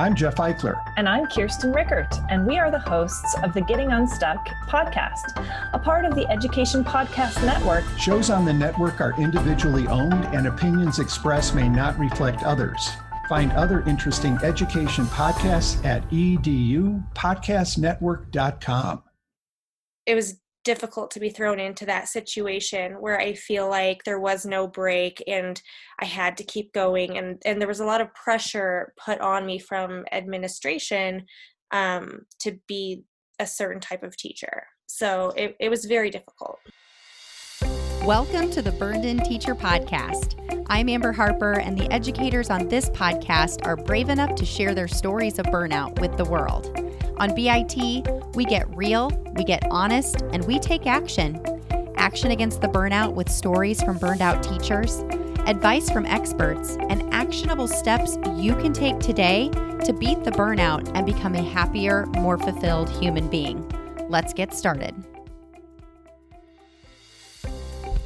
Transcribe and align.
I'm 0.00 0.14
Jeff 0.14 0.36
Eichler. 0.36 0.80
And 0.96 1.06
I'm 1.06 1.26
Kirsten 1.26 1.74
Rickert, 1.74 2.14
and 2.30 2.46
we 2.46 2.56
are 2.56 2.70
the 2.70 2.78
hosts 2.78 3.36
of 3.42 3.52
the 3.52 3.60
Getting 3.60 3.92
Unstuck 3.92 4.48
podcast, 4.66 5.46
a 5.74 5.78
part 5.78 6.06
of 6.06 6.14
the 6.14 6.26
Education 6.30 6.82
Podcast 6.82 7.44
Network. 7.44 7.84
Shows 7.98 8.30
on 8.30 8.46
the 8.46 8.52
network 8.54 9.02
are 9.02 9.12
individually 9.20 9.86
owned, 9.88 10.24
and 10.34 10.46
opinions 10.46 11.00
expressed 11.00 11.54
may 11.54 11.68
not 11.68 11.98
reflect 11.98 12.42
others. 12.44 12.88
Find 13.28 13.52
other 13.52 13.82
interesting 13.82 14.38
education 14.42 15.04
podcasts 15.04 15.84
at 15.84 16.08
edupodcastnetwork.com. 16.08 19.02
It 20.06 20.14
was 20.14 20.39
difficult 20.64 21.10
to 21.10 21.20
be 21.20 21.30
thrown 21.30 21.58
into 21.58 21.86
that 21.86 22.08
situation 22.08 22.94
where 23.00 23.18
I 23.18 23.32
feel 23.34 23.68
like 23.68 24.04
there 24.04 24.20
was 24.20 24.44
no 24.44 24.66
break 24.66 25.22
and 25.26 25.60
I 25.98 26.04
had 26.04 26.36
to 26.36 26.44
keep 26.44 26.72
going 26.72 27.16
and 27.16 27.40
and 27.44 27.60
there 27.60 27.68
was 27.68 27.80
a 27.80 27.86
lot 27.86 28.00
of 28.00 28.12
pressure 28.14 28.92
put 29.02 29.20
on 29.20 29.46
me 29.46 29.58
from 29.58 30.04
administration 30.12 31.24
um, 31.70 32.26
to 32.40 32.58
be 32.68 33.04
a 33.38 33.46
certain 33.46 33.80
type 33.80 34.02
of 34.02 34.16
teacher. 34.16 34.64
So 34.86 35.32
it, 35.36 35.56
it 35.60 35.68
was 35.70 35.86
very 35.86 36.10
difficult. 36.10 36.58
Welcome 38.04 38.50
to 38.52 38.62
the 38.62 38.72
Burned 38.72 39.04
In 39.04 39.20
Teacher 39.20 39.54
Podcast. 39.54 40.34
I'm 40.68 40.88
Amber 40.88 41.12
Harper, 41.12 41.60
and 41.60 41.78
the 41.78 41.90
educators 41.92 42.50
on 42.50 42.68
this 42.68 42.90
podcast 42.90 43.66
are 43.66 43.76
brave 43.76 44.08
enough 44.08 44.34
to 44.36 44.46
share 44.46 44.74
their 44.74 44.88
stories 44.88 45.38
of 45.38 45.46
burnout 45.46 46.00
with 46.00 46.16
the 46.16 46.24
world. 46.24 46.89
On 47.20 47.34
BIT, 47.34 47.76
we 48.34 48.46
get 48.46 48.66
real, 48.74 49.10
we 49.36 49.44
get 49.44 49.62
honest, 49.70 50.22
and 50.32 50.42
we 50.46 50.58
take 50.58 50.86
action. 50.86 51.38
Action 51.96 52.30
against 52.30 52.62
the 52.62 52.66
burnout 52.66 53.12
with 53.12 53.28
stories 53.28 53.82
from 53.82 53.98
burned 53.98 54.22
out 54.22 54.42
teachers, 54.42 55.00
advice 55.46 55.90
from 55.90 56.06
experts, 56.06 56.78
and 56.88 57.12
actionable 57.12 57.68
steps 57.68 58.16
you 58.36 58.56
can 58.56 58.72
take 58.72 58.98
today 59.00 59.50
to 59.84 59.92
beat 59.92 60.24
the 60.24 60.30
burnout 60.30 60.90
and 60.94 61.04
become 61.04 61.34
a 61.34 61.42
happier, 61.42 62.06
more 62.06 62.38
fulfilled 62.38 62.88
human 62.88 63.28
being. 63.28 63.70
Let's 64.08 64.32
get 64.32 64.54
started. 64.54 64.94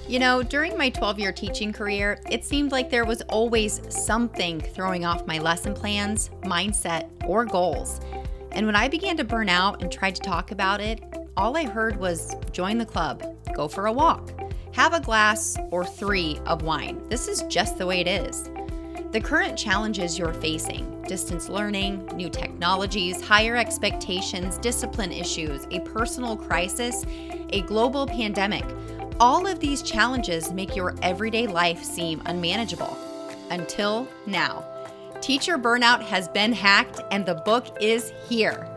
You 0.08 0.18
know, 0.18 0.42
during 0.42 0.76
my 0.76 0.90
12 0.90 1.20
year 1.20 1.30
teaching 1.32 1.72
career, 1.72 2.20
it 2.32 2.44
seemed 2.44 2.72
like 2.72 2.90
there 2.90 3.04
was 3.04 3.22
always 3.22 3.80
something 3.88 4.60
throwing 4.60 5.04
off 5.04 5.24
my 5.24 5.38
lesson 5.38 5.72
plans, 5.72 6.30
mindset, 6.42 7.08
or 7.28 7.44
goals. 7.44 8.00
And 8.54 8.66
when 8.66 8.76
I 8.76 8.88
began 8.88 9.16
to 9.16 9.24
burn 9.24 9.48
out 9.48 9.82
and 9.82 9.90
tried 9.90 10.14
to 10.16 10.22
talk 10.22 10.50
about 10.50 10.80
it, 10.80 11.02
all 11.36 11.56
I 11.56 11.64
heard 11.64 11.96
was 11.96 12.34
join 12.52 12.78
the 12.78 12.86
club, 12.86 13.22
go 13.54 13.68
for 13.68 13.86
a 13.86 13.92
walk, 13.92 14.30
have 14.72 14.94
a 14.94 15.00
glass 15.00 15.56
or 15.70 15.84
three 15.84 16.38
of 16.46 16.62
wine. 16.62 17.06
This 17.08 17.28
is 17.28 17.42
just 17.42 17.78
the 17.78 17.86
way 17.86 18.00
it 18.00 18.08
is. 18.08 18.48
The 19.12 19.20
current 19.20 19.58
challenges 19.58 20.18
you're 20.18 20.34
facing 20.34 21.02
distance 21.02 21.48
learning, 21.50 22.06
new 22.14 22.30
technologies, 22.30 23.20
higher 23.20 23.56
expectations, 23.56 24.56
discipline 24.58 25.12
issues, 25.12 25.66
a 25.70 25.80
personal 25.80 26.36
crisis, 26.36 27.04
a 27.50 27.60
global 27.62 28.06
pandemic 28.06 28.64
all 29.20 29.46
of 29.46 29.60
these 29.60 29.82
challenges 29.82 30.52
make 30.52 30.74
your 30.74 30.94
everyday 31.02 31.46
life 31.46 31.82
seem 31.84 32.20
unmanageable. 32.26 32.98
Until 33.50 34.08
now. 34.26 34.73
Teacher 35.24 35.56
burnout 35.56 36.02
has 36.02 36.28
been 36.28 36.52
hacked, 36.52 37.00
and 37.10 37.24
the 37.24 37.36
book 37.36 37.78
is 37.80 38.12
here. 38.28 38.68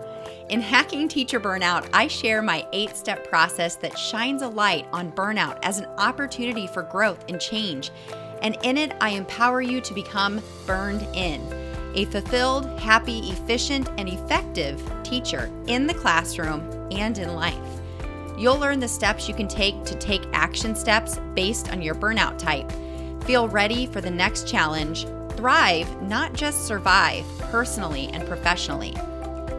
In 0.48 0.62
Hacking 0.62 1.10
Teacher 1.10 1.42
Burnout, 1.42 1.90
I 1.92 2.08
share 2.08 2.42
my 2.42 2.66
eight 2.72 2.96
step 2.96 3.28
process 3.28 3.76
that 3.76 4.00
shines 4.00 4.42
a 4.42 4.48
light 4.48 4.88
on 4.94 5.12
burnout 5.12 5.60
as 5.62 5.78
an 5.78 5.88
opportunity 5.98 6.66
for 6.66 6.84
growth 6.84 7.26
and 7.28 7.42
change. 7.42 7.92
And 8.42 8.58
in 8.64 8.78
it, 8.78 8.96
I 9.02 9.10
empower 9.10 9.62
you 9.62 9.82
to 9.82 9.94
become 9.94 10.42
burned 10.66 11.02
in 11.14 11.42
a 11.96 12.06
fulfilled, 12.06 12.80
happy, 12.80 13.30
efficient, 13.30 13.90
and 13.98 14.08
effective 14.08 14.82
teacher 15.04 15.52
in 15.68 15.86
the 15.86 15.96
classroom 15.96 16.62
and 16.92 17.18
in 17.18 17.36
life. 17.36 17.82
You'll 18.38 18.58
learn 18.58 18.80
the 18.80 18.88
steps 18.88 19.28
you 19.28 19.36
can 19.36 19.50
take 19.50 19.84
to 19.84 19.96
take 19.96 20.22
action 20.32 20.78
steps 20.78 21.20
based 21.36 21.74
on 21.74 21.82
your 21.82 21.96
burnout 21.96 22.38
type. 22.38 22.72
Feel 23.26 23.50
ready 23.50 23.86
for 23.86 24.00
the 24.00 24.10
next 24.10 24.48
challenge 24.48 25.06
thrive, 25.38 26.02
not 26.02 26.34
just 26.34 26.68
survive, 26.68 27.26
personally 27.52 28.10
and 28.12 28.28
professionally. 28.28 28.94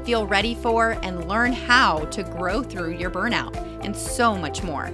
Feel 0.05 0.27
ready 0.27 0.55
for 0.55 0.99
and 1.03 1.27
learn 1.29 1.53
how 1.53 2.05
to 2.07 2.23
grow 2.23 2.63
through 2.63 2.97
your 2.97 3.11
burnout, 3.11 3.57
and 3.85 3.95
so 3.97 4.37
much 4.37 4.63
more. 4.63 4.91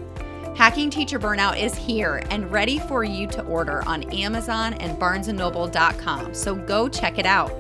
Hacking 0.54 0.90
Teacher 0.90 1.18
Burnout 1.18 1.60
is 1.60 1.74
here 1.74 2.22
and 2.30 2.52
ready 2.52 2.78
for 2.78 3.02
you 3.02 3.26
to 3.28 3.42
order 3.44 3.82
on 3.88 4.04
Amazon 4.12 4.74
and 4.74 4.96
barnesandnoble.com, 4.98 6.32
so 6.32 6.54
go 6.54 6.88
check 6.88 7.18
it 7.18 7.26
out. 7.26 7.52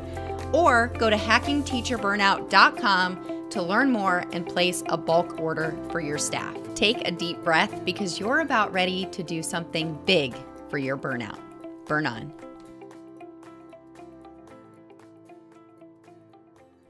Or 0.52 0.92
go 0.98 1.10
to 1.10 1.16
hackingteacherburnout.com 1.16 3.48
to 3.50 3.62
learn 3.62 3.90
more 3.90 4.24
and 4.32 4.46
place 4.46 4.84
a 4.86 4.96
bulk 4.96 5.40
order 5.40 5.76
for 5.90 5.98
your 6.00 6.18
staff. 6.18 6.56
Take 6.74 7.06
a 7.06 7.10
deep 7.10 7.42
breath 7.42 7.84
because 7.84 8.20
you're 8.20 8.40
about 8.40 8.72
ready 8.72 9.06
to 9.06 9.22
do 9.22 9.42
something 9.42 9.98
big 10.06 10.34
for 10.68 10.78
your 10.78 10.96
burnout. 10.96 11.38
Burn 11.86 12.06
on. 12.06 12.32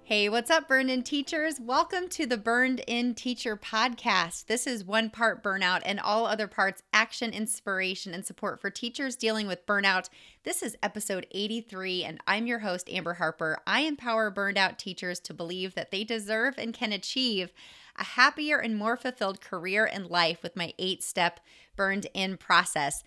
Hey, 0.07 0.29
what's 0.29 0.51
up, 0.51 0.69
Burned 0.69 0.91
In 0.91 1.03
teachers? 1.03 1.59
Welcome 1.59 2.09
to 2.11 2.27
the 2.27 2.37
Burned 2.37 2.83
In 2.87 3.15
Teacher 3.15 3.57
podcast. 3.57 4.45
This 4.49 4.67
is 4.67 4.85
one 4.85 5.09
part 5.09 5.43
burnout 5.43 5.81
and 5.83 5.99
all 5.99 6.27
other 6.27 6.47
parts 6.47 6.83
action, 6.93 7.33
inspiration, 7.33 8.13
and 8.13 8.27
support 8.27 8.61
for 8.61 8.69
teachers 8.69 9.17
dealing 9.17 9.47
with 9.47 9.65
burnout. 9.65 10.11
This 10.43 10.63
is 10.63 10.77
episode 10.83 11.27
83, 11.31 12.05
and 12.05 12.21
I'm 12.27 12.47
your 12.47 12.59
host, 12.59 12.91
Amber 12.91 13.15
Harper. 13.15 13.57
I 13.67 13.81
empower 13.81 14.31
burned 14.31 14.59
out 14.59 14.79
teachers 14.79 15.21
to 15.21 15.33
believe 15.33 15.75
that 15.75 15.91
they 15.91 16.05
deserve 16.05 16.57
and 16.59 16.75
can 16.75 16.93
achieve 16.93 17.51
a 17.97 18.05
happier 18.05 18.59
and 18.59 18.77
more 18.77 18.99
fulfilled 18.99 19.41
career 19.41 19.87
and 19.91 20.09
life 20.09 20.43
with 20.43 20.55
my 20.55 20.75
eight 20.79 21.03
step 21.03 21.41
burned 21.77 22.09
in 22.13 22.37
process. 22.37 23.03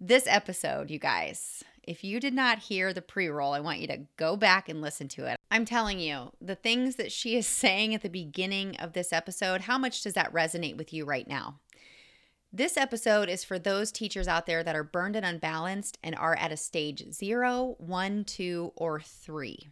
This 0.00 0.26
episode, 0.26 0.90
you 0.90 0.98
guys, 0.98 1.62
if 1.90 2.04
you 2.04 2.20
did 2.20 2.34
not 2.34 2.60
hear 2.60 2.92
the 2.92 3.02
pre 3.02 3.26
roll, 3.26 3.52
I 3.52 3.58
want 3.58 3.80
you 3.80 3.88
to 3.88 4.06
go 4.16 4.36
back 4.36 4.68
and 4.68 4.80
listen 4.80 5.08
to 5.08 5.26
it. 5.26 5.36
I'm 5.50 5.64
telling 5.64 5.98
you, 5.98 6.30
the 6.40 6.54
things 6.54 6.94
that 6.96 7.10
she 7.10 7.34
is 7.34 7.46
saying 7.48 7.96
at 7.96 8.02
the 8.02 8.08
beginning 8.08 8.76
of 8.76 8.92
this 8.92 9.12
episode, 9.12 9.62
how 9.62 9.76
much 9.76 10.04
does 10.04 10.14
that 10.14 10.32
resonate 10.32 10.76
with 10.76 10.92
you 10.92 11.04
right 11.04 11.26
now? 11.26 11.58
This 12.52 12.76
episode 12.76 13.28
is 13.28 13.42
for 13.42 13.58
those 13.58 13.90
teachers 13.90 14.28
out 14.28 14.46
there 14.46 14.62
that 14.62 14.76
are 14.76 14.84
burned 14.84 15.16
and 15.16 15.26
unbalanced 15.26 15.98
and 16.02 16.14
are 16.14 16.36
at 16.36 16.52
a 16.52 16.56
stage 16.56 17.12
zero, 17.12 17.74
one, 17.78 18.22
two, 18.24 18.72
or 18.76 19.00
three 19.00 19.68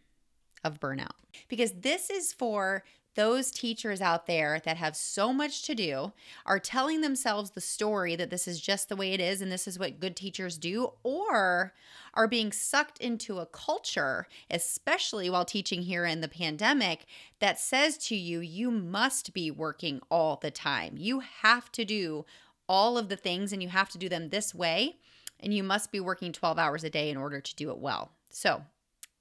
of 0.64 0.80
burnout. 0.80 1.14
Because 1.48 1.70
this 1.70 2.10
is 2.10 2.32
for 2.32 2.82
those 3.14 3.50
teachers 3.50 4.00
out 4.00 4.26
there 4.26 4.60
that 4.64 4.76
have 4.76 4.94
so 4.94 5.32
much 5.32 5.62
to 5.62 5.74
do, 5.74 6.12
are 6.46 6.58
telling 6.58 7.00
themselves 7.00 7.50
the 7.50 7.60
story 7.60 8.14
that 8.16 8.30
this 8.30 8.46
is 8.46 8.60
just 8.60 8.88
the 8.88 8.96
way 8.96 9.12
it 9.12 9.20
is 9.20 9.40
and 9.40 9.50
this 9.50 9.66
is 9.66 9.78
what 9.78 10.00
good 10.00 10.14
teachers 10.14 10.56
do, 10.56 10.92
or 11.02 11.72
are 12.14 12.28
being 12.28 12.52
sucked 12.52 12.98
into 12.98 13.38
a 13.38 13.46
culture, 13.46 14.26
especially 14.50 15.28
while 15.28 15.44
teaching 15.44 15.82
here 15.82 16.04
in 16.04 16.20
the 16.20 16.28
pandemic, 16.28 17.06
that 17.40 17.58
says 17.58 17.98
to 17.98 18.16
you, 18.16 18.40
you 18.40 18.70
must 18.70 19.32
be 19.32 19.50
working 19.50 20.00
all 20.10 20.36
the 20.36 20.50
time. 20.50 20.94
You 20.96 21.20
have 21.20 21.72
to 21.72 21.84
do 21.84 22.24
all 22.68 22.98
of 22.98 23.08
the 23.08 23.16
things 23.16 23.52
and 23.52 23.62
you 23.62 23.68
have 23.68 23.88
to 23.90 23.98
do 23.98 24.08
them 24.08 24.28
this 24.28 24.54
way, 24.54 24.96
and 25.40 25.54
you 25.54 25.62
must 25.62 25.90
be 25.90 26.00
working 26.00 26.32
12 26.32 26.58
hours 26.58 26.84
a 26.84 26.90
day 26.90 27.10
in 27.10 27.16
order 27.16 27.40
to 27.40 27.56
do 27.56 27.70
it 27.70 27.78
well. 27.78 28.10
So, 28.30 28.62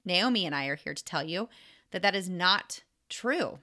Naomi 0.04 0.46
and 0.46 0.54
I 0.54 0.66
are 0.66 0.76
here 0.76 0.94
to 0.94 1.04
tell 1.04 1.24
you 1.24 1.48
that 1.90 2.02
that 2.02 2.14
is 2.14 2.28
not 2.28 2.82
true. 3.08 3.58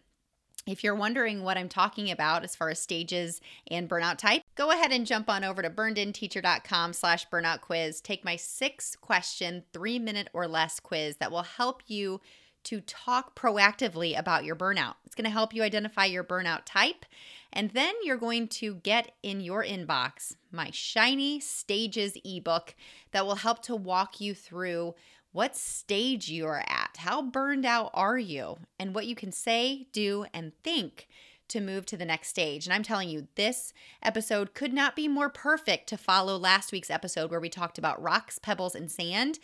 If 0.67 0.83
you're 0.83 0.95
wondering 0.95 1.43
what 1.43 1.59
I'm 1.59 1.69
talking 1.69 2.09
about 2.09 2.43
as 2.43 2.55
far 2.55 2.69
as 2.69 2.79
stages 2.79 3.39
and 3.69 3.87
burnout 3.87 4.17
type, 4.17 4.41
go 4.55 4.71
ahead 4.71 4.91
and 4.91 5.05
jump 5.05 5.29
on 5.29 5.43
over 5.43 5.61
to 5.61 5.69
burnedinteacher.com 5.69 6.93
slash 6.93 7.29
burnout 7.29 7.61
quiz. 7.61 8.01
Take 8.01 8.25
my 8.25 8.35
six 8.35 8.95
question, 8.95 9.63
three 9.73 9.99
minute 9.99 10.27
or 10.33 10.47
less 10.47 10.79
quiz 10.79 11.17
that 11.17 11.31
will 11.31 11.43
help 11.43 11.83
you 11.85 12.19
to 12.63 12.81
talk 12.81 13.39
proactively 13.39 14.17
about 14.17 14.43
your 14.43 14.55
burnout. 14.55 14.95
It's 15.05 15.13
going 15.13 15.25
to 15.25 15.29
help 15.29 15.53
you 15.53 15.61
identify 15.61 16.05
your 16.05 16.23
burnout 16.23 16.61
type. 16.65 17.05
And 17.53 17.69
then 17.69 17.93
you're 18.03 18.17
going 18.17 18.47
to 18.47 18.75
get 18.75 19.11
in 19.21 19.41
your 19.41 19.63
inbox 19.63 20.33
my 20.51 20.71
shiny 20.71 21.39
stages 21.39 22.17
ebook 22.25 22.73
that 23.11 23.25
will 23.25 23.35
help 23.35 23.61
to 23.63 23.75
walk 23.75 24.19
you 24.19 24.33
through 24.33 24.95
what 25.35 25.53
stage 25.57 26.29
you 26.29 26.47
are 26.47 26.63
at, 26.65 26.95
how 26.95 27.21
burned 27.21 27.65
out 27.65 27.91
are 27.93 28.17
you, 28.17 28.57
and 28.79 28.95
what 28.95 29.05
you 29.05 29.13
can 29.13 29.33
say, 29.33 29.85
do, 29.91 30.25
and 30.33 30.53
think 30.63 31.09
to 31.49 31.59
move 31.59 31.85
to 31.85 31.97
the 31.97 32.05
next 32.05 32.29
stage. 32.29 32.65
And 32.65 32.73
I'm 32.73 32.83
telling 32.83 33.09
you, 33.09 33.27
this 33.35 33.73
episode 34.01 34.53
could 34.53 34.71
not 34.71 34.95
be 34.95 35.09
more 35.09 35.29
perfect 35.29 35.89
to 35.89 35.97
follow 35.97 36.37
last 36.37 36.71
week's 36.71 36.89
episode 36.89 37.31
where 37.31 37.41
we 37.41 37.49
talked 37.49 37.77
about 37.77 38.01
rocks, 38.01 38.39
pebbles, 38.39 38.75
and 38.75 38.89
sand, 38.89 39.39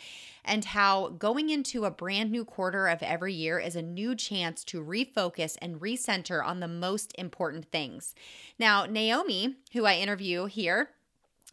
and 0.46 0.64
how 0.64 1.10
going 1.10 1.50
into 1.50 1.84
a 1.84 1.90
brand 1.90 2.32
new 2.32 2.46
quarter 2.46 2.86
of 2.88 3.02
every 3.02 3.34
year 3.34 3.58
is 3.58 3.76
a 3.76 3.82
new 3.82 4.14
chance 4.14 4.64
to 4.64 4.82
refocus 4.82 5.58
and 5.60 5.78
recenter 5.78 6.42
on 6.42 6.60
the 6.60 6.68
most 6.68 7.12
important 7.18 7.70
things. 7.70 8.14
Now, 8.58 8.86
Naomi, 8.86 9.56
who 9.74 9.84
I 9.84 9.96
interview 9.96 10.46
here, 10.46 10.88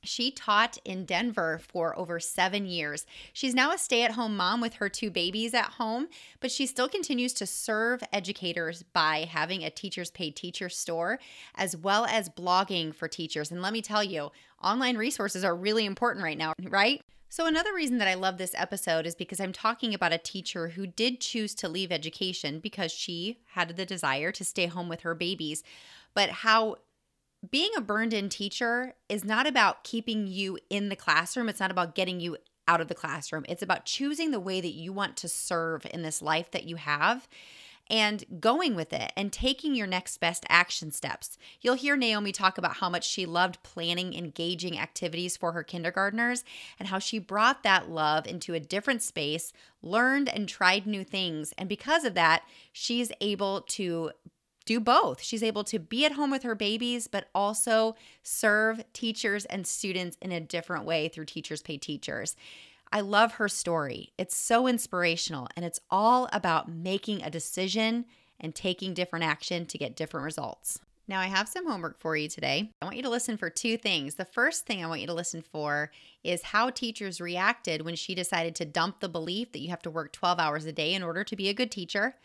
She 0.03 0.31
taught 0.31 0.77
in 0.85 1.05
Denver 1.05 1.59
for 1.59 1.97
over 1.97 2.19
seven 2.19 2.65
years. 2.65 3.05
She's 3.33 3.53
now 3.53 3.71
a 3.71 3.77
stay 3.77 4.03
at 4.03 4.11
home 4.11 4.37
mom 4.37 4.61
with 4.61 4.75
her 4.75 4.87
two 4.87 5.11
babies 5.11 5.53
at 5.53 5.71
home, 5.71 6.07
but 6.39 6.51
she 6.51 6.65
still 6.65 6.87
continues 6.87 7.33
to 7.33 7.45
serve 7.45 8.01
educators 8.13 8.83
by 8.83 9.27
having 9.29 9.63
a 9.63 9.69
Teachers 9.69 10.09
Pay 10.09 10.31
Teachers 10.31 10.77
store, 10.77 11.19
as 11.55 11.75
well 11.75 12.05
as 12.05 12.29
blogging 12.29 12.95
for 12.95 13.07
teachers. 13.07 13.51
And 13.51 13.61
let 13.61 13.73
me 13.73 13.81
tell 13.81 14.03
you, 14.03 14.31
online 14.63 14.97
resources 14.97 15.43
are 15.43 15.55
really 15.55 15.85
important 15.85 16.23
right 16.23 16.37
now, 16.37 16.53
right? 16.63 17.01
So, 17.31 17.45
another 17.45 17.75
reason 17.75 17.99
that 17.99 18.07
I 18.07 18.15
love 18.15 18.39
this 18.39 18.55
episode 18.57 19.05
is 19.05 19.13
because 19.13 19.39
I'm 19.39 19.53
talking 19.53 19.93
about 19.93 20.13
a 20.13 20.17
teacher 20.17 20.69
who 20.69 20.87
did 20.87 21.21
choose 21.21 21.53
to 21.55 21.69
leave 21.69 21.91
education 21.91 22.59
because 22.59 22.91
she 22.91 23.37
had 23.49 23.75
the 23.77 23.85
desire 23.85 24.31
to 24.31 24.43
stay 24.43 24.65
home 24.65 24.89
with 24.89 25.01
her 25.01 25.13
babies, 25.13 25.61
but 26.15 26.29
how 26.29 26.77
being 27.49 27.71
a 27.77 27.81
burned 27.81 28.13
in 28.13 28.29
teacher 28.29 28.95
is 29.07 29.23
not 29.23 29.47
about 29.47 29.83
keeping 29.83 30.27
you 30.27 30.57
in 30.69 30.89
the 30.89 30.95
classroom. 30.95 31.49
It's 31.49 31.59
not 31.59 31.71
about 31.71 31.95
getting 31.95 32.19
you 32.19 32.37
out 32.67 32.81
of 32.81 32.87
the 32.87 32.95
classroom. 32.95 33.45
It's 33.49 33.63
about 33.63 33.85
choosing 33.85 34.31
the 34.31 34.39
way 34.39 34.61
that 34.61 34.73
you 34.73 34.93
want 34.93 35.17
to 35.17 35.27
serve 35.27 35.87
in 35.91 36.03
this 36.03 36.21
life 36.21 36.51
that 36.51 36.65
you 36.65 36.75
have 36.75 37.27
and 37.89 38.23
going 38.39 38.75
with 38.75 38.93
it 38.93 39.11
and 39.17 39.33
taking 39.33 39.73
your 39.73 39.87
next 39.87 40.17
best 40.19 40.45
action 40.47 40.91
steps. 40.91 41.37
You'll 41.61 41.73
hear 41.73 41.97
Naomi 41.97 42.31
talk 42.31 42.57
about 42.57 42.75
how 42.75 42.89
much 42.89 43.09
she 43.09 43.25
loved 43.25 43.63
planning 43.63 44.13
engaging 44.13 44.77
activities 44.77 45.35
for 45.35 45.53
her 45.53 45.63
kindergartners 45.63 46.43
and 46.77 46.89
how 46.89 46.99
she 46.99 47.17
brought 47.17 47.63
that 47.63 47.89
love 47.89 48.27
into 48.27 48.53
a 48.53 48.59
different 48.59 49.01
space, 49.01 49.51
learned 49.81 50.29
and 50.29 50.47
tried 50.47 50.85
new 50.85 51.03
things. 51.03 51.53
And 51.57 51.67
because 51.67 52.03
of 52.03 52.13
that, 52.13 52.43
she's 52.71 53.11
able 53.21 53.61
to 53.61 54.11
do 54.65 54.79
both. 54.79 55.21
She's 55.21 55.43
able 55.43 55.63
to 55.65 55.79
be 55.79 56.05
at 56.05 56.13
home 56.13 56.31
with 56.31 56.43
her 56.43 56.55
babies, 56.55 57.07
but 57.07 57.29
also 57.33 57.95
serve 58.23 58.83
teachers 58.93 59.45
and 59.45 59.65
students 59.65 60.17
in 60.21 60.31
a 60.31 60.39
different 60.39 60.85
way 60.85 61.07
through 61.07 61.25
Teachers 61.25 61.61
Pay 61.61 61.77
Teachers. 61.77 62.35
I 62.91 63.01
love 63.01 63.33
her 63.33 63.47
story. 63.47 64.13
It's 64.17 64.35
so 64.35 64.67
inspirational, 64.67 65.47
and 65.55 65.63
it's 65.63 65.79
all 65.91 66.27
about 66.33 66.71
making 66.71 67.21
a 67.21 67.29
decision 67.29 68.05
and 68.39 68.55
taking 68.55 68.93
different 68.93 69.25
action 69.25 69.65
to 69.67 69.77
get 69.77 69.95
different 69.95 70.23
results. 70.23 70.79
Now, 71.07 71.19
I 71.19 71.25
have 71.25 71.49
some 71.49 71.67
homework 71.67 71.99
for 71.99 72.15
you 72.15 72.29
today. 72.29 72.69
I 72.79 72.85
want 72.85 72.95
you 72.95 73.01
to 73.01 73.09
listen 73.09 73.35
for 73.35 73.49
two 73.49 73.77
things. 73.77 74.13
The 74.13 74.25
first 74.25 74.67
thing 74.67 74.83
I 74.83 74.87
want 74.87 75.01
you 75.01 75.07
to 75.07 75.13
listen 75.13 75.41
for 75.41 75.91
is 76.23 76.43
how 76.43 76.69
teachers 76.69 77.19
reacted 77.19 77.81
when 77.81 77.95
she 77.95 78.13
decided 78.13 78.53
to 78.55 78.65
dump 78.65 78.99
the 78.99 79.09
belief 79.09 79.51
that 79.51 79.59
you 79.59 79.69
have 79.69 79.81
to 79.81 79.89
work 79.89 80.13
12 80.13 80.37
hours 80.37 80.65
a 80.65 80.71
day 80.71 80.93
in 80.93 81.01
order 81.01 81.23
to 81.23 81.35
be 81.35 81.49
a 81.49 81.53
good 81.53 81.71
teacher. 81.71 82.15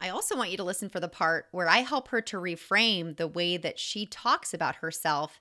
I 0.00 0.10
also 0.10 0.36
want 0.36 0.52
you 0.52 0.56
to 0.58 0.64
listen 0.64 0.88
for 0.88 1.00
the 1.00 1.08
part 1.08 1.46
where 1.50 1.68
I 1.68 1.78
help 1.78 2.08
her 2.08 2.20
to 2.20 2.36
reframe 2.36 3.16
the 3.16 3.26
way 3.26 3.56
that 3.56 3.80
she 3.80 4.06
talks 4.06 4.54
about 4.54 4.76
herself 4.76 5.40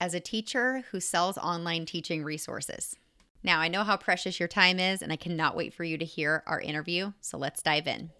as 0.00 0.14
a 0.14 0.20
teacher 0.20 0.84
who 0.90 1.00
sells 1.00 1.36
online 1.36 1.84
teaching 1.84 2.24
resources. 2.24 2.96
Now, 3.42 3.60
I 3.60 3.68
know 3.68 3.84
how 3.84 3.98
precious 3.98 4.40
your 4.40 4.48
time 4.48 4.78
is, 4.78 5.02
and 5.02 5.12
I 5.12 5.16
cannot 5.16 5.54
wait 5.54 5.74
for 5.74 5.84
you 5.84 5.98
to 5.98 6.04
hear 6.06 6.42
our 6.46 6.60
interview. 6.60 7.12
So 7.20 7.36
let's 7.36 7.62
dive 7.62 7.86
in. 7.86 8.10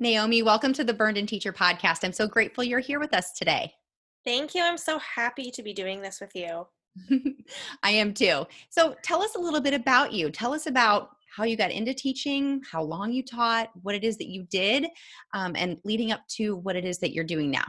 Naomi, 0.00 0.42
welcome 0.42 0.72
to 0.72 0.82
the 0.82 0.94
Burned 0.94 1.18
In 1.18 1.26
Teacher 1.26 1.52
podcast. 1.52 2.02
I'm 2.02 2.12
so 2.12 2.26
grateful 2.26 2.64
you're 2.64 2.80
here 2.80 2.98
with 2.98 3.14
us 3.14 3.30
today. 3.30 3.74
Thank 4.24 4.56
you. 4.56 4.62
I'm 4.64 4.78
so 4.78 4.98
happy 4.98 5.52
to 5.52 5.62
be 5.62 5.72
doing 5.72 6.02
this 6.02 6.20
with 6.20 6.34
you. 6.34 6.66
I 7.84 7.90
am 7.90 8.12
too. 8.12 8.46
So 8.70 8.96
tell 9.02 9.22
us 9.22 9.36
a 9.36 9.40
little 9.40 9.60
bit 9.60 9.74
about 9.74 10.12
you. 10.12 10.30
Tell 10.30 10.52
us 10.52 10.66
about 10.66 11.10
how 11.34 11.44
you 11.44 11.56
got 11.56 11.70
into 11.70 11.94
teaching, 11.94 12.60
how 12.70 12.82
long 12.82 13.12
you 13.12 13.22
taught, 13.22 13.70
what 13.82 13.94
it 13.94 14.04
is 14.04 14.16
that 14.18 14.28
you 14.28 14.44
did, 14.50 14.86
um, 15.34 15.54
and 15.56 15.78
leading 15.84 16.12
up 16.12 16.26
to 16.28 16.56
what 16.56 16.76
it 16.76 16.84
is 16.84 16.98
that 16.98 17.12
you're 17.12 17.24
doing 17.24 17.50
now. 17.50 17.64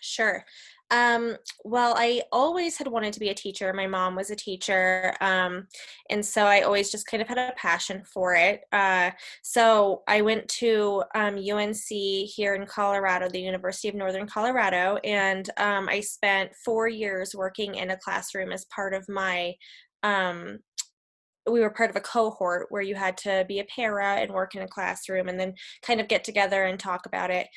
Sure. 0.00 0.44
Um, 0.90 1.36
well, 1.64 1.94
I 1.96 2.22
always 2.30 2.76
had 2.76 2.88
wanted 2.88 3.14
to 3.14 3.20
be 3.20 3.30
a 3.30 3.34
teacher. 3.34 3.72
My 3.72 3.86
mom 3.86 4.14
was 4.14 4.30
a 4.30 4.36
teacher. 4.36 5.14
Um, 5.20 5.66
and 6.10 6.24
so 6.24 6.44
I 6.44 6.60
always 6.60 6.90
just 6.90 7.06
kind 7.06 7.22
of 7.22 7.28
had 7.28 7.38
a 7.38 7.54
passion 7.56 8.02
for 8.04 8.34
it. 8.34 8.60
Uh, 8.70 9.10
so 9.42 10.02
I 10.06 10.20
went 10.20 10.46
to 10.60 11.02
um, 11.14 11.36
UNC 11.36 11.88
here 11.88 12.54
in 12.54 12.66
Colorado, 12.66 13.28
the 13.28 13.40
University 13.40 13.88
of 13.88 13.94
Northern 13.94 14.26
Colorado, 14.26 14.98
and 15.04 15.48
um, 15.56 15.88
I 15.88 16.00
spent 16.00 16.54
four 16.64 16.86
years 16.86 17.34
working 17.34 17.76
in 17.76 17.90
a 17.90 17.96
classroom 17.96 18.52
as 18.52 18.66
part 18.66 18.92
of 18.92 19.08
my 19.08 19.54
um, 20.02 20.58
we 21.50 21.60
were 21.60 21.70
part 21.70 21.90
of 21.90 21.96
a 21.96 22.00
cohort 22.00 22.66
where 22.70 22.82
you 22.82 22.94
had 22.94 23.16
to 23.18 23.44
be 23.48 23.58
a 23.58 23.64
para 23.64 24.16
and 24.16 24.32
work 24.32 24.54
in 24.54 24.62
a 24.62 24.68
classroom 24.68 25.28
and 25.28 25.38
then 25.38 25.54
kind 25.82 26.00
of 26.00 26.08
get 26.08 26.24
together 26.24 26.64
and 26.64 26.78
talk 26.78 27.06
about 27.06 27.30
it. 27.30 27.48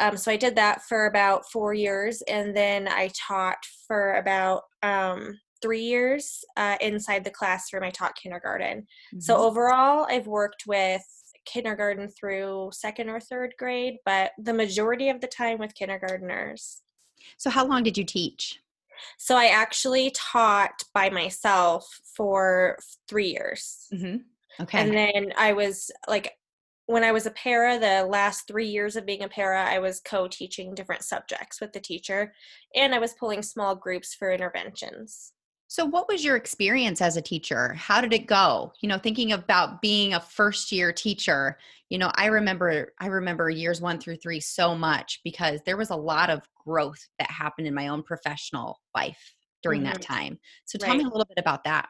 Um, 0.00 0.16
so 0.16 0.30
I 0.30 0.36
did 0.36 0.56
that 0.56 0.82
for 0.82 1.06
about 1.06 1.50
four 1.50 1.72
years, 1.72 2.22
and 2.28 2.56
then 2.56 2.88
I 2.88 3.10
taught 3.28 3.58
for 3.86 4.14
about 4.14 4.62
um, 4.82 5.38
three 5.62 5.82
years 5.82 6.44
uh, 6.56 6.76
inside 6.80 7.24
the 7.24 7.30
classroom. 7.30 7.82
I 7.82 7.90
taught 7.90 8.16
kindergarten. 8.16 8.80
Mm-hmm. 8.80 9.20
So 9.20 9.36
overall, 9.36 10.06
I've 10.08 10.26
worked 10.26 10.64
with 10.66 11.02
kindergarten 11.46 12.08
through 12.08 12.70
second 12.72 13.08
or 13.08 13.20
third 13.20 13.54
grade, 13.58 13.96
but 14.04 14.32
the 14.38 14.52
majority 14.52 15.08
of 15.08 15.20
the 15.20 15.28
time 15.28 15.58
with 15.58 15.74
kindergarteners. 15.74 16.80
So, 17.38 17.50
how 17.50 17.66
long 17.66 17.82
did 17.82 17.96
you 17.96 18.04
teach? 18.04 18.60
So 19.18 19.36
I 19.36 19.46
actually 19.46 20.12
taught 20.14 20.82
by 20.94 21.10
myself 21.10 22.00
for 22.16 22.78
three 23.08 23.28
years. 23.28 23.86
Mm-hmm. 23.92 24.16
Okay. 24.62 24.78
And 24.78 24.92
then 24.94 25.32
I 25.36 25.52
was 25.52 25.90
like, 26.08 26.32
when 26.86 27.02
I 27.02 27.12
was 27.12 27.26
a 27.26 27.32
para, 27.32 27.78
the 27.78 28.06
last 28.06 28.46
three 28.46 28.68
years 28.68 28.96
of 28.96 29.06
being 29.06 29.22
a 29.22 29.28
para, 29.28 29.64
I 29.64 29.80
was 29.80 30.00
co 30.00 30.28
teaching 30.28 30.74
different 30.74 31.02
subjects 31.02 31.60
with 31.60 31.72
the 31.72 31.80
teacher 31.80 32.32
and 32.74 32.94
I 32.94 32.98
was 32.98 33.14
pulling 33.14 33.42
small 33.42 33.74
groups 33.74 34.14
for 34.14 34.30
interventions. 34.30 35.32
So, 35.68 35.84
what 35.84 36.08
was 36.08 36.24
your 36.24 36.36
experience 36.36 37.00
as 37.00 37.16
a 37.16 37.22
teacher? 37.22 37.74
How 37.74 38.00
did 38.00 38.12
it 38.12 38.26
go? 38.26 38.72
You 38.80 38.88
know, 38.88 38.98
thinking 38.98 39.32
about 39.32 39.82
being 39.82 40.14
a 40.14 40.20
first 40.20 40.70
year 40.70 40.92
teacher, 40.92 41.58
you 41.88 41.98
know, 41.98 42.10
I 42.14 42.26
remember 42.26 42.92
I 43.00 43.06
remember 43.06 43.50
years 43.50 43.80
1 43.80 43.98
through 43.98 44.16
3 44.16 44.40
so 44.40 44.74
much 44.74 45.20
because 45.24 45.60
there 45.66 45.76
was 45.76 45.90
a 45.90 45.96
lot 45.96 46.30
of 46.30 46.42
growth 46.64 47.08
that 47.18 47.30
happened 47.30 47.66
in 47.66 47.74
my 47.74 47.88
own 47.88 48.02
professional 48.02 48.80
life 48.94 49.34
during 49.62 49.82
mm-hmm. 49.82 49.92
that 49.92 50.02
time. 50.02 50.38
So, 50.66 50.78
tell 50.78 50.90
right. 50.90 50.98
me 50.98 51.04
a 51.04 51.08
little 51.08 51.26
bit 51.26 51.38
about 51.38 51.64
that. 51.64 51.88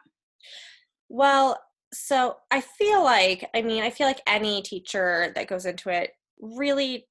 Well, 1.09 1.59
so 1.93 2.37
I 2.51 2.61
feel 2.61 3.03
like, 3.03 3.49
I 3.55 3.61
mean, 3.61 3.83
I 3.83 3.91
feel 3.91 4.07
like 4.07 4.21
any 4.27 4.61
teacher 4.61 5.31
that 5.35 5.47
goes 5.47 5.65
into 5.65 5.89
it 5.89 6.11
really 6.39 7.07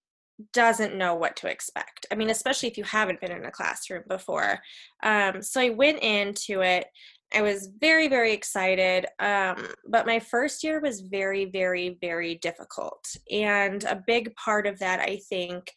doesn't 0.53 0.97
know 0.97 1.15
what 1.15 1.37
to 1.37 1.49
expect. 1.49 2.07
I 2.11 2.15
mean, 2.15 2.31
especially 2.31 2.69
if 2.69 2.77
you 2.77 2.85
haven't 2.85 3.21
been 3.21 3.33
in 3.33 3.45
a 3.45 3.51
classroom 3.51 4.03
before. 4.09 4.61
Um, 5.03 5.43
so 5.43 5.61
I 5.61 5.71
went 5.71 6.01
into 6.01 6.61
it. 6.61 6.87
I 7.35 7.43
was 7.43 7.71
very, 7.81 8.09
very 8.09 8.33
excited. 8.33 9.07
Um, 9.19 9.67
but 9.89 10.07
my 10.07 10.21
first 10.21 10.63
year 10.63 10.81
was 10.81 11.01
very, 11.01 11.47
very, 11.47 11.97
very 12.01 12.37
difficult. 12.37 13.05
And 13.31 13.83
a 13.85 14.03
big 14.07 14.35
part 14.37 14.67
of 14.67 14.79
that, 14.79 15.01
I 15.01 15.21
think, 15.29 15.73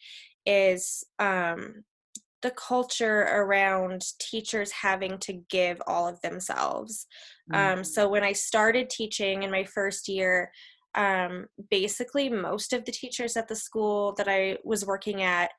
is 0.46 1.04
um, 1.18 1.84
the 2.42 2.52
culture 2.52 3.22
around 3.22 4.02
teachers 4.18 4.70
having 4.70 5.18
to 5.18 5.34
give 5.50 5.80
all 5.86 6.08
of 6.08 6.20
themselves. 6.22 7.06
Um, 7.52 7.60
mm-hmm. 7.60 7.82
So 7.82 8.08
when 8.08 8.22
I 8.22 8.32
started 8.32 8.88
teaching 8.88 9.42
in 9.42 9.50
my 9.50 9.64
first 9.64 10.08
year, 10.08 10.50
um, 10.94 11.46
basically 11.70 12.28
most 12.28 12.72
of 12.72 12.84
the 12.84 12.92
teachers 12.92 13.36
at 13.36 13.48
the 13.48 13.56
school 13.56 14.14
that 14.16 14.28
I 14.28 14.58
was 14.64 14.84
working 14.84 15.22
at, 15.22 15.50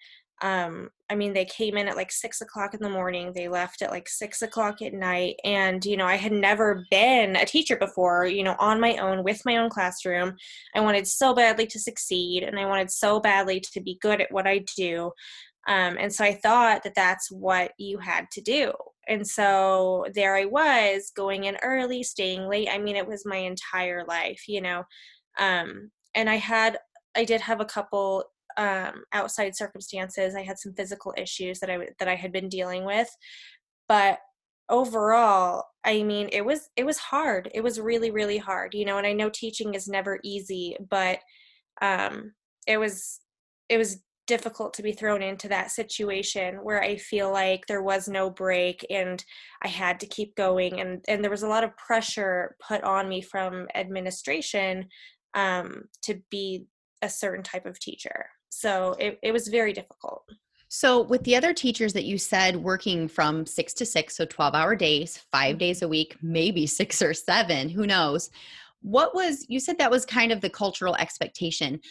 um, 0.41 0.89
I 1.09 1.15
mean, 1.15 1.33
they 1.33 1.45
came 1.45 1.77
in 1.77 1.87
at 1.87 1.95
like 1.95 2.11
six 2.11 2.41
o'clock 2.41 2.73
in 2.73 2.81
the 2.81 2.89
morning, 2.89 3.31
they 3.33 3.47
left 3.47 3.81
at 3.81 3.91
like 3.91 4.09
six 4.09 4.41
o'clock 4.41 4.81
at 4.81 4.93
night. 4.93 5.35
And, 5.43 5.85
you 5.85 5.97
know, 5.97 6.07
I 6.07 6.15
had 6.15 6.31
never 6.31 6.85
been 6.89 7.35
a 7.35 7.45
teacher 7.45 7.75
before, 7.77 8.25
you 8.25 8.43
know, 8.43 8.55
on 8.57 8.79
my 8.79 8.97
own 8.97 9.23
with 9.23 9.41
my 9.45 9.57
own 9.57 9.69
classroom. 9.69 10.35
I 10.75 10.79
wanted 10.79 11.07
so 11.07 11.35
badly 11.35 11.67
to 11.67 11.79
succeed 11.79 12.43
and 12.43 12.59
I 12.59 12.65
wanted 12.65 12.89
so 12.89 13.19
badly 13.19 13.59
to 13.71 13.81
be 13.81 13.99
good 14.01 14.19
at 14.19 14.31
what 14.31 14.47
I 14.47 14.63
do. 14.75 15.11
Um, 15.67 15.97
and 15.99 16.11
so 16.11 16.23
I 16.23 16.33
thought 16.33 16.81
that 16.83 16.95
that's 16.95 17.29
what 17.31 17.73
you 17.77 17.99
had 17.99 18.25
to 18.31 18.41
do. 18.41 18.71
And 19.07 19.27
so 19.27 20.05
there 20.15 20.35
I 20.35 20.45
was 20.45 21.11
going 21.15 21.43
in 21.43 21.57
early, 21.61 22.01
staying 22.01 22.47
late. 22.47 22.69
I 22.71 22.79
mean, 22.79 22.95
it 22.95 23.07
was 23.07 23.25
my 23.27 23.37
entire 23.37 24.03
life, 24.05 24.47
you 24.47 24.61
know 24.61 24.85
um, 25.39 25.91
and 26.15 26.29
i 26.29 26.35
had 26.35 26.77
i 27.15 27.23
did 27.23 27.41
have 27.41 27.61
a 27.61 27.65
couple 27.65 28.25
um, 28.57 29.05
outside 29.13 29.55
circumstances. 29.55 30.35
I 30.35 30.43
had 30.43 30.59
some 30.59 30.73
physical 30.73 31.13
issues 31.17 31.59
that 31.59 31.69
i 31.69 31.87
that 31.99 32.07
i 32.07 32.15
had 32.15 32.31
been 32.31 32.49
dealing 32.49 32.85
with. 32.85 33.09
But 33.87 34.19
overall 34.69 35.65
i 35.83 36.01
mean 36.01 36.29
it 36.31 36.45
was 36.45 36.69
it 36.77 36.85
was 36.85 36.97
hard. 36.97 37.49
It 37.53 37.61
was 37.61 37.79
really 37.79 38.11
really 38.11 38.37
hard 38.37 38.73
you 38.73 38.85
know 38.85 38.97
and 38.97 39.05
i 39.07 39.13
know 39.13 39.29
teaching 39.29 39.73
is 39.73 39.87
never 39.87 40.19
easy 40.23 40.77
but 40.89 41.19
um 41.81 42.33
it 42.67 42.77
was 42.77 43.19
it 43.67 43.77
was 43.77 44.01
difficult 44.27 44.73
to 44.75 44.83
be 44.83 44.93
thrown 44.93 45.21
into 45.21 45.49
that 45.49 45.71
situation 45.71 46.55
where 46.63 46.81
I 46.81 46.95
feel 46.95 47.33
like 47.33 47.65
there 47.67 47.81
was 47.81 48.07
no 48.07 48.29
break 48.29 48.85
and 48.89 49.21
I 49.61 49.67
had 49.67 49.99
to 49.99 50.05
keep 50.05 50.35
going 50.35 50.79
and 50.79 51.03
and 51.09 51.21
there 51.21 51.31
was 51.31 51.43
a 51.43 51.49
lot 51.49 51.65
of 51.65 51.75
pressure 51.75 52.55
put 52.65 52.81
on 52.83 53.09
me 53.09 53.21
from 53.21 53.67
administration 53.75 54.87
um, 55.33 55.85
to 56.03 56.21
be 56.29 56.67
a 57.01 57.09
certain 57.09 57.43
type 57.43 57.65
of 57.65 57.79
teacher. 57.79 58.27
So 58.49 58.95
it, 58.99 59.19
it 59.23 59.31
was 59.31 59.47
very 59.47 59.73
difficult. 59.73 60.23
So, 60.73 61.01
with 61.01 61.25
the 61.25 61.35
other 61.35 61.53
teachers 61.53 61.91
that 61.93 62.05
you 62.05 62.17
said 62.17 62.55
working 62.55 63.09
from 63.09 63.45
six 63.45 63.73
to 63.73 63.85
six, 63.85 64.15
so 64.15 64.23
12 64.23 64.55
hour 64.55 64.73
days, 64.73 65.17
five 65.29 65.57
days 65.57 65.81
a 65.81 65.87
week, 65.87 66.15
maybe 66.21 66.65
six 66.67 67.01
or 67.01 67.13
seven, 67.13 67.67
who 67.67 67.85
knows? 67.85 68.29
What 68.81 69.13
was, 69.13 69.45
you 69.49 69.59
said 69.59 69.77
that 69.79 69.91
was 69.91 70.05
kind 70.05 70.31
of 70.31 70.39
the 70.39 70.49
cultural 70.49 70.95
expectation, 70.95 71.81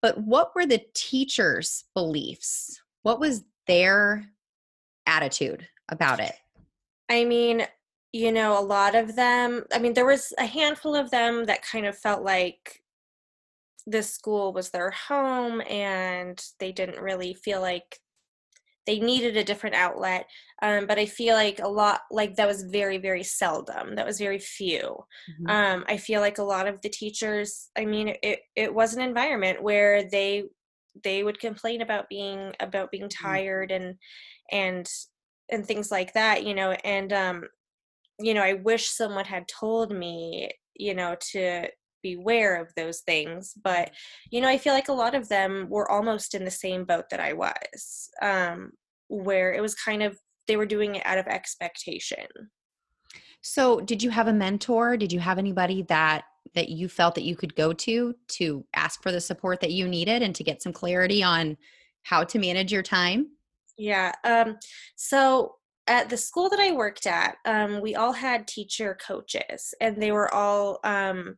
but 0.00 0.18
what 0.18 0.54
were 0.54 0.66
the 0.66 0.82
teachers' 0.94 1.84
beliefs? 1.94 2.80
What 3.02 3.18
was 3.18 3.42
their 3.66 4.24
attitude 5.06 5.66
about 5.90 6.20
it? 6.20 6.34
I 7.08 7.24
mean, 7.24 7.66
you 8.12 8.30
know, 8.30 8.58
a 8.58 8.60
lot 8.60 8.94
of 8.94 9.16
them, 9.16 9.64
I 9.72 9.78
mean, 9.78 9.94
there 9.94 10.06
was 10.06 10.32
a 10.38 10.44
handful 10.44 10.94
of 10.94 11.10
them 11.10 11.46
that 11.46 11.62
kind 11.62 11.86
of 11.86 11.96
felt 11.96 12.22
like 12.22 12.82
this 13.86 14.10
school 14.10 14.52
was 14.52 14.70
their 14.70 14.90
home 14.90 15.60
and 15.68 16.42
they 16.60 16.72
didn't 16.72 17.02
really 17.02 17.34
feel 17.34 17.60
like 17.60 17.98
they 18.86 18.98
needed 18.98 19.36
a 19.36 19.44
different 19.44 19.74
outlet 19.74 20.26
um, 20.62 20.86
but 20.86 20.98
i 20.98 21.06
feel 21.06 21.34
like 21.34 21.60
a 21.60 21.68
lot 21.68 22.02
like 22.10 22.36
that 22.36 22.48
was 22.48 22.62
very 22.64 22.98
very 22.98 23.22
seldom 23.22 23.94
that 23.94 24.06
was 24.06 24.18
very 24.18 24.38
few 24.38 24.80
mm-hmm. 24.80 25.50
um, 25.50 25.84
i 25.88 25.96
feel 25.96 26.20
like 26.20 26.38
a 26.38 26.42
lot 26.42 26.66
of 26.66 26.80
the 26.82 26.88
teachers 26.88 27.70
i 27.76 27.84
mean 27.84 28.14
it, 28.22 28.40
it 28.56 28.72
was 28.72 28.94
an 28.94 29.02
environment 29.02 29.62
where 29.62 30.08
they 30.10 30.44
they 31.04 31.24
would 31.24 31.40
complain 31.40 31.80
about 31.80 32.08
being 32.08 32.52
about 32.60 32.90
being 32.90 33.04
mm-hmm. 33.04 33.26
tired 33.26 33.70
and 33.70 33.96
and 34.50 34.88
and 35.50 35.66
things 35.66 35.90
like 35.90 36.12
that 36.12 36.44
you 36.44 36.54
know 36.54 36.72
and 36.84 37.12
um 37.12 37.44
you 38.18 38.34
know 38.34 38.42
i 38.42 38.52
wish 38.52 38.88
someone 38.88 39.24
had 39.24 39.46
told 39.48 39.92
me 39.92 40.50
you 40.74 40.94
know 40.94 41.16
to 41.20 41.68
beware 42.02 42.60
of 42.60 42.72
those 42.74 43.00
things 43.00 43.54
but 43.62 43.90
you 44.30 44.40
know 44.40 44.48
i 44.48 44.58
feel 44.58 44.74
like 44.74 44.88
a 44.88 44.92
lot 44.92 45.14
of 45.14 45.28
them 45.28 45.66
were 45.70 45.90
almost 45.90 46.34
in 46.34 46.44
the 46.44 46.50
same 46.50 46.84
boat 46.84 47.04
that 47.10 47.20
i 47.20 47.32
was 47.32 48.10
um, 48.20 48.72
where 49.08 49.52
it 49.52 49.60
was 49.60 49.74
kind 49.74 50.02
of 50.02 50.18
they 50.48 50.56
were 50.56 50.66
doing 50.66 50.96
it 50.96 51.06
out 51.06 51.18
of 51.18 51.26
expectation. 51.26 52.26
So 53.40 53.80
did 53.80 54.02
you 54.02 54.10
have 54.10 54.28
a 54.28 54.32
mentor? 54.32 54.96
Did 54.96 55.12
you 55.12 55.20
have 55.20 55.38
anybody 55.38 55.82
that 55.82 56.24
that 56.54 56.68
you 56.68 56.88
felt 56.88 57.14
that 57.14 57.24
you 57.24 57.36
could 57.36 57.54
go 57.54 57.72
to 57.72 58.14
to 58.28 58.64
ask 58.74 59.02
for 59.02 59.12
the 59.12 59.20
support 59.20 59.60
that 59.60 59.72
you 59.72 59.88
needed 59.88 60.22
and 60.22 60.34
to 60.34 60.44
get 60.44 60.60
some 60.60 60.72
clarity 60.72 61.22
on 61.22 61.56
how 62.02 62.24
to 62.24 62.38
manage 62.38 62.72
your 62.72 62.82
time? 62.82 63.28
Yeah 63.78 64.12
um 64.24 64.58
so 64.96 65.54
at 65.92 66.08
the 66.08 66.16
school 66.16 66.48
that 66.48 66.58
I 66.58 66.72
worked 66.72 67.06
at, 67.06 67.36
um, 67.44 67.80
we 67.82 67.94
all 67.94 68.12
had 68.12 68.48
teacher 68.48 68.96
coaches, 69.06 69.74
and 69.80 70.00
they 70.00 70.10
were 70.10 70.32
all 70.32 70.80
um, 70.84 71.36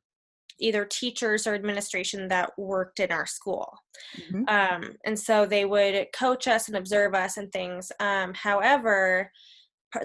either 0.60 0.84
teachers 0.84 1.46
or 1.46 1.54
administration 1.54 2.28
that 2.28 2.52
worked 2.56 3.00
in 3.00 3.10
our 3.10 3.26
school. 3.26 3.76
Mm-hmm. 4.16 4.44
Um, 4.48 4.94
and 5.04 5.18
so 5.18 5.44
they 5.44 5.64
would 5.64 6.06
coach 6.16 6.46
us 6.46 6.68
and 6.68 6.76
observe 6.76 7.14
us 7.14 7.36
and 7.36 7.50
things. 7.52 7.90
Um, 7.98 8.32
however, 8.32 9.30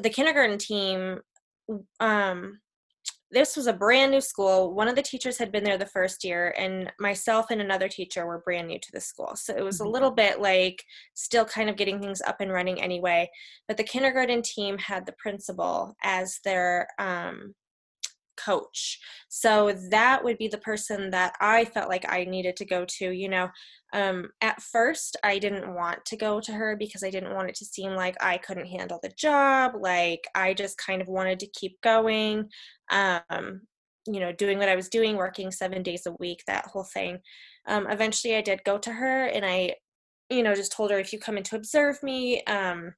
the 0.02 0.10
kindergarten 0.10 0.58
team, 0.58 1.20
um, 2.00 2.60
this 3.32 3.56
was 3.56 3.68
a 3.68 3.74
brand 3.74 4.12
new 4.12 4.22
school. 4.22 4.74
One 4.74 4.88
of 4.88 4.96
the 4.96 5.02
teachers 5.02 5.38
had 5.38 5.52
been 5.52 5.64
there 5.64 5.78
the 5.78 5.86
first 5.86 6.24
year, 6.24 6.54
and 6.58 6.92
myself 7.00 7.48
and 7.52 7.62
another 7.62 7.88
teacher 7.88 8.26
were 8.26 8.40
brand 8.40 8.68
new 8.68 8.80
to 8.80 8.92
the 8.92 9.02
school. 9.02 9.32
So 9.36 9.56
it 9.56 9.64
was 9.64 9.80
mm-hmm. 9.80 9.88
a 9.88 9.92
little 9.92 10.12
bit 10.12 10.42
like 10.42 10.84
still 11.14 11.46
kind 11.46 11.70
of 11.70 11.76
getting 11.76 12.02
things 12.02 12.22
up 12.26 12.38
and 12.42 12.52
running 12.52 12.82
anyway. 12.82 13.30
But 13.68 13.78
the 13.78 13.84
kindergarten 13.84 14.42
team 14.42 14.78
had 14.78 15.06
the 15.06 15.16
principal 15.20 15.96
as 16.04 16.40
their 16.44 16.88
um, 16.98 17.54
coach. 18.44 19.00
So 19.30 19.74
that 19.90 20.24
would 20.24 20.38
be 20.38 20.48
the 20.48 20.58
person 20.58 21.10
that 21.12 21.34
I 21.42 21.66
felt 21.66 21.90
like 21.90 22.06
I 22.08 22.24
needed 22.24 22.56
to 22.58 22.66
go 22.66 22.86
to. 22.86 23.12
You 23.12 23.30
know, 23.30 23.50
um, 23.94 24.30
at 24.42 24.62
first 24.62 25.18
I 25.24 25.40
didn't 25.40 25.74
want 25.74 26.06
to 26.06 26.18
go 26.18 26.40
to 26.42 26.52
her 26.52 26.76
because 26.76 27.04
I 27.04 27.10
didn't 27.10 27.34
want 27.34 27.50
it 27.50 27.56
to 27.56 27.66
seem 27.66 27.94
like 27.94 28.16
I 28.22 28.38
couldn't 28.38 28.68
handle 28.68 29.00
the 29.02 29.12
job. 29.18 29.74
Like 29.80 30.26
I 30.36 30.54
just 30.54 30.78
kind 30.78 31.02
of 31.02 31.08
wanted 31.08 31.40
to 31.40 31.48
keep 31.48 31.80
going. 31.82 32.50
Um, 32.90 33.62
you 34.08 34.20
know, 34.20 34.32
doing 34.32 34.58
what 34.58 34.70
I 34.70 34.76
was 34.76 34.90
doing, 34.90 35.16
working 35.16 35.52
seven 35.52 35.84
days 35.84 36.06
a 36.06 36.14
week, 36.20 36.44
that 36.48 36.66
whole 36.66 36.84
thing. 36.84 37.20
Um, 37.68 37.88
eventually, 37.90 38.36
I 38.36 38.42
did 38.42 38.64
go 38.64 38.78
to 38.80 38.92
her 38.92 39.26
and 39.26 39.46
I, 39.46 39.76
you 40.30 40.42
know, 40.42 40.56
just 40.56 40.72
told 40.72 40.90
her 40.92 41.00
if 41.00 41.14
you 41.14 41.20
come 41.20 41.38
in 41.38 41.44
to 41.44 41.56
observe 41.56 42.02
me, 42.02 42.44
um, 42.46 42.94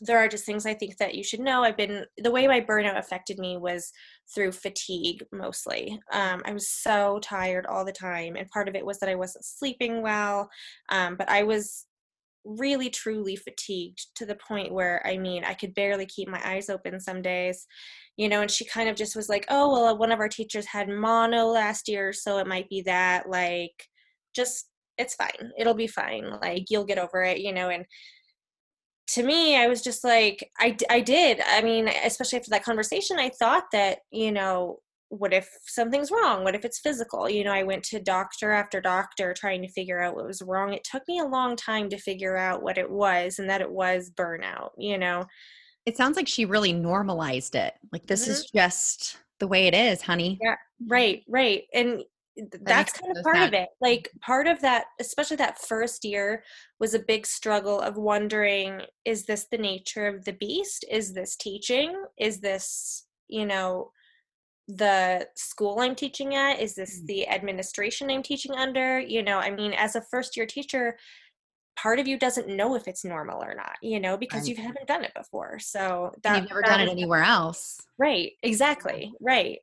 there 0.00 0.18
are 0.18 0.28
just 0.28 0.44
things 0.44 0.66
I 0.66 0.74
think 0.74 0.96
that 0.98 1.14
you 1.14 1.22
should 1.22 1.40
know. 1.40 1.62
I've 1.62 1.76
been 1.76 2.04
the 2.18 2.30
way 2.30 2.46
my 2.46 2.60
burnout 2.60 2.98
affected 2.98 3.38
me 3.38 3.56
was 3.56 3.92
through 4.34 4.52
fatigue 4.52 5.24
mostly. 5.32 6.00
Um, 6.12 6.42
I 6.44 6.52
was 6.52 6.68
so 6.68 7.20
tired 7.22 7.66
all 7.66 7.84
the 7.84 7.92
time, 7.92 8.36
and 8.36 8.48
part 8.50 8.68
of 8.68 8.74
it 8.74 8.84
was 8.84 8.98
that 9.00 9.08
I 9.08 9.14
wasn't 9.14 9.44
sleeping 9.44 10.02
well. 10.02 10.50
Um, 10.88 11.16
but 11.16 11.28
I 11.28 11.44
was 11.44 11.86
really 12.44 12.90
truly 12.90 13.36
fatigued 13.36 14.06
to 14.16 14.24
the 14.26 14.36
point 14.36 14.72
where 14.72 15.04
I 15.06 15.18
mean 15.18 15.44
I 15.44 15.54
could 15.54 15.74
barely 15.74 16.06
keep 16.06 16.28
my 16.28 16.40
eyes 16.44 16.70
open 16.70 17.00
some 17.00 17.22
days. 17.22 17.66
You 18.16 18.28
know, 18.28 18.40
and 18.42 18.50
she 18.50 18.64
kind 18.64 18.88
of 18.88 18.96
just 18.96 19.16
was 19.16 19.28
like, 19.28 19.46
"Oh, 19.50 19.70
well, 19.72 19.98
one 19.98 20.12
of 20.12 20.20
our 20.20 20.28
teachers 20.28 20.66
had 20.66 20.88
mono 20.88 21.46
last 21.46 21.88
year, 21.88 22.12
so 22.12 22.38
it 22.38 22.46
might 22.46 22.68
be 22.70 22.82
that." 22.82 23.28
Like, 23.28 23.88
just 24.34 24.68
it's 24.98 25.14
fine. 25.14 25.52
It'll 25.58 25.74
be 25.74 25.86
fine. 25.86 26.30
Like 26.40 26.64
you'll 26.70 26.84
get 26.84 26.98
over 26.98 27.22
it, 27.22 27.38
you 27.40 27.52
know, 27.52 27.68
and 27.68 27.84
to 29.08 29.22
me 29.22 29.56
i 29.56 29.66
was 29.66 29.82
just 29.82 30.04
like 30.04 30.50
I, 30.58 30.76
I 30.90 31.00
did. 31.00 31.40
I 31.46 31.62
mean 31.62 31.88
especially 31.88 32.38
after 32.38 32.50
that 32.50 32.64
conversation 32.64 33.18
i 33.18 33.28
thought 33.28 33.64
that 33.72 33.98
you 34.10 34.32
know 34.32 34.78
what 35.08 35.32
if 35.32 35.48
something's 35.64 36.10
wrong? 36.10 36.42
What 36.42 36.56
if 36.56 36.64
it's 36.64 36.80
physical? 36.80 37.30
You 37.30 37.44
know 37.44 37.52
i 37.52 37.62
went 37.62 37.84
to 37.84 38.00
doctor 38.00 38.50
after 38.50 38.80
doctor 38.80 39.34
trying 39.34 39.62
to 39.62 39.68
figure 39.68 40.00
out 40.00 40.16
what 40.16 40.26
was 40.26 40.42
wrong. 40.42 40.72
It 40.72 40.84
took 40.84 41.02
me 41.06 41.20
a 41.20 41.24
long 41.24 41.56
time 41.56 41.88
to 41.90 41.98
figure 41.98 42.36
out 42.36 42.62
what 42.62 42.78
it 42.78 42.90
was 42.90 43.38
and 43.38 43.48
that 43.48 43.60
it 43.60 43.70
was 43.70 44.10
burnout 44.10 44.70
you 44.76 44.98
know? 44.98 45.26
It 45.84 45.96
sounds 45.96 46.16
like 46.16 46.26
she 46.26 46.44
really 46.44 46.72
normalized 46.72 47.54
it. 47.54 47.74
Like 47.92 48.06
this 48.06 48.22
mm-hmm. 48.22 48.32
is 48.32 48.50
just 48.50 49.18
the 49.38 49.46
way 49.46 49.68
it 49.68 49.74
is 49.74 50.02
honey. 50.02 50.38
Yeah 50.42 50.56
right 50.88 51.22
right. 51.28 51.62
And 51.74 52.02
that's 52.62 52.92
kind 52.92 53.16
of 53.16 53.22
part 53.22 53.38
of 53.38 53.54
it 53.54 53.68
like 53.80 54.10
part 54.20 54.46
of 54.46 54.60
that 54.60 54.86
especially 55.00 55.36
that 55.36 55.58
first 55.58 56.04
year 56.04 56.42
was 56.78 56.94
a 56.94 56.98
big 56.98 57.26
struggle 57.26 57.80
of 57.80 57.96
wondering 57.96 58.82
is 59.04 59.24
this 59.24 59.46
the 59.50 59.58
nature 59.58 60.06
of 60.06 60.24
the 60.24 60.32
beast? 60.32 60.84
Is 60.90 61.14
this 61.14 61.36
teaching? 61.36 61.94
Is 62.18 62.40
this 62.40 63.06
you 63.28 63.46
know 63.46 63.90
the 64.68 65.26
school 65.36 65.80
i'm 65.80 65.94
teaching 65.94 66.34
at? 66.34 66.60
Is 66.60 66.74
this 66.74 67.00
mm. 67.00 67.06
the 67.06 67.28
administration 67.28 68.10
i'm 68.10 68.22
teaching 68.22 68.52
under? 68.52 68.98
You 68.98 69.22
know 69.22 69.38
i 69.38 69.50
mean 69.50 69.72
as 69.72 69.96
a 69.96 70.02
first 70.02 70.36
year 70.36 70.46
teacher 70.46 70.96
part 71.76 71.98
of 71.98 72.08
you 72.08 72.18
doesn't 72.18 72.48
know 72.48 72.74
if 72.74 72.88
it's 72.88 73.04
normal 73.04 73.42
or 73.42 73.54
not 73.54 73.76
you 73.82 74.00
know 74.00 74.16
because 74.16 74.48
right. 74.48 74.48
you 74.48 74.56
haven't 74.56 74.86
done 74.86 75.04
it 75.04 75.12
before 75.14 75.58
so 75.58 76.10
that, 76.22 76.40
you've 76.40 76.48
never 76.48 76.62
that 76.62 76.78
done 76.78 76.80
it 76.80 76.90
anywhere 76.90 77.22
else. 77.22 77.78
Right 77.98 78.32
exactly 78.42 79.12
right 79.20 79.58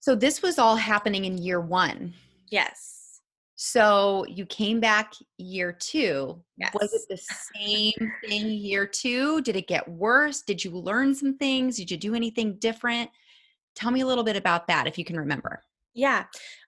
so 0.00 0.14
this 0.14 0.42
was 0.42 0.58
all 0.58 0.76
happening 0.76 1.26
in 1.26 1.38
year 1.38 1.60
one. 1.60 2.14
Yes. 2.50 3.20
So 3.56 4.24
you 4.26 4.46
came 4.46 4.80
back 4.80 5.12
year 5.36 5.70
two. 5.70 6.42
Yes. 6.56 6.72
Was 6.74 6.94
it 6.94 7.02
the 7.10 7.18
same 7.54 8.12
thing 8.26 8.48
year 8.48 8.86
two? 8.86 9.42
Did 9.42 9.56
it 9.56 9.68
get 9.68 9.86
worse? 9.86 10.40
Did 10.40 10.64
you 10.64 10.70
learn 10.70 11.14
some 11.14 11.36
things? 11.36 11.76
Did 11.76 11.90
you 11.90 11.98
do 11.98 12.14
anything 12.14 12.54
different? 12.54 13.10
Tell 13.74 13.90
me 13.90 14.00
a 14.00 14.06
little 14.06 14.24
bit 14.24 14.36
about 14.36 14.66
that 14.68 14.86
if 14.86 14.96
you 14.96 15.04
can 15.04 15.16
remember. 15.16 15.62
Yeah. 15.92 16.24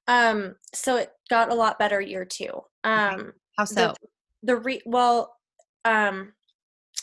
Um, 0.06 0.56
so 0.74 0.96
it 0.96 1.12
got 1.30 1.50
a 1.50 1.54
lot 1.54 1.78
better 1.78 2.00
year 2.00 2.26
two. 2.26 2.62
Um, 2.84 3.14
okay. 3.14 3.30
How 3.56 3.64
so? 3.64 3.74
The, 3.74 3.94
the 4.42 4.56
re 4.56 4.82
well, 4.84 5.34
um, 5.86 6.34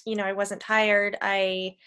you 0.05 0.15
know, 0.15 0.23
I 0.23 0.33
wasn't 0.33 0.61
tired. 0.61 1.17
I 1.19 1.77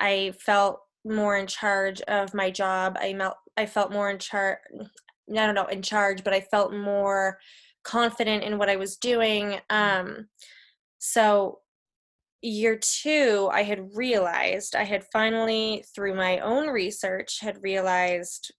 I 0.00 0.34
felt 0.40 0.80
more 1.04 1.36
in 1.36 1.46
charge 1.46 2.00
of 2.02 2.34
my 2.34 2.50
job. 2.50 2.96
I 3.00 3.14
felt 3.14 3.36
I 3.56 3.66
felt 3.66 3.92
more 3.92 4.10
in 4.10 4.18
charge. 4.18 4.58
I 4.72 5.46
don't 5.46 5.54
know 5.54 5.66
in 5.66 5.82
charge, 5.82 6.24
but 6.24 6.32
I 6.32 6.40
felt 6.40 6.72
more 6.72 7.38
confident 7.84 8.44
in 8.44 8.58
what 8.58 8.68
I 8.68 8.76
was 8.76 8.96
doing. 8.96 9.58
Um, 9.70 10.28
so 10.98 11.60
year 12.42 12.78
two, 12.78 13.48
I 13.52 13.62
had 13.62 13.94
realized 13.94 14.74
I 14.74 14.84
had 14.84 15.04
finally, 15.12 15.84
through 15.94 16.14
my 16.14 16.38
own 16.40 16.68
research, 16.68 17.40
had 17.40 17.62
realized 17.62 18.52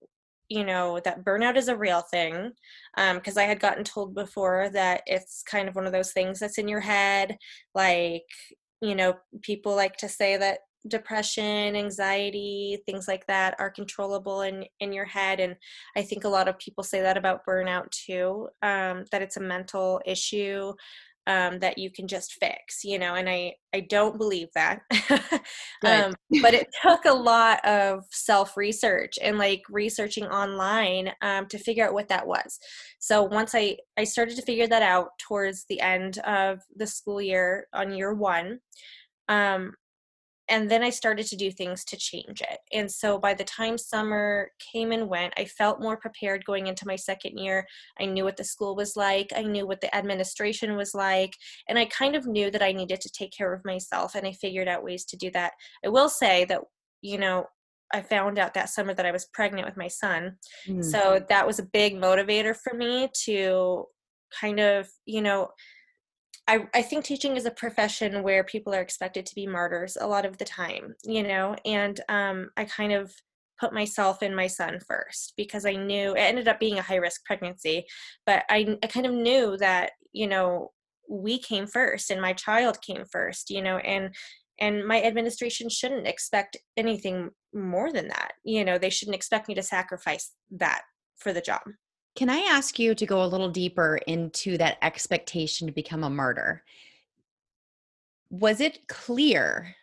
you 0.50 0.64
know 0.64 1.00
that 1.04 1.24
burnout 1.24 1.56
is 1.56 1.70
a 1.70 1.76
real 1.76 2.02
thing 2.02 2.52
because 2.96 3.38
um, 3.38 3.42
i 3.42 3.44
had 3.44 3.62
gotten 3.62 3.84
told 3.84 4.14
before 4.14 4.70
that 4.70 5.02
it's 5.06 5.42
kind 5.42 5.70
of 5.70 5.76
one 5.76 5.86
of 5.86 5.94
those 5.94 6.12
things 6.12 6.38
that's 6.38 6.58
in 6.58 6.68
your 6.68 6.82
head 6.82 7.38
like 7.74 8.26
you 8.82 8.94
know 8.94 9.16
people 9.42 9.74
like 9.76 9.96
to 9.96 10.10
say 10.10 10.36
that 10.36 10.60
depression 10.88 11.76
anxiety 11.76 12.78
things 12.86 13.08
like 13.08 13.26
that 13.28 13.56
are 13.60 13.70
controllable 13.70 14.42
in 14.42 14.66
in 14.80 14.92
your 14.92 15.06
head 15.06 15.40
and 15.40 15.56
i 15.96 16.02
think 16.02 16.24
a 16.24 16.30
lot 16.30 16.48
of 16.48 16.60
people 16.60 16.84
say 16.84 17.02
that 17.02 17.18
about 17.18 17.46
burnout 17.48 17.90
too 17.92 18.48
um, 18.62 19.06
that 19.12 19.22
it's 19.22 19.38
a 19.38 19.42
mental 19.42 20.02
issue 20.06 20.74
um, 21.26 21.60
that 21.60 21.78
you 21.78 21.90
can 21.90 22.06
just 22.08 22.34
fix 22.34 22.84
you 22.84 23.00
know 23.00 23.16
and 23.16 23.30
i 23.30 23.54
i 23.74 23.80
don't 23.80 24.18
believe 24.18 24.50
that. 24.56 24.82
Um, 25.86 26.14
but 26.42 26.54
it 26.54 26.68
took 26.82 27.04
a 27.04 27.12
lot 27.12 27.64
of 27.66 28.06
self 28.10 28.56
research 28.56 29.16
and 29.22 29.38
like 29.38 29.62
researching 29.70 30.24
online 30.28 31.12
um, 31.22 31.46
to 31.48 31.58
figure 31.58 31.86
out 31.86 31.94
what 31.94 32.08
that 32.08 32.26
was. 32.26 32.58
So 33.00 33.22
once 33.24 33.54
i 33.54 33.76
i 33.98 34.06
started 34.06 34.38
to 34.38 34.42
figure 34.44 34.68
that 34.68 34.82
out 34.82 35.10
towards 35.20 35.66
the 35.68 35.82
end 35.82 36.20
of 36.20 36.60
the 36.78 36.88
school 36.88 37.22
year 37.22 37.68
on 37.74 37.92
year 37.92 38.14
one 38.14 38.60
um, 39.30 39.74
and 40.50 40.70
then 40.70 40.84
I 40.84 40.90
started 40.90 41.26
to 41.28 41.36
do 41.36 41.52
things 41.52 41.86
to 41.86 41.98
change 41.98 42.42
it. 42.42 42.60
And 42.74 42.92
so 42.92 43.18
by 43.18 43.34
the 43.34 43.44
time 43.44 43.78
summer 43.78 44.52
came 44.60 44.92
and 44.92 45.08
went, 45.08 45.34
I 45.38 45.46
felt 45.46 45.82
more 45.82 45.98
prepared 45.98 46.44
going 46.46 46.68
into 46.68 46.88
my 46.88 46.96
second 46.96 47.38
year. 47.38 47.66
I 48.00 48.06
knew 48.06 48.24
what 48.24 48.38
the 48.38 48.44
school 48.44 48.76
was 48.76 48.96
like, 48.96 49.32
I 49.36 49.44
knew 49.44 49.66
what 49.66 49.82
the 49.82 49.96
administration 49.96 50.76
was 50.76 50.94
like, 50.94 51.34
and 51.70 51.80
I 51.80 51.86
kind 51.86 52.16
of 52.16 52.28
knew 52.28 52.52
that 52.52 52.64
I 52.64 52.72
needed 52.72 53.02
to 53.02 53.10
take 53.10 53.32
care 53.32 53.54
of 53.54 53.66
myself, 53.66 54.16
and 54.16 54.28
I 54.28 54.34
figured 54.34 54.68
out 54.68 54.84
ways 54.84 55.06
to 55.06 55.18
do 55.18 55.32
that. 55.32 55.54
I 55.86 55.90
will 55.90 56.10
say 56.10 56.46
that, 56.46 56.62
you 57.02 57.18
know, 57.18 57.46
I 57.94 58.02
found 58.02 58.40
out 58.40 58.56
that 58.56 58.70
summer 58.70 58.94
that 58.96 59.06
I 59.06 59.12
was 59.12 59.26
pregnant 59.26 59.68
with 59.68 59.78
my 59.78 59.88
son. 59.88 60.38
Mm. 60.68 60.84
So 60.84 61.24
that 61.30 61.46
was 61.46 61.60
a 61.60 61.66
big 61.72 61.96
motivator 61.96 62.56
for 62.56 62.74
me 62.74 63.10
to 63.26 63.86
kind 64.40 64.60
of, 64.60 64.90
you 65.06 65.22
know, 65.22 65.50
I, 66.48 66.68
I 66.74 66.82
think 66.82 67.06
teaching 67.06 67.38
is 67.38 67.46
a 67.46 67.52
profession 67.52 68.22
where 68.22 68.44
people 68.44 68.74
are 68.74 68.82
expected 68.82 69.26
to 69.26 69.36
be 69.36 69.48
martyrs 69.48 69.98
a 70.00 70.08
lot 70.08 70.26
of 70.26 70.38
the 70.38 70.46
time, 70.46 70.96
you 71.04 71.24
know, 71.24 71.56
and 71.66 72.00
um, 72.10 72.50
I 72.58 72.66
kind 72.66 72.92
of 72.92 73.14
put 73.60 73.74
myself 73.74 74.22
and 74.22 74.36
my 74.36 74.48
son 74.48 74.80
first 74.88 75.34
because 75.38 75.66
I 75.66 75.74
knew 75.74 76.14
it 76.14 76.20
ended 76.20 76.50
up 76.50 76.60
being 76.60 76.80
a 76.80 76.82
high 76.82 76.98
risk 76.98 77.24
pregnancy, 77.26 77.86
but 78.26 78.44
I, 78.50 78.78
I 78.84 78.88
kind 78.88 79.06
of 79.06 79.14
knew 79.14 79.56
that, 79.58 79.92
you 80.12 80.28
know, 80.28 80.72
we 81.10 81.38
came 81.38 81.68
first 81.68 82.10
and 82.10 82.22
my 82.22 82.34
child 82.34 82.82
came 82.82 83.06
first, 83.12 83.50
you 83.50 83.62
know, 83.62 83.78
and 83.78 84.14
and 84.60 84.86
my 84.86 85.02
administration 85.02 85.68
shouldn't 85.68 86.08
expect 86.08 86.58
anything 86.78 87.32
more 87.54 87.92
than 87.92 88.08
that. 88.10 88.34
You 88.44 88.64
know, 88.64 88.78
they 88.78 88.92
shouldn't 88.92 89.16
expect 89.16 89.48
me 89.48 89.56
to 89.56 89.64
sacrifice 89.64 90.32
that 90.52 90.84
for 91.18 91.34
the 91.34 91.42
job. 91.42 91.62
Can 92.16 92.30
I 92.30 92.40
ask 92.40 92.78
you 92.78 92.94
to 92.94 93.06
go 93.06 93.24
a 93.24 93.28
little 93.28 93.50
deeper 93.50 93.98
into 94.08 94.58
that 94.58 94.78
expectation 94.82 95.68
to 95.68 95.74
become 95.74 96.04
a 96.04 96.10
martyr? 96.10 96.64
Was 98.30 98.62
it 98.62 98.88
clear 98.88 99.76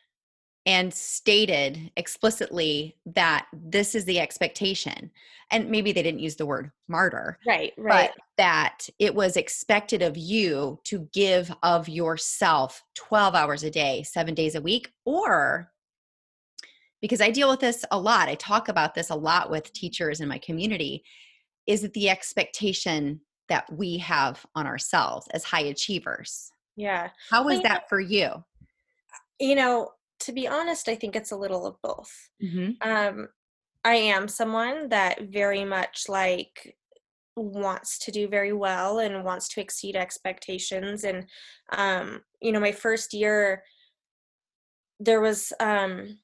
and 0.66 0.92
stated 0.94 1.90
explicitly 1.96 2.96
that 3.06 3.46
this 3.52 3.94
is 3.94 4.04
the 4.04 4.20
expectation? 4.20 5.10
And 5.50 5.70
maybe 5.70 5.90
they 5.90 6.04
didn't 6.04 6.20
use 6.20 6.36
the 6.36 6.46
word 6.46 6.70
martyr. 6.86 7.38
Right, 7.44 7.72
right. 7.76 8.10
But 8.14 8.22
that 8.36 8.88
it 9.00 9.12
was 9.12 9.36
expected 9.36 10.00
of 10.00 10.16
you 10.16 10.78
to 10.84 11.08
give 11.12 11.52
of 11.64 11.88
yourself 11.88 12.84
12 12.94 13.34
hours 13.34 13.64
a 13.64 13.70
day, 13.70 14.04
seven 14.04 14.34
days 14.34 14.54
a 14.54 14.62
week, 14.62 14.92
or 15.04 15.72
because 17.00 17.20
I 17.20 17.30
deal 17.30 17.50
with 17.50 17.60
this 17.60 17.84
a 17.90 17.98
lot, 17.98 18.28
I 18.28 18.36
talk 18.36 18.68
about 18.68 18.94
this 18.94 19.10
a 19.10 19.16
lot 19.16 19.50
with 19.50 19.72
teachers 19.72 20.20
in 20.20 20.28
my 20.28 20.38
community 20.38 21.02
is 21.70 21.84
it 21.84 21.92
the 21.92 22.10
expectation 22.10 23.20
that 23.48 23.64
we 23.72 23.96
have 23.98 24.44
on 24.56 24.66
ourselves 24.66 25.28
as 25.32 25.44
high 25.44 25.62
achievers? 25.62 26.50
Yeah. 26.74 27.10
How 27.30 27.44
was 27.44 27.62
that 27.62 27.88
for 27.88 28.00
you? 28.00 28.44
You 29.38 29.54
know, 29.54 29.92
to 30.20 30.32
be 30.32 30.48
honest, 30.48 30.88
I 30.88 30.96
think 30.96 31.14
it's 31.14 31.30
a 31.30 31.36
little 31.36 31.66
of 31.66 31.76
both. 31.80 32.12
Mm-hmm. 32.42 32.88
Um, 32.88 33.28
I 33.84 33.94
am 33.94 34.26
someone 34.26 34.88
that 34.88 35.28
very 35.30 35.64
much 35.64 36.06
like 36.08 36.76
wants 37.36 38.00
to 38.00 38.10
do 38.10 38.26
very 38.26 38.52
well 38.52 38.98
and 38.98 39.24
wants 39.24 39.46
to 39.50 39.60
exceed 39.60 39.94
expectations. 39.94 41.04
And, 41.04 41.26
um, 41.70 42.22
you 42.42 42.50
know, 42.50 42.60
my 42.60 42.72
first 42.72 43.14
year, 43.14 43.62
there 44.98 45.20
was 45.20 45.52
um, 45.60 46.18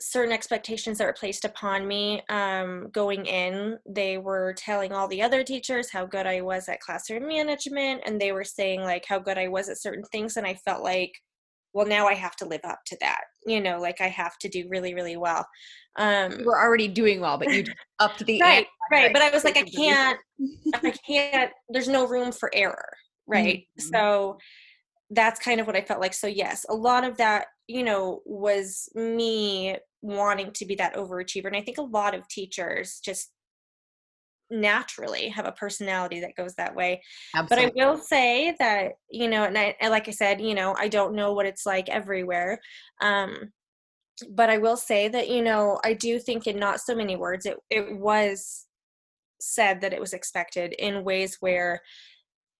certain 0.00 0.32
expectations 0.32 0.98
that 0.98 1.06
were 1.06 1.12
placed 1.12 1.44
upon 1.44 1.86
me 1.86 2.22
um, 2.28 2.88
going 2.92 3.26
in. 3.26 3.78
They 3.86 4.18
were 4.18 4.54
telling 4.54 4.92
all 4.92 5.08
the 5.08 5.22
other 5.22 5.44
teachers 5.44 5.90
how 5.90 6.06
good 6.06 6.26
I 6.26 6.40
was 6.40 6.68
at 6.68 6.80
classroom 6.80 7.28
management, 7.28 8.02
and 8.06 8.20
they 8.20 8.32
were 8.32 8.44
saying 8.44 8.82
like 8.82 9.04
how 9.06 9.18
good 9.18 9.38
I 9.38 9.48
was 9.48 9.68
at 9.68 9.80
certain 9.80 10.04
things, 10.10 10.36
and 10.36 10.46
I 10.46 10.54
felt 10.54 10.82
like, 10.82 11.12
well, 11.72 11.86
now 11.86 12.06
I 12.06 12.14
have 12.14 12.36
to 12.36 12.46
live 12.46 12.62
up 12.64 12.80
to 12.86 12.96
that. 13.00 13.20
You 13.46 13.60
know, 13.60 13.78
like 13.80 14.00
I 14.00 14.08
have 14.08 14.36
to 14.38 14.48
do 14.48 14.66
really, 14.68 14.94
really 14.94 15.16
well. 15.16 15.46
Um, 15.96 16.32
you 16.38 16.44
were 16.44 16.60
already 16.60 16.88
doing 16.88 17.20
well, 17.20 17.38
but 17.38 17.52
you 17.52 17.64
up 17.98 18.16
to 18.16 18.24
the 18.24 18.40
right, 18.40 18.66
right. 18.90 19.12
But 19.12 19.22
I 19.22 19.30
was 19.30 19.44
like, 19.44 19.56
I 19.56 19.64
can't, 19.64 20.18
I 20.74 20.92
can't. 21.06 21.52
There's 21.68 21.88
no 21.88 22.06
room 22.06 22.32
for 22.32 22.50
error, 22.54 22.88
right? 23.26 23.58
Mm-hmm. 23.58 23.88
So 23.92 24.38
that's 25.10 25.40
kind 25.40 25.60
of 25.60 25.66
what 25.66 25.76
I 25.76 25.82
felt 25.82 26.00
like. 26.00 26.14
So 26.14 26.26
yes, 26.26 26.64
a 26.68 26.74
lot 26.74 27.04
of 27.04 27.16
that, 27.18 27.46
you 27.70 27.84
know, 27.84 28.20
was 28.24 28.88
me 28.96 29.76
wanting 30.02 30.50
to 30.52 30.66
be 30.66 30.74
that 30.74 30.96
overachiever. 30.96 31.46
And 31.46 31.56
I 31.56 31.62
think 31.62 31.78
a 31.78 31.82
lot 31.82 32.16
of 32.16 32.26
teachers 32.26 33.00
just 33.04 33.30
naturally 34.50 35.28
have 35.28 35.46
a 35.46 35.52
personality 35.52 36.18
that 36.20 36.34
goes 36.36 36.54
that 36.56 36.74
way. 36.74 37.00
Absolutely. 37.36 37.70
But 37.70 37.80
I 37.80 37.86
will 37.86 37.96
say 37.96 38.56
that, 38.58 38.94
you 39.08 39.28
know, 39.28 39.44
and, 39.44 39.56
I, 39.56 39.76
like 39.88 40.08
I 40.08 40.10
said, 40.10 40.40
you 40.40 40.54
know, 40.54 40.74
I 40.76 40.88
don't 40.88 41.14
know 41.14 41.32
what 41.32 41.46
it's 41.46 41.64
like 41.64 41.88
everywhere. 41.88 42.58
Um, 43.00 43.52
but 44.30 44.50
I 44.50 44.58
will 44.58 44.76
say 44.76 45.06
that, 45.06 45.28
you 45.28 45.42
know, 45.42 45.78
I 45.84 45.94
do 45.94 46.18
think 46.18 46.48
in 46.48 46.58
not 46.58 46.80
so 46.80 46.96
many 46.96 47.14
words, 47.14 47.46
it, 47.46 47.56
it 47.70 47.96
was 47.96 48.66
said 49.40 49.80
that 49.80 49.92
it 49.92 50.00
was 50.00 50.12
expected 50.12 50.72
in 50.72 51.04
ways 51.04 51.36
where 51.38 51.80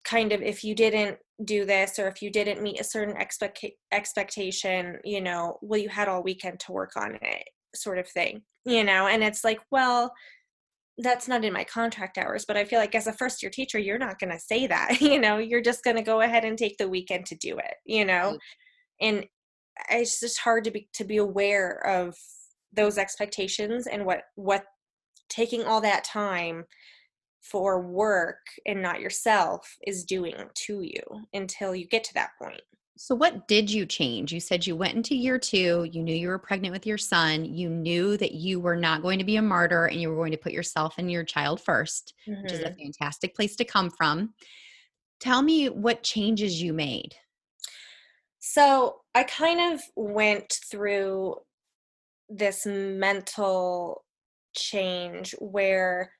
kind 0.05 0.33
of 0.33 0.43
if 0.43 0.65
you 0.65 0.75
didn't 0.75 1.19
do 1.45 1.65
this 1.65 1.99
or 1.99 2.09
if 2.09 2.23
you 2.23 2.31
didn't 2.31 2.63
meet 2.63 2.81
a 2.81 2.85
certain 2.85 3.17
expect 3.17 3.65
expectation 3.93 4.99
you 5.05 5.21
know 5.21 5.59
well 5.63 5.81
you 5.81 5.89
had 5.89 6.09
all 6.09 6.23
weekend 6.23 6.59
to 6.61 6.73
work 6.73 6.93
on 6.97 7.19
it 7.23 7.45
sort 7.75 7.99
of 7.99 8.09
thing 8.09 8.43
you 8.65 8.85
know 8.85 9.07
and 9.07 9.23
it's 9.23 9.45
like 9.45 9.61
well 9.71 10.13
that's 10.99 11.29
not 11.29 11.45
in 11.45 11.53
my 11.53 11.65
contract 11.65 12.19
hours 12.19 12.45
but 12.47 12.57
i 12.57 12.65
feel 12.65 12.79
like 12.79 12.95
as 12.95 13.07
a 13.07 13.13
first 13.13 13.43
year 13.43 13.51
teacher 13.51 13.79
you're 13.79 13.99
not 13.99 14.19
going 14.19 14.33
to 14.33 14.39
say 14.39 14.67
that 14.67 15.01
you 15.01 15.19
know 15.19 15.39
you're 15.39 15.63
just 15.63 15.85
going 15.85 15.97
to 15.97 16.03
go 16.03 16.21
ahead 16.21 16.45
and 16.45 16.59
take 16.59 16.77
the 16.79 16.89
weekend 16.89 17.25
to 17.27 17.35
do 17.37 17.57
it 17.59 17.75
you 17.87 18.05
know? 18.05 18.33
Mm. 18.33 18.39
And 19.03 19.27
it's 19.89 20.21
just 20.21 20.39
hard 20.41 20.65
to 20.65 20.71
be 20.71 20.89
to 20.95 21.05
be 21.05 21.17
aware 21.17 21.85
of 21.87 22.15
those 22.73 22.99
expectations 22.99 23.87
and 23.87 24.05
what 24.05 24.23
what 24.35 24.65
taking 25.29 25.65
all 25.65 25.81
that 25.81 26.05
time 26.05 26.65
for 27.41 27.81
work 27.81 28.39
and 28.67 28.83
not 28.83 29.01
yourself 29.01 29.77
is 29.87 30.05
doing 30.05 30.35
to 30.55 30.83
you 30.83 31.03
until 31.33 31.75
you 31.75 31.87
get 31.87 32.05
to 32.05 32.15
that 32.15 32.31
point. 32.41 32.61
So, 33.03 33.15
what 33.15 33.49
did 33.49 33.71
you 33.71 33.87
change? 33.87 34.31
You 34.31 34.41
said 34.41 34.67
you 34.67 34.77
went 34.77 34.95
into 34.95 35.15
year 35.15 35.39
two, 35.39 35.89
you 35.91 36.03
knew 36.03 36.15
you 36.15 36.29
were 36.29 36.39
pregnant 36.39 36.75
with 36.75 36.87
your 36.87 36.99
son, 36.99 37.47
you 37.47 37.71
knew 37.71 38.19
that 38.19 38.33
you 38.33 38.61
were 38.61 38.77
not 38.77 39.01
going 39.01 39.19
to 39.19 39.25
be 39.25 39.37
a 39.37 39.43
martyr 39.43 39.87
and 39.87 39.99
you 39.99 40.11
were 40.11 40.17
going 40.17 40.33
to 40.33 40.37
put 40.37 40.53
yourself 40.53 40.97
and 40.99 41.11
your 41.11 41.25
child 41.25 41.63
1st 41.67 42.13
mm-hmm. 42.29 42.43
which 42.43 42.53
is 42.53 42.61
a 42.61 42.65
mm-hmm. 42.65 42.83
fantastic 42.83 43.35
place 43.35 43.57
to 43.57 43.65
come 43.65 43.89
from. 43.89 44.35
Tell 45.19 45.41
me 45.41 45.71
what 45.71 46.03
changes 46.03 46.61
you 46.61 46.75
made. 46.75 47.15
So, 48.39 49.01
I 49.15 49.23
kind 49.23 49.73
of 49.73 49.81
went 49.97 50.59
through 50.71 51.37
this 52.29 52.67
mental 52.67 54.05
change 54.55 55.35
where 55.39 56.13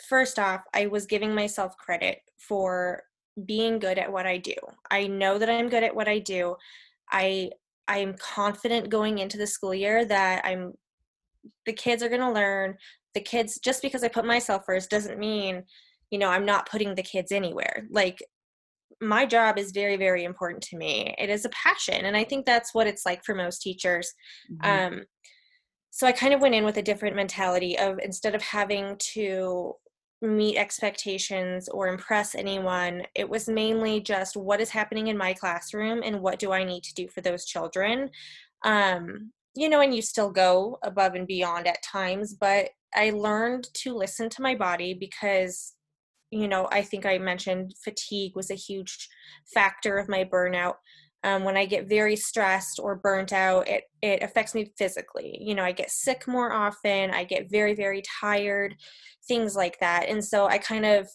first 0.00 0.38
off, 0.38 0.62
I 0.74 0.86
was 0.86 1.06
giving 1.06 1.34
myself 1.34 1.76
credit 1.76 2.20
for 2.38 3.02
being 3.44 3.78
good 3.78 3.98
at 3.98 4.10
what 4.10 4.26
I 4.26 4.38
do. 4.38 4.54
I 4.90 5.06
know 5.06 5.38
that 5.38 5.50
I'm 5.50 5.68
good 5.68 5.84
at 5.84 5.94
what 5.94 6.08
I 6.08 6.18
do. 6.18 6.56
I 7.10 7.50
I 7.86 7.98
am 7.98 8.14
confident 8.14 8.90
going 8.90 9.18
into 9.18 9.38
the 9.38 9.46
school 9.46 9.74
year 9.74 10.04
that 10.04 10.44
I'm 10.44 10.74
the 11.64 11.72
kids 11.72 12.02
are 12.02 12.08
going 12.08 12.20
to 12.20 12.30
learn. 12.30 12.76
The 13.14 13.20
kids 13.20 13.58
just 13.58 13.80
because 13.82 14.04
I 14.04 14.08
put 14.08 14.26
myself 14.26 14.64
first 14.66 14.90
doesn't 14.90 15.18
mean, 15.18 15.64
you 16.10 16.18
know, 16.18 16.28
I'm 16.28 16.44
not 16.44 16.68
putting 16.68 16.94
the 16.94 17.02
kids 17.02 17.32
anywhere. 17.32 17.86
Like 17.90 18.18
my 19.00 19.24
job 19.24 19.58
is 19.58 19.70
very 19.70 19.96
very 19.96 20.24
important 20.24 20.62
to 20.64 20.76
me. 20.76 21.14
It 21.18 21.30
is 21.30 21.44
a 21.44 21.50
passion 21.50 22.04
and 22.04 22.16
I 22.16 22.24
think 22.24 22.44
that's 22.44 22.74
what 22.74 22.86
it's 22.86 23.06
like 23.06 23.24
for 23.24 23.34
most 23.34 23.62
teachers. 23.62 24.12
Mm-hmm. 24.52 24.94
Um 24.94 25.02
so 25.90 26.06
I 26.06 26.12
kind 26.12 26.34
of 26.34 26.40
went 26.40 26.54
in 26.54 26.64
with 26.64 26.76
a 26.76 26.82
different 26.82 27.16
mentality 27.16 27.78
of 27.78 27.98
instead 28.02 28.34
of 28.34 28.42
having 28.42 28.96
to 29.14 29.74
meet 30.20 30.56
expectations 30.56 31.68
or 31.68 31.88
impress 31.88 32.34
anyone. 32.34 33.02
It 33.14 33.28
was 33.28 33.48
mainly 33.48 34.00
just 34.00 34.36
what 34.36 34.60
is 34.60 34.70
happening 34.70 35.08
in 35.08 35.16
my 35.16 35.32
classroom 35.32 36.02
and 36.04 36.20
what 36.20 36.38
do 36.38 36.52
I 36.52 36.64
need 36.64 36.82
to 36.84 36.94
do 36.94 37.08
for 37.08 37.20
those 37.20 37.44
children. 37.44 38.10
Um, 38.64 39.32
you 39.54 39.68
know, 39.68 39.80
and 39.80 39.94
you 39.94 40.02
still 40.02 40.30
go 40.30 40.78
above 40.82 41.14
and 41.14 41.26
beyond 41.26 41.66
at 41.66 41.82
times, 41.82 42.34
but 42.34 42.70
I 42.94 43.10
learned 43.10 43.68
to 43.74 43.94
listen 43.94 44.28
to 44.30 44.42
my 44.42 44.54
body 44.54 44.94
because, 44.94 45.74
you 46.30 46.48
know, 46.48 46.68
I 46.70 46.82
think 46.82 47.06
I 47.06 47.18
mentioned 47.18 47.74
fatigue 47.82 48.32
was 48.34 48.50
a 48.50 48.54
huge 48.54 49.08
factor 49.52 49.98
of 49.98 50.08
my 50.08 50.24
burnout 50.24 50.74
um, 51.24 51.44
when 51.44 51.56
i 51.56 51.64
get 51.64 51.88
very 51.88 52.16
stressed 52.16 52.78
or 52.80 52.96
burnt 52.96 53.32
out 53.32 53.66
it 53.68 53.84
it 54.02 54.22
affects 54.22 54.54
me 54.54 54.72
physically 54.76 55.38
you 55.40 55.54
know 55.54 55.64
i 55.64 55.72
get 55.72 55.90
sick 55.90 56.26
more 56.28 56.52
often 56.52 57.10
i 57.10 57.24
get 57.24 57.50
very 57.50 57.74
very 57.74 58.02
tired 58.20 58.74
things 59.26 59.56
like 59.56 59.78
that 59.80 60.08
and 60.08 60.24
so 60.24 60.46
i 60.46 60.58
kind 60.58 60.86
of 60.86 61.08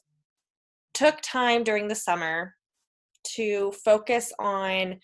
took 0.93 1.19
time 1.21 1.63
during 1.63 1.87
the 1.87 1.95
summer 1.95 2.53
to 3.23 3.71
focus 3.83 4.31
on 4.39 4.99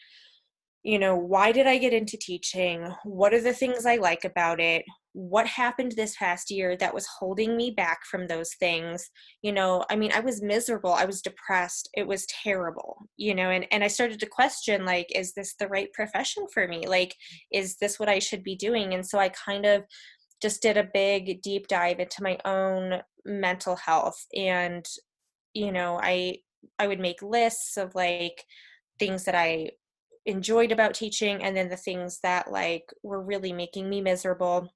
you 0.83 0.97
know, 0.97 1.15
why 1.15 1.51
did 1.51 1.67
I 1.67 1.77
get 1.77 1.93
into 1.93 2.17
teaching? 2.17 2.93
What 3.03 3.33
are 3.33 3.41
the 3.41 3.53
things 3.53 3.85
I 3.85 3.97
like 3.97 4.23
about 4.23 4.59
it? 4.59 4.85
What 5.13 5.47
happened 5.47 5.93
this 5.93 6.15
past 6.17 6.51
year 6.51 6.77
that 6.77 6.93
was 6.93 7.07
holding 7.19 7.57
me 7.57 7.71
back 7.71 8.05
from 8.05 8.27
those 8.27 8.53
things? 8.59 9.09
You 9.41 9.51
know, 9.51 9.83
I 9.89 9.95
mean, 9.95 10.11
I 10.13 10.19
was 10.19 10.41
miserable. 10.41 10.93
I 10.93 11.05
was 11.05 11.21
depressed. 11.21 11.89
It 11.93 12.07
was 12.07 12.27
terrible, 12.43 13.07
you 13.17 13.33
know, 13.33 13.49
and, 13.49 13.65
and 13.71 13.83
I 13.83 13.87
started 13.87 14.19
to 14.19 14.27
question, 14.27 14.85
like, 14.85 15.07
is 15.15 15.33
this 15.33 15.55
the 15.59 15.67
right 15.67 15.91
profession 15.93 16.45
for 16.53 16.67
me? 16.67 16.87
Like, 16.87 17.15
is 17.51 17.77
this 17.77 17.99
what 17.99 18.09
I 18.09 18.19
should 18.19 18.43
be 18.43 18.55
doing? 18.55 18.93
And 18.93 19.05
so 19.05 19.19
I 19.19 19.29
kind 19.29 19.65
of 19.65 19.83
just 20.41 20.61
did 20.61 20.77
a 20.77 20.89
big 20.93 21.41
deep 21.41 21.67
dive 21.67 21.99
into 21.99 22.23
my 22.23 22.37
own 22.45 23.01
mental 23.25 23.75
health 23.75 24.25
and 24.35 24.85
you 25.53 25.71
know 25.71 25.99
i 26.01 26.37
i 26.77 26.87
would 26.87 26.99
make 26.99 27.21
lists 27.21 27.77
of 27.77 27.93
like 27.95 28.43
things 28.97 29.25
that 29.25 29.35
i 29.35 29.69
enjoyed 30.25 30.71
about 30.71 30.93
teaching 30.93 31.43
and 31.43 31.55
then 31.55 31.69
the 31.69 31.77
things 31.77 32.19
that 32.21 32.51
like 32.51 32.83
were 33.03 33.21
really 33.21 33.53
making 33.53 33.89
me 33.89 34.01
miserable 34.01 34.69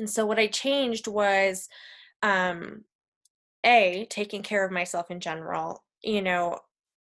and 0.00 0.10
so 0.10 0.26
what 0.26 0.38
i 0.38 0.46
changed 0.46 1.06
was 1.06 1.68
um 2.22 2.82
a 3.64 4.06
taking 4.10 4.42
care 4.42 4.64
of 4.64 4.72
myself 4.72 5.10
in 5.10 5.20
general 5.20 5.84
you 6.02 6.22
know 6.22 6.58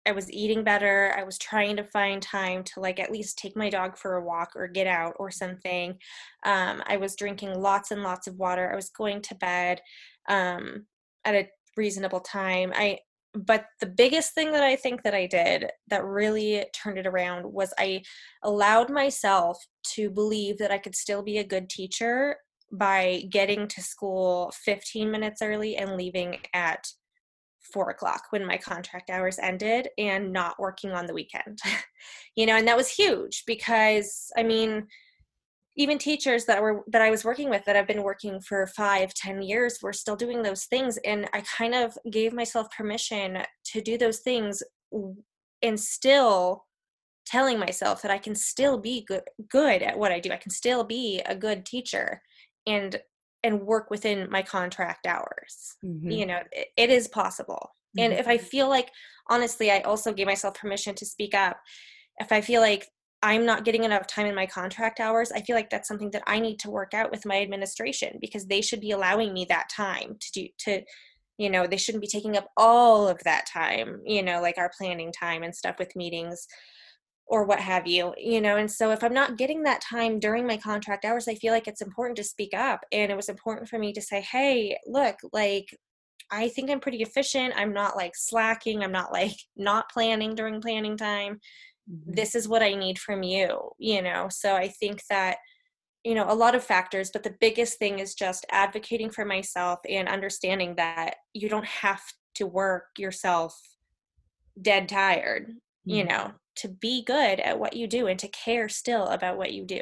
i 0.06 0.12
was 0.12 0.30
eating 0.32 0.64
better 0.64 1.14
i 1.18 1.22
was 1.22 1.36
trying 1.38 1.76
to 1.76 1.84
find 1.84 2.22
time 2.22 2.62
to 2.62 2.80
like 2.80 2.98
at 2.98 3.12
least 3.12 3.36
take 3.36 3.56
my 3.56 3.68
dog 3.68 3.98
for 3.98 4.14
a 4.14 4.24
walk 4.24 4.52
or 4.54 4.66
get 4.68 4.86
out 4.86 5.14
or 5.18 5.30
something 5.30 5.90
um, 6.46 6.82
i 6.86 6.96
was 6.96 7.16
drinking 7.16 7.52
lots 7.60 7.90
and 7.90 8.02
lots 8.02 8.26
of 8.26 8.36
water 8.36 8.72
i 8.72 8.76
was 8.76 8.90
going 8.90 9.20
to 9.20 9.34
bed 9.34 9.80
um, 10.28 10.86
at 11.24 11.34
a 11.34 11.48
reasonable 11.76 12.20
time 12.20 12.72
i 12.74 12.98
but 13.34 13.66
the 13.80 13.86
biggest 13.86 14.32
thing 14.32 14.52
that 14.52 14.62
I 14.62 14.76
think 14.76 15.02
that 15.02 15.14
I 15.14 15.26
did 15.26 15.70
that 15.88 16.04
really 16.04 16.64
turned 16.72 16.98
it 16.98 17.06
around 17.06 17.44
was 17.44 17.74
I 17.78 18.02
allowed 18.44 18.90
myself 18.90 19.58
to 19.94 20.08
believe 20.08 20.58
that 20.58 20.70
I 20.70 20.78
could 20.78 20.94
still 20.94 21.22
be 21.22 21.38
a 21.38 21.44
good 21.44 21.68
teacher 21.68 22.36
by 22.72 23.24
getting 23.30 23.68
to 23.68 23.82
school 23.82 24.52
15 24.64 25.10
minutes 25.10 25.42
early 25.42 25.76
and 25.76 25.96
leaving 25.96 26.38
at 26.52 26.86
four 27.60 27.90
o'clock 27.90 28.22
when 28.30 28.44
my 28.44 28.56
contract 28.56 29.10
hours 29.10 29.38
ended 29.38 29.88
and 29.98 30.32
not 30.32 30.58
working 30.58 30.92
on 30.92 31.06
the 31.06 31.14
weekend. 31.14 31.58
you 32.36 32.46
know, 32.46 32.56
and 32.56 32.68
that 32.68 32.76
was 32.76 32.88
huge 32.88 33.44
because 33.46 34.30
I 34.36 34.42
mean, 34.42 34.86
even 35.76 35.98
teachers 35.98 36.44
that 36.44 36.62
were 36.62 36.84
that 36.88 37.02
i 37.02 37.10
was 37.10 37.24
working 37.24 37.50
with 37.50 37.64
that 37.64 37.76
have 37.76 37.86
been 37.86 38.02
working 38.02 38.40
for 38.40 38.66
five 38.68 39.12
ten 39.14 39.42
years 39.42 39.78
were 39.82 39.92
still 39.92 40.16
doing 40.16 40.42
those 40.42 40.64
things 40.64 40.98
and 41.04 41.28
i 41.32 41.40
kind 41.40 41.74
of 41.74 41.96
gave 42.10 42.32
myself 42.32 42.68
permission 42.70 43.38
to 43.64 43.80
do 43.80 43.98
those 43.98 44.20
things 44.20 44.62
and 45.62 45.78
still 45.78 46.64
telling 47.26 47.58
myself 47.58 48.02
that 48.02 48.10
i 48.10 48.18
can 48.18 48.34
still 48.34 48.78
be 48.78 49.04
good 49.04 49.22
good 49.48 49.82
at 49.82 49.98
what 49.98 50.12
i 50.12 50.20
do 50.20 50.30
i 50.30 50.36
can 50.36 50.50
still 50.50 50.84
be 50.84 51.20
a 51.26 51.34
good 51.34 51.64
teacher 51.64 52.20
and 52.66 53.00
and 53.42 53.60
work 53.60 53.90
within 53.90 54.28
my 54.30 54.42
contract 54.42 55.06
hours 55.06 55.76
mm-hmm. 55.84 56.10
you 56.10 56.26
know 56.26 56.40
it, 56.52 56.68
it 56.76 56.90
is 56.90 57.08
possible 57.08 57.74
mm-hmm. 57.96 58.04
and 58.04 58.12
if 58.12 58.26
i 58.28 58.38
feel 58.38 58.68
like 58.68 58.90
honestly 59.28 59.70
i 59.70 59.80
also 59.80 60.12
gave 60.12 60.26
myself 60.26 60.54
permission 60.54 60.94
to 60.94 61.06
speak 61.06 61.34
up 61.34 61.58
if 62.18 62.32
i 62.32 62.40
feel 62.40 62.60
like 62.60 62.88
I'm 63.22 63.46
not 63.46 63.64
getting 63.64 63.84
enough 63.84 64.06
time 64.06 64.26
in 64.26 64.34
my 64.34 64.44
contract 64.44 65.00
hours, 65.00 65.32
I 65.32 65.40
feel 65.40 65.56
like 65.56 65.70
that's 65.70 65.88
something 65.88 66.10
that 66.10 66.24
I 66.26 66.38
need 66.38 66.58
to 66.58 66.70
work 66.70 66.92
out 66.92 67.10
with 67.10 67.24
my 67.24 67.40
administration 67.40 68.18
because 68.20 68.44
they 68.44 68.60
should 68.60 68.82
be 68.82 68.90
allowing 68.90 69.32
me 69.32 69.46
that 69.48 69.70
time 69.74 70.18
to 70.20 70.32
do 70.32 70.48
to 70.58 70.82
you 71.38 71.50
know, 71.50 71.66
they 71.66 71.76
shouldn't 71.76 72.02
be 72.02 72.08
taking 72.08 72.36
up 72.36 72.48
all 72.56 73.08
of 73.08 73.18
that 73.24 73.46
time, 73.46 74.00
you 74.04 74.22
know, 74.22 74.40
like 74.40 74.58
our 74.58 74.70
planning 74.78 75.10
time 75.10 75.42
and 75.42 75.54
stuff 75.54 75.76
with 75.78 75.96
meetings 75.96 76.46
or 77.26 77.44
what 77.44 77.60
have 77.60 77.86
you, 77.86 78.12
you 78.18 78.40
know. 78.40 78.56
And 78.56 78.70
so 78.70 78.90
if 78.90 79.02
I'm 79.02 79.14
not 79.14 79.38
getting 79.38 79.62
that 79.62 79.80
time 79.80 80.20
during 80.20 80.46
my 80.46 80.56
contract 80.56 81.04
hours, 81.04 81.26
I 81.26 81.34
feel 81.34 81.52
like 81.52 81.66
it's 81.66 81.82
important 81.82 82.16
to 82.16 82.24
speak 82.24 82.54
up. 82.54 82.80
And 82.92 83.10
it 83.10 83.16
was 83.16 83.28
important 83.28 83.68
for 83.68 83.78
me 83.78 83.92
to 83.94 84.02
say, 84.02 84.20
hey, 84.20 84.78
look, 84.86 85.16
like 85.32 85.66
I 86.30 86.48
think 86.48 86.70
I'm 86.70 86.80
pretty 86.80 87.02
efficient. 87.02 87.54
I'm 87.56 87.72
not 87.72 87.96
like 87.96 88.12
slacking. 88.14 88.82
I'm 88.82 88.92
not 88.92 89.12
like 89.12 89.36
not 89.56 89.90
planning 89.90 90.34
during 90.34 90.60
planning 90.60 90.96
time 90.96 91.40
mm-hmm. 91.90 92.12
this 92.12 92.34
is 92.34 92.48
what 92.48 92.62
i 92.62 92.74
need 92.74 92.98
from 92.98 93.22
you 93.22 93.70
you 93.78 94.02
know 94.02 94.28
so 94.30 94.54
i 94.54 94.68
think 94.68 95.02
that 95.08 95.36
you 96.04 96.14
know 96.14 96.26
a 96.28 96.34
lot 96.34 96.54
of 96.54 96.64
factors 96.64 97.10
but 97.12 97.22
the 97.22 97.34
biggest 97.40 97.78
thing 97.78 97.98
is 97.98 98.14
just 98.14 98.46
advocating 98.50 99.10
for 99.10 99.24
myself 99.24 99.78
and 99.88 100.08
understanding 100.08 100.74
that 100.76 101.16
you 101.32 101.48
don't 101.48 101.66
have 101.66 102.02
to 102.34 102.46
work 102.46 102.86
yourself 102.98 103.58
dead 104.60 104.88
tired 104.88 105.48
mm-hmm. 105.48 105.90
you 105.90 106.04
know 106.04 106.32
to 106.56 106.68
be 106.68 107.02
good 107.02 107.40
at 107.40 107.58
what 107.58 107.74
you 107.74 107.86
do 107.86 108.06
and 108.06 108.18
to 108.20 108.28
care 108.28 108.68
still 108.68 109.06
about 109.06 109.36
what 109.36 109.52
you 109.52 109.64
do. 109.64 109.80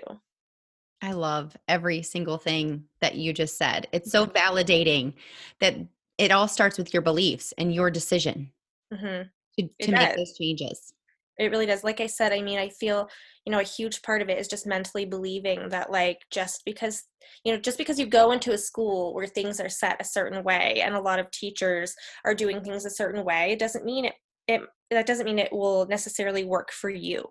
I 1.03 1.13
love 1.13 1.57
every 1.67 2.03
single 2.03 2.39
thing 2.39 2.85
that 3.01 3.17
you 3.17 3.33
just 3.33 3.59
said. 3.59 3.89
It's 3.93 4.13
so 4.13 4.27
mm-hmm. 4.27 4.37
validating 4.37 5.15
that 5.61 5.77
it 6.19 6.31
all 6.31 6.47
starts 6.47 6.79
with 6.79 6.93
your 6.93 7.03
beliefs 7.03 7.53
and 7.59 7.75
your 7.75 7.91
decision 7.91 8.53
mm-hmm. 8.93 9.23
to, 9.59 9.71
to 9.87 9.93
make 9.93 10.17
those 10.17 10.37
changes. 10.39 10.95
It 11.39 11.51
really 11.51 11.67
does. 11.67 11.83
Like 11.83 12.01
i 12.01 12.07
said 12.07 12.33
i 12.33 12.41
mean 12.41 12.59
i 12.59 12.69
feel 12.69 13.09
you 13.45 13.51
know 13.51 13.59
a 13.59 13.65
huge 13.65 14.03
part 14.03 14.23
of 14.23 14.29
it 14.29 14.39
is 14.39 14.49
just 14.49 14.67
mentally 14.67 15.05
believing 15.05 15.69
that 15.71 15.91
like 15.91 16.19
just 16.31 16.63
because 16.65 17.05
you 17.45 17.53
know 17.53 17.59
just 17.59 17.79
because 17.79 17.99
you 17.99 18.07
go 18.07 18.33
into 18.33 18.53
a 18.53 18.59
school 18.59 19.15
where 19.15 19.27
things 19.27 19.61
are 19.61 19.69
set 19.69 20.01
a 20.01 20.05
certain 20.05 20.45
way 20.45 20.83
and 20.85 20.95
a 20.95 21.01
lot 21.01 21.19
of 21.19 21.31
teachers 21.31 21.95
are 22.25 22.35
doing 22.35 22.61
things 22.63 22.85
a 22.85 22.91
certain 22.91 23.25
way 23.25 23.57
doesn't 23.57 23.85
mean 23.85 24.05
it 24.05 24.15
it 24.49 24.61
that 24.95 25.07
doesn't 25.07 25.27
mean 25.27 25.39
it 25.39 25.53
will 25.53 25.87
necessarily 25.87 26.45
work 26.45 26.73
for 26.73 26.91
you 26.91 27.25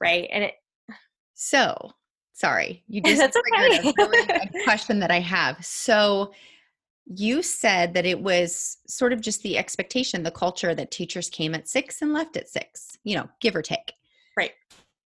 right 0.00 0.28
and 0.32 0.44
it 0.44 0.54
so 1.34 1.74
sorry 2.32 2.82
you 2.88 3.00
just 3.04 3.20
That's 3.20 3.36
okay. 3.36 3.78
a 3.78 3.92
really 3.96 4.50
question 4.64 4.98
that 5.00 5.10
i 5.10 5.20
have 5.20 5.64
so 5.64 6.32
you 7.06 7.42
said 7.42 7.94
that 7.94 8.04
it 8.04 8.20
was 8.20 8.78
sort 8.88 9.12
of 9.12 9.20
just 9.20 9.42
the 9.42 9.56
expectation, 9.56 10.22
the 10.22 10.30
culture 10.30 10.74
that 10.74 10.90
teachers 10.90 11.30
came 11.30 11.54
at 11.54 11.68
six 11.68 12.02
and 12.02 12.12
left 12.12 12.36
at 12.36 12.48
six, 12.48 12.98
you 13.04 13.16
know, 13.16 13.28
give 13.40 13.54
or 13.54 13.62
take. 13.62 13.92
Right. 14.36 14.50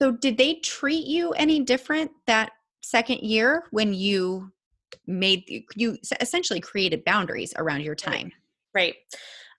So, 0.00 0.12
did 0.12 0.38
they 0.38 0.54
treat 0.54 1.06
you 1.06 1.32
any 1.32 1.60
different 1.60 2.12
that 2.26 2.52
second 2.82 3.20
year 3.20 3.64
when 3.72 3.92
you 3.92 4.52
made 5.06 5.44
you 5.74 5.98
essentially 6.20 6.60
created 6.60 7.04
boundaries 7.04 7.52
around 7.56 7.82
your 7.82 7.96
time? 7.96 8.32
Right. 8.72 8.94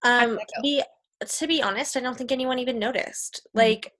Um, 0.04 0.38
to 0.38 0.62
be 0.64 0.82
to 1.28 1.48
be 1.48 1.62
honest, 1.62 1.98
I 1.98 2.02
don't 2.02 2.18
think 2.18 2.32
anyone 2.32 2.60
even 2.60 2.80
noticed. 2.80 3.42
Mm-hmm. 3.50 3.60
Like, 3.60 3.94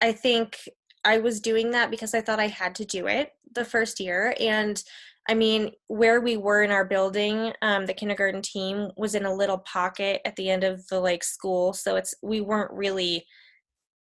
I 0.00 0.12
think 0.12 0.58
I 1.04 1.18
was 1.18 1.40
doing 1.40 1.70
that 1.70 1.90
because 1.90 2.14
I 2.14 2.20
thought 2.20 2.40
I 2.40 2.48
had 2.48 2.74
to 2.76 2.84
do 2.84 3.06
it 3.06 3.30
the 3.54 3.64
first 3.64 4.00
year, 4.00 4.34
and 4.40 4.82
I 5.28 5.34
mean, 5.34 5.72
where 5.88 6.20
we 6.20 6.36
were 6.36 6.62
in 6.62 6.70
our 6.70 6.84
building, 6.84 7.52
um, 7.60 7.86
the 7.86 7.94
kindergarten 7.94 8.42
team 8.42 8.90
was 8.96 9.14
in 9.14 9.24
a 9.24 9.34
little 9.34 9.58
pocket 9.58 10.20
at 10.24 10.36
the 10.36 10.50
end 10.50 10.62
of 10.62 10.86
the 10.88 11.00
like 11.00 11.24
school, 11.24 11.72
so 11.72 11.96
it's 11.96 12.14
we 12.22 12.40
weren't 12.40 12.70
really 12.72 13.24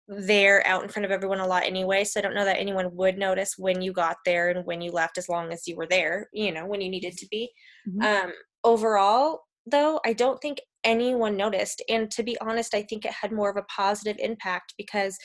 there 0.10 0.66
out 0.68 0.84
in 0.84 0.90
front 0.90 1.06
of 1.06 1.12
everyone 1.12 1.40
a 1.40 1.48
lot 1.48 1.64
anyway. 1.64 2.04
So 2.04 2.20
I 2.20 2.24
don't 2.24 2.36
know 2.36 2.46
that 2.46 2.60
anyone 2.60 2.94
would 2.96 3.18
notice 3.18 3.56
when 3.58 3.82
you 3.82 3.94
got 3.94 4.18
there 4.26 4.50
and 4.50 4.66
when 4.66 4.82
you 4.82 4.92
left, 4.92 5.18
as 5.18 5.30
long 5.30 5.54
as 5.54 5.68
you 5.68 5.78
were 5.78 5.88
there, 5.88 6.28
you 6.34 6.52
know, 6.52 6.66
when 6.66 6.82
you 6.82 6.90
needed 6.90 7.18
to 7.18 7.28
be. 7.32 7.50
Mm-hmm. 7.88 8.02
Um, 8.02 8.34
overall, 8.64 9.44
though, 9.66 10.02
I 10.06 10.14
don't 10.14 10.42
think 10.42 10.60
anyone 10.84 11.38
noticed, 11.38 11.84
and 11.90 12.10
to 12.12 12.24
be 12.24 12.38
honest, 12.40 12.74
I 12.76 12.84
think 12.84 13.06
it 13.06 13.14
had 13.14 13.32
more 13.32 13.50
of 13.50 13.58
a 13.58 13.64
positive 13.64 14.18
impact 14.20 14.74
because 14.78 15.18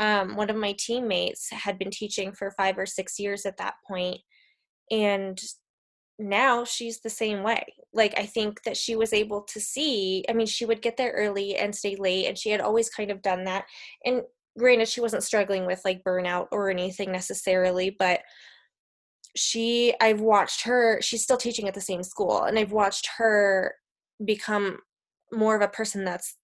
um, 0.00 0.36
one 0.36 0.50
of 0.50 0.56
my 0.56 0.74
teammates 0.78 1.50
had 1.50 1.78
been 1.78 1.90
teaching 1.90 2.32
for 2.32 2.52
five 2.52 2.78
or 2.78 2.86
six 2.86 3.18
years 3.18 3.44
at 3.46 3.56
that 3.56 3.74
point 3.86 4.18
and 4.90 5.40
now 6.18 6.64
she's 6.64 7.00
the 7.00 7.10
same 7.10 7.42
way. 7.42 7.64
Like 7.92 8.18
i 8.18 8.26
think 8.26 8.62
that 8.64 8.76
she 8.76 8.96
was 8.96 9.14
able 9.14 9.42
to 9.42 9.58
see 9.58 10.22
i 10.28 10.32
mean 10.34 10.46
she 10.46 10.66
would 10.66 10.82
get 10.82 10.98
there 10.98 11.12
early 11.12 11.56
and 11.56 11.74
stay 11.74 11.96
late 11.96 12.26
and 12.26 12.36
she 12.36 12.50
had 12.50 12.60
always 12.60 12.90
kind 12.90 13.10
of 13.10 13.22
done 13.22 13.44
that 13.44 13.64
and 14.04 14.22
granted 14.58 14.86
she 14.88 15.00
wasn't 15.00 15.22
struggling 15.22 15.64
with 15.64 15.80
like 15.86 16.04
burnout 16.04 16.48
or 16.52 16.68
anything 16.68 17.10
necessarily 17.10 17.96
but 17.98 18.20
she 19.34 19.94
i've 20.02 20.20
watched 20.20 20.62
her 20.62 21.00
she's 21.00 21.22
still 21.22 21.38
teaching 21.38 21.66
at 21.66 21.74
the 21.74 21.80
same 21.80 22.02
school 22.02 22.42
and 22.42 22.58
i've 22.58 22.72
watched 22.72 23.08
her 23.16 23.74
become 24.24 24.78
more 25.32 25.56
of 25.56 25.62
a 25.62 25.68
person 25.68 26.04
that's 26.04 26.36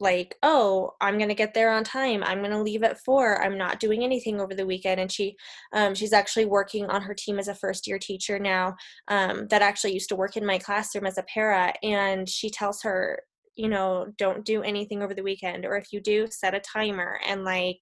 like 0.00 0.36
oh 0.42 0.92
i'm 1.00 1.18
to 1.28 1.34
get 1.34 1.54
there 1.54 1.72
on 1.72 1.84
time. 1.84 2.22
I'm 2.22 2.40
to 2.50 2.62
leave 2.62 2.82
at 2.82 3.02
four. 3.04 3.42
I'm 3.42 3.58
not 3.58 3.80
doing 3.80 4.04
anything 4.04 4.40
over 4.40 4.54
the 4.54 4.66
weekend. 4.66 5.00
And 5.00 5.10
she 5.10 5.36
um, 5.72 5.94
she's 5.94 6.12
actually 6.12 6.46
working 6.46 6.86
on 6.86 7.02
her 7.02 7.14
team 7.14 7.38
as 7.38 7.48
a 7.48 7.54
first 7.54 7.86
year 7.86 7.98
teacher 7.98 8.38
now 8.38 8.76
um, 9.08 9.46
that 9.48 9.62
actually 9.62 9.94
used 9.94 10.08
to 10.10 10.16
work 10.16 10.36
in 10.36 10.46
my 10.46 10.58
classroom 10.58 11.06
as 11.06 11.18
a 11.18 11.24
para 11.32 11.72
and 11.82 12.28
she 12.28 12.50
tells 12.50 12.82
her 12.82 13.22
you 13.56 13.68
know 13.68 14.06
don't 14.16 14.44
do 14.44 14.62
anything 14.62 15.02
over 15.02 15.14
the 15.14 15.22
weekend 15.22 15.66
or 15.66 15.76
if 15.76 15.92
you 15.92 16.00
do 16.00 16.26
set 16.30 16.54
a 16.54 16.60
timer 16.60 17.18
and 17.26 17.44
like 17.44 17.80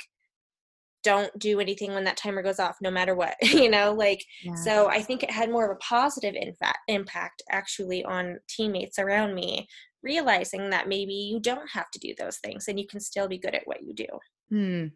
don't 1.07 1.39
do 1.39 1.61
anything 1.61 1.95
when 1.95 2.03
that 2.03 2.17
timer 2.17 2.43
goes 2.43 2.59
off 2.59 2.77
no 2.83 2.91
matter 2.91 3.15
what 3.15 3.37
you 3.43 3.71
know 3.71 3.93
like 3.93 4.25
yeah. 4.43 4.55
so 4.57 4.89
i 4.89 5.01
think 5.01 5.23
it 5.23 5.31
had 5.31 5.51
more 5.51 5.65
of 5.65 5.71
a 5.71 5.79
positive 5.79 6.35
infa- 6.35 6.73
impact 6.89 7.43
actually 7.49 8.05
on 8.05 8.39
teammates 8.49 8.99
around 8.99 9.33
me 9.33 9.69
realizing 10.03 10.69
that 10.71 10.89
maybe 10.89 11.15
you 11.15 11.39
don't 11.39 11.71
have 11.71 11.89
to 11.93 12.01
do 12.01 12.13
those 12.19 12.39
things 12.39 12.67
and 12.67 12.81
you 12.81 12.87
can 12.89 12.99
still 12.99 13.29
be 13.29 13.39
good 13.39 13.55
at 13.55 13.63
what 13.67 13.85
you 13.85 13.95
do 13.95 14.07
hmm. 14.51 14.87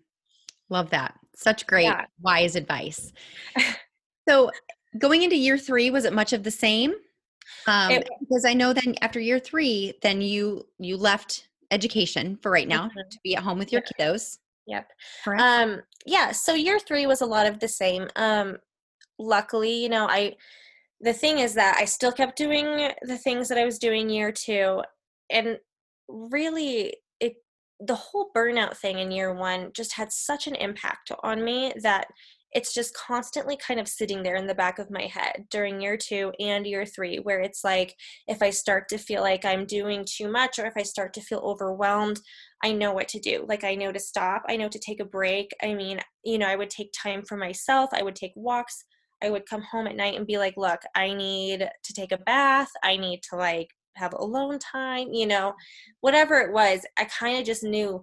love 0.69 0.91
that 0.91 1.15
such 1.37 1.65
great 1.69 1.85
yeah. 1.85 2.05
wise 2.21 2.57
advice 2.57 3.13
so 4.29 4.51
going 4.99 5.23
into 5.23 5.37
year 5.37 5.57
three 5.57 5.93
was 5.93 6.05
it 6.05 6.13
much 6.13 6.33
of 6.33 6.43
the 6.43 6.51
same 6.51 6.93
um, 7.69 7.93
it, 7.93 8.09
because 8.19 8.45
i 8.45 8.53
know 8.53 8.73
then 8.73 8.97
after 9.01 9.21
year 9.21 9.39
three 9.39 9.95
then 10.03 10.21
you 10.21 10.67
you 10.81 10.97
left 10.97 11.47
education 11.71 12.37
for 12.43 12.51
right 12.51 12.67
now 12.67 12.87
mm-hmm. 12.87 13.09
to 13.09 13.19
be 13.23 13.37
at 13.37 13.45
home 13.45 13.61
with 13.61 13.71
your 13.71 13.83
kiddos 13.83 14.39
Yep. 14.71 14.89
Correct. 15.25 15.43
Um, 15.43 15.83
yeah. 16.07 16.31
So 16.31 16.55
year 16.55 16.79
three 16.79 17.07
was 17.07 17.21
a 17.21 17.27
lot 17.27 17.47
of 17.47 17.59
the 17.59 17.69
same. 17.69 18.09
Um, 18.15 18.59
luckily, 19.19 19.75
you 19.83 19.89
know, 19.89 20.07
I, 20.09 20.37
the 21.01 21.13
thing 21.13 21.41
is 21.41 21.55
that 21.55 21.77
I 21.79 21.85
still 21.87 22.13
kept 22.13 22.37
doing 22.37 22.93
the 23.03 23.19
things 23.19 23.49
that 23.49 23.59
I 23.59 23.65
was 23.65 23.79
doing 23.81 24.09
year 24.09 24.31
two. 24.31 24.83
And 25.29 25.59
really, 26.09 26.95
it, 27.19 27.35
the 27.81 27.97
whole 27.97 28.31
burnout 28.37 28.77
thing 28.77 29.01
in 29.01 29.11
year 29.11 29.35
one 29.35 29.73
just 29.75 29.95
had 29.95 30.13
such 30.13 30.47
an 30.47 30.55
impact 30.55 31.11
on 31.25 31.45
me 31.45 31.73
that 31.83 32.07
it's 32.53 32.75
just 32.75 32.95
constantly 32.95 33.57
kind 33.57 33.79
of 33.79 33.89
sitting 33.89 34.23
there 34.23 34.37
in 34.37 34.47
the 34.47 34.55
back 34.55 34.79
of 34.79 34.91
my 34.91 35.03
head 35.03 35.47
during 35.51 35.81
year 35.81 35.97
two 35.97 36.33
and 36.41 36.67
year 36.67 36.85
three, 36.85 37.19
where 37.19 37.41
it's 37.41 37.63
like 37.63 37.95
if 38.27 38.43
I 38.43 38.51
start 38.51 38.89
to 38.89 38.99
feel 38.99 39.23
like 39.23 39.45
I'm 39.45 39.67
doing 39.67 40.05
too 40.05 40.31
much 40.31 40.59
or 40.59 40.67
if 40.67 40.75
I 40.77 40.83
start 40.83 41.15
to 41.15 41.21
feel 41.21 41.39
overwhelmed, 41.39 42.21
I 42.63 42.73
know 42.73 42.93
what 42.93 43.09
to 43.09 43.21
do. 43.21 43.45
Like 43.49 43.65
I 43.65 43.75
know 43.75 43.93
to 43.93 44.01
stop, 44.01 44.43
I 44.49 44.57
know 44.57 44.69
to 44.69 44.79
take 44.79 45.01
a 45.01 45.05
break. 45.05 45.51
I 45.63 45.75
mean, 45.75 46.01
you 46.25 46.39
know, 46.39 46.47
I 46.47 46.57
would 46.57 46.71
take 46.71 46.93
time 46.93 47.23
for 47.23 47.37
myself, 47.37 47.91
I 47.93 48.03
would 48.03 48.17
take 48.17 48.33
walks. 48.35 48.85
I 49.23 49.31
would 49.31 49.47
come 49.47 49.63
home 49.63 49.87
at 49.87 49.97
night 49.97 50.17
and 50.17 50.27
be 50.27 50.39
like, 50.39 50.55
look, 50.57 50.81
I 50.95 51.13
need 51.13 51.59
to 51.59 51.93
take 51.93 52.11
a 52.11 52.19
bath. 52.19 52.71
I 52.83 52.97
need 52.97 53.21
to 53.29 53.37
like 53.37 53.69
have 53.97 54.15
alone 54.15 54.59
time, 54.59 55.09
you 55.13 55.27
know, 55.27 55.53
whatever 56.01 56.37
it 56.37 56.53
was. 56.53 56.87
I 56.99 57.05
kind 57.05 57.39
of 57.39 57.45
just 57.45 57.63
knew 57.63 58.03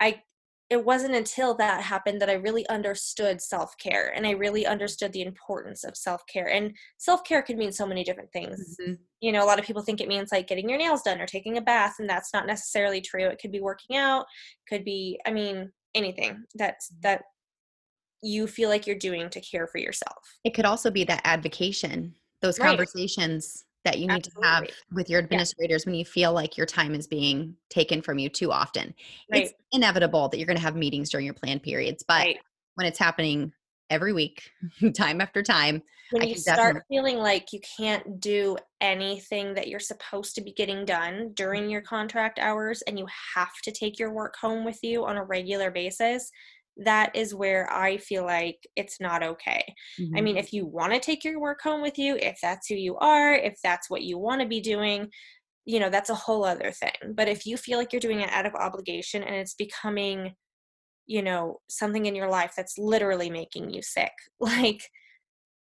I 0.00 0.22
it 0.68 0.84
wasn't 0.84 1.14
until 1.14 1.54
that 1.54 1.82
happened 1.82 2.20
that 2.20 2.30
I 2.30 2.34
really 2.34 2.68
understood 2.68 3.40
self 3.40 3.76
care 3.78 4.12
and 4.16 4.26
I 4.26 4.32
really 4.32 4.66
understood 4.66 5.12
the 5.12 5.22
importance 5.22 5.84
of 5.84 5.96
self 5.96 6.22
care. 6.26 6.50
And 6.50 6.74
self 6.98 7.22
care 7.24 7.42
can 7.42 7.56
mean 7.56 7.70
so 7.70 7.86
many 7.86 8.02
different 8.02 8.32
things. 8.32 8.76
Mm-hmm. 8.80 8.94
You 9.20 9.32
know, 9.32 9.44
a 9.44 9.46
lot 9.46 9.60
of 9.60 9.64
people 9.64 9.82
think 9.82 10.00
it 10.00 10.08
means 10.08 10.30
like 10.32 10.48
getting 10.48 10.68
your 10.68 10.78
nails 10.78 11.02
done 11.02 11.20
or 11.20 11.26
taking 11.26 11.56
a 11.56 11.62
bath, 11.62 11.94
and 12.00 12.08
that's 12.08 12.32
not 12.34 12.46
necessarily 12.46 13.00
true. 13.00 13.26
It 13.26 13.38
could 13.40 13.52
be 13.52 13.60
working 13.60 13.96
out, 13.96 14.26
could 14.68 14.84
be, 14.84 15.20
I 15.24 15.30
mean, 15.30 15.70
anything 15.94 16.44
that's 16.56 16.90
mm-hmm. 16.90 17.00
that 17.02 17.22
you 18.22 18.46
feel 18.48 18.68
like 18.68 18.86
you're 18.86 18.96
doing 18.96 19.30
to 19.30 19.40
care 19.40 19.68
for 19.68 19.78
yourself. 19.78 20.18
It 20.44 20.54
could 20.54 20.64
also 20.64 20.90
be 20.90 21.04
that 21.04 21.20
advocation, 21.24 22.14
those 22.42 22.58
right. 22.58 22.68
conversations 22.68 23.64
that 23.86 24.00
you 24.00 24.08
need 24.08 24.26
Absolutely. 24.26 24.42
to 24.42 24.48
have 24.48 24.68
with 24.92 25.08
your 25.08 25.20
administrators 25.20 25.84
yeah. 25.84 25.90
when 25.90 25.98
you 25.98 26.04
feel 26.04 26.32
like 26.32 26.56
your 26.56 26.66
time 26.66 26.92
is 26.92 27.06
being 27.06 27.54
taken 27.70 28.02
from 28.02 28.18
you 28.18 28.28
too 28.28 28.50
often. 28.50 28.92
Right. 29.30 29.44
It's 29.44 29.54
inevitable 29.70 30.28
that 30.28 30.38
you're 30.38 30.46
going 30.46 30.56
to 30.56 30.62
have 30.62 30.74
meetings 30.74 31.08
during 31.08 31.24
your 31.24 31.34
plan 31.34 31.60
periods, 31.60 32.02
but 32.06 32.18
right. 32.18 32.38
when 32.74 32.86
it's 32.88 32.98
happening 32.98 33.52
every 33.88 34.12
week, 34.12 34.50
time 34.94 35.20
after 35.20 35.40
time, 35.40 35.82
when 36.10 36.22
I 36.22 36.26
you 36.26 36.34
start 36.34 36.58
definitely- 36.58 36.82
feeling 36.88 37.18
like 37.18 37.52
you 37.52 37.60
can't 37.78 38.20
do 38.20 38.56
anything 38.80 39.54
that 39.54 39.68
you're 39.68 39.78
supposed 39.78 40.34
to 40.34 40.40
be 40.40 40.52
getting 40.52 40.84
done 40.84 41.30
during 41.34 41.70
your 41.70 41.80
contract 41.80 42.40
hours 42.40 42.82
and 42.82 42.98
you 42.98 43.06
have 43.36 43.54
to 43.62 43.70
take 43.70 44.00
your 44.00 44.12
work 44.12 44.34
home 44.36 44.64
with 44.64 44.80
you 44.82 45.04
on 45.06 45.16
a 45.16 45.24
regular 45.24 45.70
basis, 45.70 46.30
that 46.78 47.14
is 47.16 47.34
where 47.34 47.72
I 47.72 47.96
feel 47.96 48.24
like 48.24 48.58
it's 48.76 49.00
not 49.00 49.22
okay. 49.22 49.64
Mm-hmm. 49.98 50.16
I 50.16 50.20
mean, 50.20 50.34
mm-hmm. 50.36 50.44
if 50.44 50.52
you 50.52 50.66
want 50.66 50.92
to 50.92 51.00
take 51.00 51.24
your 51.24 51.40
work 51.40 51.60
home 51.62 51.80
with 51.80 51.98
you, 51.98 52.16
if 52.16 52.38
that's 52.42 52.68
who 52.68 52.74
you 52.74 52.96
are, 52.98 53.34
if 53.34 53.58
that's 53.62 53.88
what 53.88 54.02
you 54.02 54.18
want 54.18 54.42
to 54.42 54.46
be 54.46 54.60
doing, 54.60 55.08
you 55.64 55.80
know, 55.80 55.90
that's 55.90 56.10
a 56.10 56.14
whole 56.14 56.44
other 56.44 56.70
thing. 56.70 57.14
But 57.14 57.28
if 57.28 57.46
you 57.46 57.56
feel 57.56 57.78
like 57.78 57.92
you're 57.92 58.00
doing 58.00 58.20
it 58.20 58.30
out 58.30 58.46
of 58.46 58.54
obligation 58.54 59.22
and 59.22 59.34
it's 59.34 59.54
becoming, 59.54 60.34
you 61.06 61.22
know, 61.22 61.60
something 61.68 62.06
in 62.06 62.14
your 62.14 62.28
life 62.28 62.52
that's 62.56 62.78
literally 62.78 63.30
making 63.30 63.70
you 63.70 63.82
sick, 63.82 64.12
like 64.40 64.82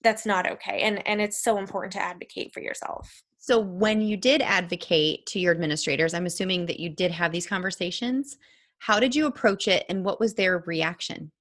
that's 0.03 0.27
not 0.27 0.51
okay. 0.51 0.81
And 0.81 1.07
and 1.07 1.21
it's 1.21 1.43
so 1.43 1.59
important 1.59 1.93
to 1.93 2.03
advocate 2.03 2.53
for 2.53 2.61
yourself. 2.61 3.23
So 3.39 3.59
when 3.59 4.01
you 4.01 4.17
did 4.17 4.41
advocate 4.43 5.27
to 5.27 5.39
your 5.39 5.53
administrators, 5.53 6.15
I'm 6.15 6.27
assuming 6.27 6.67
that 6.67 6.81
you 6.81 6.89
did 6.89 7.11
have 7.11 7.31
these 7.31 7.47
conversations. 7.47 8.39
How 8.87 9.01
did 9.01 9.15
you 9.15 9.27
approach 9.27 9.67
it 9.67 9.87
and 9.89 10.05
what 10.05 10.21
was 10.21 10.35
their 10.35 10.59
reaction? 10.67 11.33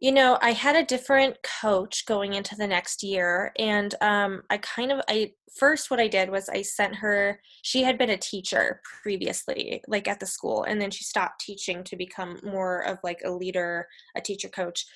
You 0.00 0.10
know, 0.10 0.38
I 0.40 0.52
had 0.52 0.74
a 0.74 0.86
different 0.86 1.36
coach 1.60 2.06
going 2.06 2.32
into 2.32 2.56
the 2.56 2.66
next 2.66 3.02
year, 3.02 3.52
and 3.58 3.94
um, 4.00 4.42
I 4.48 4.56
kind 4.56 4.90
of, 4.90 5.02
I 5.06 5.32
first 5.54 5.90
what 5.90 6.00
I 6.00 6.08
did 6.08 6.30
was 6.30 6.48
I 6.48 6.62
sent 6.62 6.96
her. 6.96 7.38
She 7.60 7.82
had 7.82 7.98
been 7.98 8.08
a 8.08 8.16
teacher 8.16 8.80
previously, 9.02 9.82
like 9.86 10.08
at 10.08 10.18
the 10.18 10.26
school, 10.26 10.64
and 10.64 10.80
then 10.80 10.90
she 10.90 11.04
stopped 11.04 11.42
teaching 11.42 11.84
to 11.84 11.94
become 11.94 12.40
more 12.42 12.78
of 12.86 12.98
like 13.04 13.20
a 13.22 13.30
leader, 13.30 13.86
a 14.16 14.22
teacher 14.22 14.48
coach. 14.48 14.86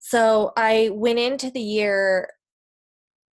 So 0.00 0.52
I 0.54 0.90
went 0.92 1.18
into 1.18 1.50
the 1.50 1.62
year 1.62 2.28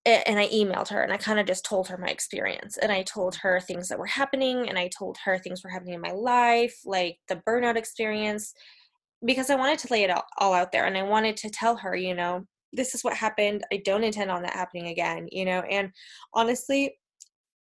and 0.06 0.40
I 0.40 0.48
emailed 0.50 0.90
her 0.90 1.04
and 1.04 1.14
I 1.14 1.18
kind 1.18 1.40
of 1.40 1.46
just 1.46 1.64
told 1.64 1.88
her 1.88 1.98
my 1.98 2.08
experience 2.08 2.78
and 2.78 2.92
I 2.92 3.04
told 3.04 3.36
her 3.36 3.60
things 3.60 3.88
that 3.90 4.00
were 4.00 4.08
happening 4.08 4.68
and 4.68 4.78
I 4.78 4.90
told 4.98 5.18
her 5.24 5.38
things 5.38 5.64
were 5.64 5.70
happening 5.70 5.94
in 5.94 6.02
my 6.02 6.12
life, 6.12 6.76
like 6.86 7.18
the 7.28 7.42
burnout 7.48 7.76
experience, 7.76 8.54
because 9.24 9.52
I 9.52 9.56
wanted 9.56 9.78
to 9.80 9.92
lay 9.92 10.04
it 10.04 10.12
all, 10.40 10.54
out 10.54 10.72
there 10.72 10.86
and 10.86 10.98
I 10.98 11.04
wanted 11.04 11.38
to 11.38 11.50
tell 11.50 11.78
her, 11.78 11.96
you 11.96 12.16
know, 12.16 12.46
this 12.74 12.96
is 12.96 13.04
what 13.04 13.16
happened. 13.16 13.64
I 13.72 13.78
don't 13.86 14.04
intend 14.04 14.32
on 14.32 14.42
that 14.42 14.54
happening 14.54 14.88
again, 14.88 15.28
you 15.32 15.46
know, 15.46 15.60
and 15.62 15.92
honestly, 16.34 16.98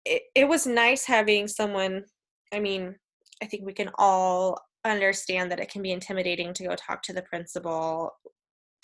it, 0.05 0.23
it 0.35 0.49
was 0.49 0.67
nice 0.67 1.07
having 1.07 1.49
someone, 1.49 2.05
I 2.53 2.61
mean, 2.61 2.97
I 3.43 3.47
think 3.47 3.65
we 3.65 3.73
can 3.73 3.91
all 3.99 4.61
understand 4.85 5.51
that 5.51 5.61
it 5.61 5.71
can 5.71 5.83
be 5.83 5.93
intimidating 5.93 6.53
to 6.55 6.65
go 6.65 6.75
talk 6.77 7.03
to 7.05 7.13
the 7.13 7.23
principal 7.23 8.13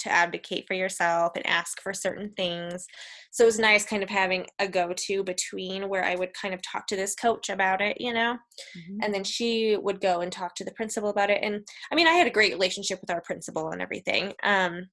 to 0.03 0.13
advocate 0.13 0.65
for 0.67 0.75
yourself 0.75 1.33
and 1.37 1.47
ask 1.47 1.81
for 1.81 1.93
certain 1.93 2.33
things. 2.37 2.87
So 3.31 3.45
it 3.45 3.47
was 3.47 3.59
nice 3.59 3.85
kind 3.85 4.03
of 4.03 4.09
having 4.09 4.47
a 4.59 4.69
go 4.69 4.93
to 4.93 5.25
between 5.25 5.89
where 5.89 6.05
I 6.05 6.15
would 6.15 6.35
kind 6.35 6.55
of 6.55 6.61
talk 6.63 6.87
to 6.89 6.97
this 6.97 7.15
coach 7.15 7.49
about 7.49 7.81
it, 7.81 8.01
you 8.01 8.13
know, 8.13 8.37
mm-hmm. 8.77 8.99
and 9.03 9.13
then 9.15 9.25
she 9.25 9.77
would 9.77 10.01
go 10.01 10.21
and 10.21 10.31
talk 10.31 10.55
to 10.57 10.65
the 10.65 10.73
principal 10.73 11.11
about 11.11 11.31
it. 11.31 11.41
And 11.43 11.67
I 11.91 11.95
mean, 11.95 12.07
I 12.07 12.13
had 12.13 12.27
a 12.27 12.31
great 12.31 12.53
relationship 12.53 13.01
with 13.01 13.11
our 13.11 13.23
principal 13.23 13.71
and 13.71 13.83
everything. 13.83 14.33
Um, 14.43 14.87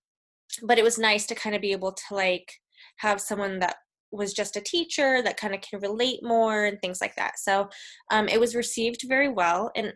but 0.63 0.77
it 0.77 0.83
was 0.83 0.97
nice 0.97 1.25
to 1.27 1.35
kind 1.35 1.55
of 1.55 1.61
be 1.61 1.71
able 1.71 1.91
to 1.91 2.15
like 2.15 2.51
have 2.97 3.21
someone 3.21 3.59
that 3.59 3.77
was 4.11 4.33
just 4.33 4.55
a 4.55 4.61
teacher 4.61 5.21
that 5.21 5.37
kind 5.37 5.53
of 5.53 5.61
can 5.61 5.79
relate 5.79 6.23
more 6.23 6.65
and 6.65 6.79
things 6.81 6.99
like 7.01 7.15
that. 7.15 7.37
So 7.37 7.69
um, 8.11 8.27
it 8.27 8.39
was 8.39 8.55
received 8.55 9.01
very 9.07 9.29
well. 9.29 9.71
And 9.75 9.93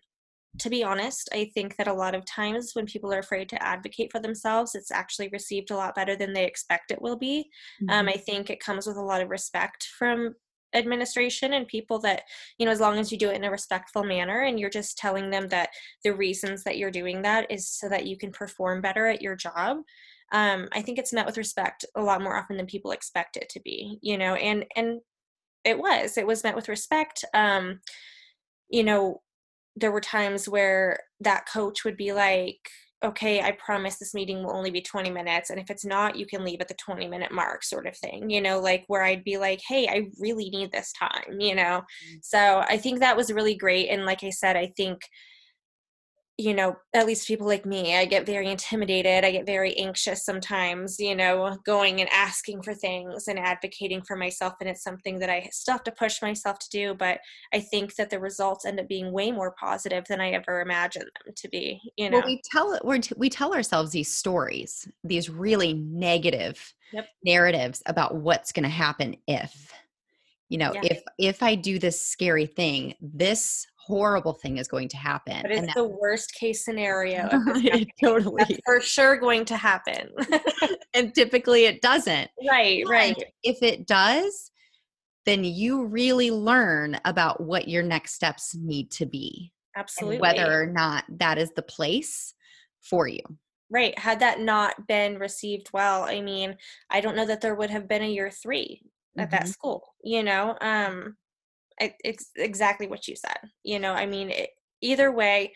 to 0.59 0.69
be 0.69 0.83
honest, 0.83 1.29
I 1.33 1.49
think 1.53 1.77
that 1.77 1.87
a 1.87 1.93
lot 1.93 2.13
of 2.13 2.25
times 2.25 2.71
when 2.73 2.85
people 2.85 3.11
are 3.13 3.19
afraid 3.19 3.49
to 3.49 3.63
advocate 3.63 4.11
for 4.11 4.19
themselves, 4.19 4.75
it's 4.75 4.91
actually 4.91 5.29
received 5.29 5.71
a 5.71 5.75
lot 5.75 5.95
better 5.95 6.15
than 6.15 6.33
they 6.33 6.45
expect 6.45 6.91
it 6.91 7.01
will 7.01 7.17
be. 7.17 7.49
Um, 7.81 7.87
mm-hmm. 7.87 7.99
Um, 7.99 8.09
I 8.09 8.17
think 8.17 8.49
it 8.49 8.59
comes 8.59 8.85
with 8.85 8.97
a 8.97 9.01
lot 9.01 9.21
of 9.21 9.29
respect 9.29 9.87
from 9.97 10.35
administration 10.75 11.53
and 11.53 11.67
people 11.67 11.99
that 11.99 12.23
you 12.57 12.65
know 12.65 12.71
as 12.71 12.79
long 12.79 12.97
as 12.97 13.11
you 13.11 13.17
do 13.17 13.29
it 13.29 13.35
in 13.35 13.43
a 13.43 13.51
respectful 13.51 14.03
manner 14.03 14.41
and 14.41 14.59
you're 14.59 14.69
just 14.69 14.97
telling 14.97 15.29
them 15.29 15.47
that 15.47 15.69
the 16.03 16.13
reasons 16.13 16.63
that 16.63 16.77
you're 16.77 16.91
doing 16.91 17.21
that 17.21 17.49
is 17.51 17.69
so 17.69 17.87
that 17.87 18.07
you 18.07 18.17
can 18.17 18.31
perform 18.31 18.81
better 18.81 19.05
at 19.05 19.21
your 19.21 19.35
job 19.35 19.77
um, 20.31 20.67
i 20.71 20.81
think 20.81 20.97
it's 20.97 21.13
met 21.13 21.25
with 21.25 21.37
respect 21.37 21.85
a 21.95 22.01
lot 22.01 22.21
more 22.21 22.35
often 22.35 22.57
than 22.57 22.65
people 22.65 22.91
expect 22.91 23.37
it 23.37 23.49
to 23.49 23.59
be 23.61 23.99
you 24.01 24.17
know 24.17 24.33
and 24.35 24.65
and 24.75 24.99
it 25.63 25.77
was 25.77 26.17
it 26.17 26.25
was 26.27 26.43
met 26.43 26.55
with 26.55 26.69
respect 26.69 27.23
um, 27.33 27.79
you 28.69 28.83
know 28.83 29.21
there 29.75 29.91
were 29.91 30.01
times 30.01 30.47
where 30.47 30.99
that 31.19 31.47
coach 31.51 31.83
would 31.83 31.97
be 31.97 32.13
like 32.13 32.59
okay 33.03 33.41
i 33.41 33.51
promise 33.51 33.97
this 33.97 34.13
meeting 34.13 34.43
will 34.43 34.55
only 34.55 34.71
be 34.71 34.81
20 34.81 35.09
minutes 35.09 35.49
and 35.49 35.59
if 35.59 35.69
it's 35.69 35.85
not 35.85 36.15
you 36.15 36.25
can 36.25 36.43
leave 36.43 36.61
at 36.61 36.67
the 36.67 36.75
20 36.75 37.07
minute 37.07 37.31
mark 37.31 37.63
sort 37.63 37.85
of 37.85 37.95
thing 37.97 38.29
you 38.29 38.41
know 38.41 38.59
like 38.59 38.83
where 38.87 39.03
i'd 39.03 39.23
be 39.23 39.37
like 39.37 39.59
hey 39.67 39.87
i 39.87 40.07
really 40.19 40.49
need 40.49 40.71
this 40.71 40.93
time 40.93 41.39
you 41.39 41.55
know 41.55 41.81
mm-hmm. 41.81 42.15
so 42.21 42.63
i 42.67 42.77
think 42.77 42.99
that 42.99 43.17
was 43.17 43.31
really 43.31 43.55
great 43.55 43.89
and 43.89 44.05
like 44.05 44.23
i 44.23 44.29
said 44.29 44.55
i 44.55 44.71
think 44.77 45.01
you 46.37 46.53
know, 46.55 46.75
at 46.95 47.05
least 47.05 47.27
people 47.27 47.45
like 47.45 47.65
me, 47.65 47.95
I 47.95 48.05
get 48.05 48.25
very 48.25 48.49
intimidated. 48.49 49.23
I 49.23 49.29
get 49.29 49.45
very 49.45 49.77
anxious 49.77 50.25
sometimes, 50.25 50.99
you 50.99 51.15
know, 51.15 51.57
going 51.63 52.01
and 52.01 52.09
asking 52.11 52.63
for 52.63 52.73
things 52.73 53.27
and 53.27 53.37
advocating 53.37 54.01
for 54.01 54.15
myself. 54.15 54.53
And 54.59 54.67
it's 54.67 54.83
something 54.83 55.19
that 55.19 55.29
I 55.29 55.47
still 55.51 55.73
have 55.73 55.83
to 55.83 55.91
push 55.91 56.23
myself 56.23 56.57
to 56.59 56.69
do. 56.71 56.95
But 56.95 57.19
I 57.53 57.59
think 57.59 57.95
that 57.95 58.09
the 58.09 58.19
results 58.19 58.65
end 58.65 58.79
up 58.79 58.87
being 58.87 59.11
way 59.11 59.31
more 59.31 59.53
positive 59.59 60.05
than 60.09 60.19
I 60.21 60.31
ever 60.31 60.61
imagined 60.61 61.05
them 61.23 61.35
to 61.35 61.49
be, 61.49 61.79
you 61.97 62.09
know. 62.09 62.17
Well, 62.17 62.25
we 62.25 62.41
tell, 62.51 62.79
we 62.83 63.01
we 63.15 63.29
tell 63.29 63.53
ourselves 63.53 63.91
these 63.91 64.11
stories, 64.11 64.87
these 65.03 65.29
really 65.29 65.73
negative 65.73 66.73
yep. 66.91 67.07
narratives 67.23 67.83
about 67.85 68.15
what's 68.15 68.51
going 68.51 68.63
to 68.63 68.69
happen 68.69 69.15
if 69.27 69.71
you 70.49 70.57
know 70.57 70.73
yeah. 70.73 70.81
if 70.83 71.03
if 71.17 71.43
i 71.43 71.55
do 71.55 71.79
this 71.79 71.99
scary 72.01 72.45
thing 72.45 72.93
this 73.01 73.65
horrible 73.85 74.33
thing 74.33 74.57
is 74.57 74.67
going 74.67 74.87
to 74.89 74.97
happen. 74.97 75.41
But 75.41 75.51
it's 75.51 75.59
and 75.59 75.69
the 75.75 75.87
worst 75.87 76.33
case 76.33 76.63
scenario. 76.63 77.29
totally. 78.03 78.43
That's 78.47 78.59
for 78.65 78.81
sure 78.81 79.17
going 79.17 79.45
to 79.45 79.57
happen. 79.57 80.09
and 80.93 81.13
typically 81.13 81.65
it 81.65 81.81
doesn't. 81.81 82.29
right, 82.47 82.83
right. 82.87 83.21
If 83.43 83.61
it 83.61 83.85
does, 83.87 84.51
then 85.25 85.43
you 85.43 85.85
really 85.85 86.31
learn 86.31 86.99
about 87.05 87.41
what 87.41 87.67
your 87.67 87.83
next 87.83 88.13
steps 88.13 88.55
need 88.55 88.91
to 88.91 89.05
be 89.05 89.51
Absolutely. 89.75 90.19
whether 90.19 90.61
or 90.61 90.67
not 90.67 91.05
that 91.09 91.37
is 91.37 91.51
the 91.55 91.61
place 91.61 92.33
for 92.81 93.07
you. 93.07 93.21
right. 93.69 93.97
Had 93.97 94.19
that 94.19 94.39
not 94.39 94.87
been 94.87 95.17
received 95.17 95.69
well, 95.73 96.03
I 96.03 96.21
mean, 96.21 96.55
I 96.89 97.01
don't 97.01 97.15
know 97.15 97.25
that 97.25 97.41
there 97.41 97.55
would 97.55 97.69
have 97.69 97.87
been 97.87 98.03
a 98.03 98.07
year 98.09 98.29
three 98.29 98.81
at 99.17 99.31
that 99.31 99.43
Mhm. 99.43 99.47
school, 99.47 99.95
you 100.03 100.23
know? 100.23 100.57
Um, 100.61 101.17
it, 101.79 101.93
it's 102.03 102.31
exactly 102.35 102.87
what 102.87 103.07
you 103.07 103.15
said. 103.15 103.37
You 103.63 103.79
know, 103.79 103.93
I 103.93 104.05
mean, 104.05 104.29
it, 104.29 104.49
either 104.81 105.11
way, 105.11 105.53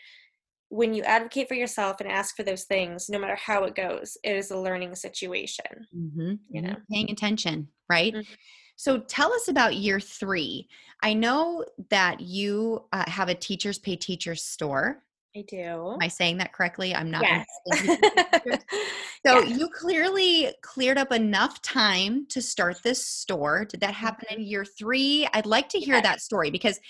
when 0.70 0.92
you 0.92 1.02
advocate 1.02 1.48
for 1.48 1.54
yourself 1.54 2.00
and 2.00 2.10
ask 2.10 2.36
for 2.36 2.42
those 2.42 2.64
things, 2.64 3.08
no 3.08 3.18
matter 3.18 3.36
how 3.36 3.64
it 3.64 3.74
goes, 3.74 4.16
it 4.22 4.36
is 4.36 4.50
a 4.50 4.58
learning 4.58 4.94
situation. 4.94 5.64
Mm-hmm. 5.96 6.32
You 6.50 6.62
know. 6.62 6.76
paying 6.90 7.10
attention, 7.10 7.68
right? 7.88 8.14
Mhm. 8.14 8.26
So 8.76 8.98
tell 9.00 9.32
us 9.32 9.48
about 9.48 9.74
year 9.74 9.98
three. 9.98 10.68
I 11.02 11.12
know 11.12 11.64
that 11.90 12.20
you 12.20 12.84
uh, 12.92 13.10
have 13.10 13.28
a 13.28 13.34
teachers 13.34 13.78
pay 13.78 13.96
teachers 13.96 14.44
store. 14.44 15.02
I 15.36 15.44
do. 15.48 15.92
Am 15.92 15.98
I 16.00 16.08
saying 16.08 16.38
that 16.38 16.52
correctly? 16.52 16.94
I'm 16.94 17.10
not. 17.10 17.22
yes. 17.22 17.46
involved 17.66 17.84
in 17.84 17.88
teachers 17.88 18.14
pay 18.16 18.38
teachers. 18.38 18.64
So 19.26 19.40
Yes. 19.40 19.58
you 19.58 19.68
clearly 19.68 20.54
cleared 20.62 20.98
up 20.98 21.12
enough 21.12 21.60
time 21.62 22.26
to 22.30 22.40
start 22.40 22.82
this 22.82 23.06
store. 23.06 23.64
Did 23.64 23.80
that 23.80 23.94
happen 23.94 24.26
mm-hmm. 24.30 24.40
in 24.40 24.46
year 24.46 24.64
three? 24.64 25.28
I'd 25.34 25.46
like 25.46 25.68
to 25.70 25.78
hear 25.78 25.96
Yes. 25.96 26.04
that 26.04 26.20
story 26.20 26.50
because 26.50 26.80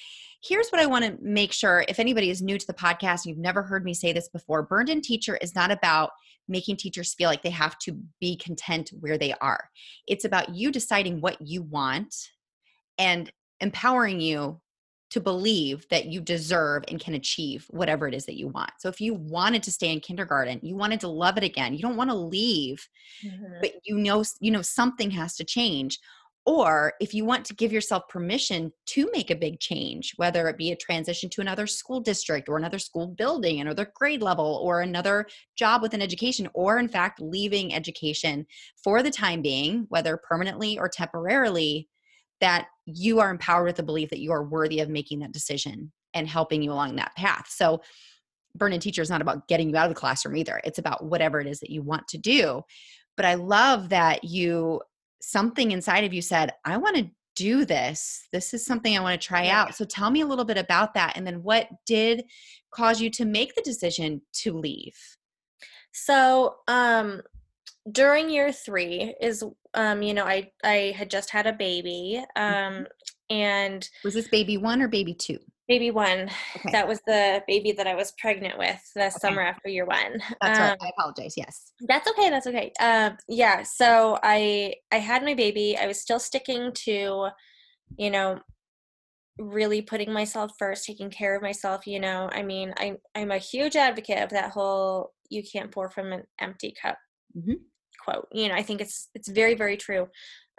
here's 0.43 0.69
what 0.71 0.81
I 0.81 0.87
want 0.87 1.05
to 1.05 1.17
make 1.21 1.53
sure 1.53 1.85
if 1.89 1.99
anybody 1.99 2.31
is 2.31 2.43
new 2.43 2.59
to 2.59 2.67
the 2.67 2.75
podcast, 2.75 3.27
you've 3.27 3.39
never 3.39 3.63
heard 3.63 3.85
me 3.85 3.95
say 3.95 4.13
this 4.13 4.29
before, 4.29 4.63
Burned 4.63 4.89
In 4.89 5.01
Teacher 5.01 5.37
is 5.39 5.55
not 5.55 5.71
about 5.71 6.11
making 6.47 6.77
teachers 6.77 7.15
feel 7.15 7.29
like 7.29 7.43
they 7.43 7.51
have 7.51 7.79
to 7.81 7.99
be 8.21 8.37
content 8.37 8.91
where 9.01 9.19
they 9.19 9.35
are. 9.41 9.69
It's 10.07 10.25
about 10.25 10.55
you 10.55 10.71
deciding 10.71 11.21
what 11.21 11.37
you 11.41 11.63
want 11.63 12.15
and 12.99 13.31
empowering 13.61 14.21
you 14.21 14.61
to 15.11 15.21
believe 15.21 15.87
that 15.89 16.07
you 16.07 16.21
deserve 16.21 16.85
and 16.89 17.01
can 17.01 17.15
achieve 17.15 17.67
whatever 17.71 18.07
it 18.07 18.15
is 18.15 18.27
that 18.27 18.37
you 18.37 18.49
want. 18.49 18.71
So 18.79 18.89
if 18.89 19.01
you 19.01 19.15
wanted 19.15 19.63
to 19.65 19.73
stay 19.73 19.93
in 19.93 20.01
kindergarten, 20.01 20.61
you 20.63 20.77
wanted 20.77 21.01
to 21.01 21.09
love 21.09 21.37
it 21.39 21.45
again, 21.45 21.75
you 21.75 21.81
don't 21.81 21.97
want 21.97 22.11
to 22.11 22.17
leave, 22.17 22.87
Mhm. 23.25 23.61
but 23.61 23.73
you 23.85 23.97
know 23.97 24.23
you 24.41 24.51
know 24.51 24.63
something 24.63 25.11
has 25.13 25.37
to 25.37 25.45
change. 25.45 25.99
Or 26.47 26.95
if 26.99 27.13
you 27.13 27.27
want 27.27 27.45
to 27.47 27.55
give 27.55 27.73
yourself 27.73 28.09
permission 28.09 28.73
to 28.87 29.11
make 29.13 29.31
a 29.31 29.37
big 29.37 29.61
change, 29.61 30.15
whether 30.17 30.49
it 30.49 30.57
be 30.57 30.73
a 30.73 30.77
transition 30.77 31.29
to 31.31 31.43
another 31.43 31.67
school 31.67 32.01
district 32.01 32.49
or 32.49 32.57
another 32.57 32.79
school 32.79 33.07
building, 33.07 33.61
another 33.61 33.93
grade 33.95 34.23
level, 34.23 34.59
or 34.63 34.81
another 34.81 35.27
job 35.57 35.83
within 35.83 36.01
education, 36.01 36.49
or 36.55 36.79
in 36.79 36.89
fact, 36.89 37.21
leaving 37.21 37.75
education 37.75 38.47
for 38.83 39.03
the 39.03 39.11
time 39.11 39.43
being, 39.43 39.85
whether 39.91 40.17
permanently 40.17 40.79
or 40.79 40.89
temporarily, 40.89 41.87
that 42.41 42.69
you 42.87 43.21
are 43.21 43.31
empowered 43.31 43.67
with 43.67 43.77
the 43.77 43.83
belief 43.83 44.11
that 44.11 44.21
you 44.21 44.33
are 44.33 44.45
worthy 44.45 44.81
of 44.81 44.89
making 44.89 45.21
that 45.21 45.33
decision 45.33 45.93
and 46.15 46.29
helping 46.29 46.63
you 46.63 46.73
along 46.73 46.97
that 46.97 47.15
path. 47.17 47.49
So, 47.49 47.83
Burned 48.55 48.75
In 48.75 48.81
Teacher 48.81 49.03
is 49.03 49.11
not 49.11 49.21
about 49.21 49.47
getting 49.47 49.69
you 49.69 49.77
out 49.77 49.89
of 49.89 49.95
the 49.95 50.01
classroom 50.01 50.37
either. 50.37 50.61
It's 50.65 50.79
about 50.79 51.05
whatever 51.05 51.41
it 51.41 51.47
is 51.47 51.61
that 51.61 51.71
you 51.71 51.83
want 51.83 52.09
to 52.09 52.19
do. 52.19 52.63
But 53.17 53.27
I 53.27 53.35
love 53.35 53.91
that 53.91 54.25
you, 54.25 54.81
something 55.21 55.71
inside 55.71 56.05
of 56.05 56.15
you 56.15 56.23
said, 56.23 56.55
I 56.65 56.77
want 56.79 56.97
to 56.97 57.11
do 57.37 57.65
this. 57.65 58.27
This 58.33 58.55
is 58.55 58.65
something 58.65 58.97
I 58.97 59.01
want 59.01 59.21
to 59.21 59.27
try 59.27 59.45
Yeah. 59.45 59.63
out. 59.63 59.75
So, 59.75 59.85
tell 59.85 60.11
me 60.11 60.23
a 60.23 60.27
little 60.27 60.45
bit 60.45 60.59
about 60.59 60.95
that. 60.95 61.17
And 61.17 61.27
then, 61.27 61.43
what 61.43 61.69
did 61.87 62.25
cause 62.71 63.01
you 63.01 63.11
to 63.11 63.25
make 63.25 63.55
the 63.55 63.63
decision 63.63 64.23
to 64.35 64.53
leave? 64.53 64.97
So, 65.93 66.57
um, 66.69 67.23
during 67.93 68.31
year 68.31 68.53
three 68.53 69.15
is, 69.21 69.45
um, 69.75 70.03
you 70.03 70.15
know, 70.15 70.25
I 70.25 70.51
I 70.65 70.95
had 70.97 71.11
just 71.11 71.31
had 71.31 71.47
a 71.47 71.53
baby, 71.53 72.23
Mm-hmm. 72.37 72.77
um, 72.79 72.87
and 73.31 73.89
Was 74.05 74.15
this 74.15 74.29
baby 74.29 74.57
one 74.57 74.81
or 74.83 74.89
baby 74.89 75.15
two? 75.15 75.39
baby 75.69 75.91
one. 75.91 76.31
Okay. 76.57 76.73
That 76.73 76.89
was 76.89 76.99
the 77.07 77.43
baby 77.47 77.73
that 77.73 77.87
I 77.87 77.95
was 77.95 78.13
pregnant 78.19 78.57
with 78.59 78.81
the 78.95 79.11
summer 79.11 79.43
after 79.43 79.69
year 79.69 79.85
one. 79.85 80.19
That's 80.41 80.59
Um, 80.59 80.65
right. 80.65 80.79
I 80.81 80.89
apologize. 80.99 81.35
Yes. 81.37 81.73
That's 81.87 82.09
okay. 82.11 82.31
That's 82.31 82.47
okay. 82.47 82.73
Um, 82.81 83.19
yeah. 83.29 83.63
So 83.65 84.19
I 84.23 84.75
I 84.91 84.97
had 84.99 85.23
my 85.23 85.35
baby. 85.35 85.77
I 85.77 85.87
was 85.87 86.01
still 86.01 86.19
sticking 86.21 86.73
to, 86.87 87.29
you 87.99 88.11
know, 88.11 88.41
really 89.39 89.83
putting 89.83 90.13
myself 90.13 90.53
first, 90.59 90.85
taking 90.87 91.11
care 91.11 91.37
of 91.37 91.43
myself. 91.43 91.87
You 91.87 92.01
know, 92.01 92.29
I 92.33 92.43
mean, 92.43 92.73
I'm 92.79 92.97
I'm 93.15 93.31
a 93.31 93.39
huge 93.39 93.77
advocate 93.77 94.23
of 94.23 94.31
that 94.31 94.51
whole 94.53 95.13
"you 95.29 95.43
can't 95.43 95.71
pour 95.71 95.91
from 95.91 96.13
an 96.13 96.23
empty 96.41 96.75
cup" 96.81 96.97
Mhm. 97.37 97.57
Quote. 98.09 98.29
You 98.33 98.49
know, 98.49 98.55
I 98.55 98.63
think 98.63 98.81
it's 98.81 99.09
it's 99.15 99.29
very 99.29 99.55
very 99.55 99.77
true. 99.77 100.09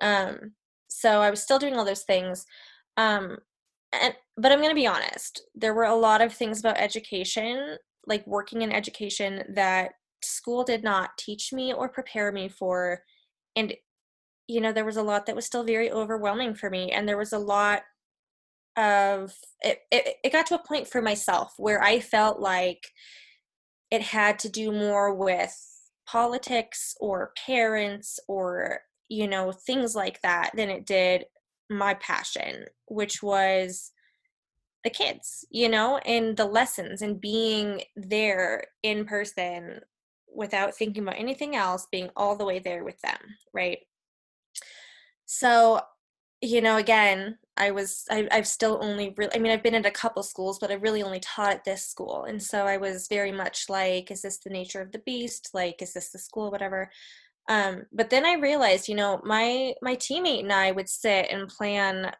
Um, 0.01 0.53
so 0.87 1.21
I 1.21 1.29
was 1.29 1.41
still 1.41 1.59
doing 1.59 1.75
all 1.75 1.85
those 1.85 2.03
things. 2.03 2.45
Um, 2.97 3.37
and 3.91 4.13
but 4.37 4.51
I'm 4.51 4.59
going 4.59 4.69
to 4.69 4.75
be 4.75 4.87
honest. 4.87 5.41
There 5.55 5.73
were 5.73 5.85
a 5.85 5.95
lot 5.95 6.21
of 6.21 6.33
things 6.33 6.59
about 6.59 6.77
education, 6.77 7.77
like 8.05 8.25
working 8.27 8.61
in 8.61 8.71
education, 8.71 9.43
that 9.55 9.91
school 10.23 10.63
did 10.63 10.83
not 10.83 11.17
teach 11.17 11.53
me 11.53 11.73
or 11.73 11.89
prepare 11.89 12.31
me 12.31 12.49
for, 12.49 13.03
and 13.55 13.73
you 14.47 14.61
know, 14.61 14.73
there 14.73 14.85
was 14.85 14.97
a 14.97 15.03
lot 15.03 15.25
that 15.25 15.35
was 15.35 15.45
still 15.45 15.63
very 15.63 15.91
overwhelming 15.91 16.55
for 16.55 16.69
me, 16.69 16.91
and 16.91 17.07
there 17.07 17.17
was 17.17 17.33
a 17.33 17.39
lot 17.39 17.81
of 18.77 19.33
it. 19.61 19.79
It, 19.91 20.17
it 20.23 20.31
got 20.31 20.45
to 20.47 20.55
a 20.55 20.67
point 20.67 20.87
for 20.87 21.01
myself 21.01 21.53
where 21.57 21.81
I 21.81 21.99
felt 21.99 22.39
like 22.39 22.87
it 23.91 24.01
had 24.01 24.37
to 24.39 24.49
do 24.49 24.71
more 24.71 25.13
with 25.15 25.68
politics 26.09 26.95
or 26.99 27.33
parents 27.45 28.19
or 28.27 28.79
you 29.09 29.27
know 29.27 29.51
things 29.51 29.95
like 29.95 30.21
that 30.21 30.51
than 30.55 30.69
it 30.69 30.85
did 30.85 31.25
my 31.69 31.93
passion 31.95 32.65
which 32.87 33.21
was 33.21 33.91
the 34.83 34.89
kids 34.89 35.45
you 35.51 35.69
know 35.69 35.97
and 35.99 36.37
the 36.37 36.45
lessons 36.45 37.01
and 37.01 37.21
being 37.21 37.81
there 37.95 38.63
in 38.81 39.05
person 39.05 39.79
without 40.33 40.75
thinking 40.75 41.03
about 41.03 41.19
anything 41.19 41.55
else 41.55 41.87
being 41.91 42.09
all 42.15 42.35
the 42.35 42.45
way 42.45 42.59
there 42.59 42.83
with 42.83 42.99
them 43.01 43.19
right? 43.53 43.79
So 45.25 45.81
you 46.41 46.61
know 46.61 46.77
again 46.77 47.37
i 47.57 47.69
was 47.69 48.05
I, 48.09 48.27
i've 48.31 48.47
still 48.47 48.79
only 48.81 49.13
really 49.17 49.35
i 49.35 49.39
mean 49.39 49.51
i've 49.51 49.63
been 49.63 49.75
at 49.75 49.85
a 49.85 49.91
couple 49.91 50.23
schools 50.23 50.57
but 50.59 50.71
i 50.71 50.75
really 50.75 51.03
only 51.03 51.19
taught 51.19 51.53
at 51.53 51.63
this 51.65 51.85
school. 51.85 52.23
And 52.23 52.41
so 52.41 52.65
i 52.65 52.77
was 52.77 53.07
very 53.09 53.31
much 53.31 53.65
like 53.69 54.11
is 54.11 54.21
this 54.21 54.37
the 54.37 54.49
nature 54.49 54.81
of 54.81 54.91
the 54.91 54.99
beast? 54.99 55.51
Like 55.53 55.81
is 55.81 55.93
this 55.93 56.11
the 56.11 56.19
school? 56.19 56.51
whatever. 56.51 56.89
Um, 57.49 57.83
but 57.91 58.09
then 58.09 58.25
i 58.25 58.33
realized 58.33 58.87
you 58.87 58.95
know 58.95 59.21
my 59.23 59.73
my 59.81 59.95
teammate 59.95 60.41
and 60.41 60.53
i 60.53 60.71
would 60.71 60.87
sit 60.87 61.27
and 61.31 61.49
plan 61.49 62.11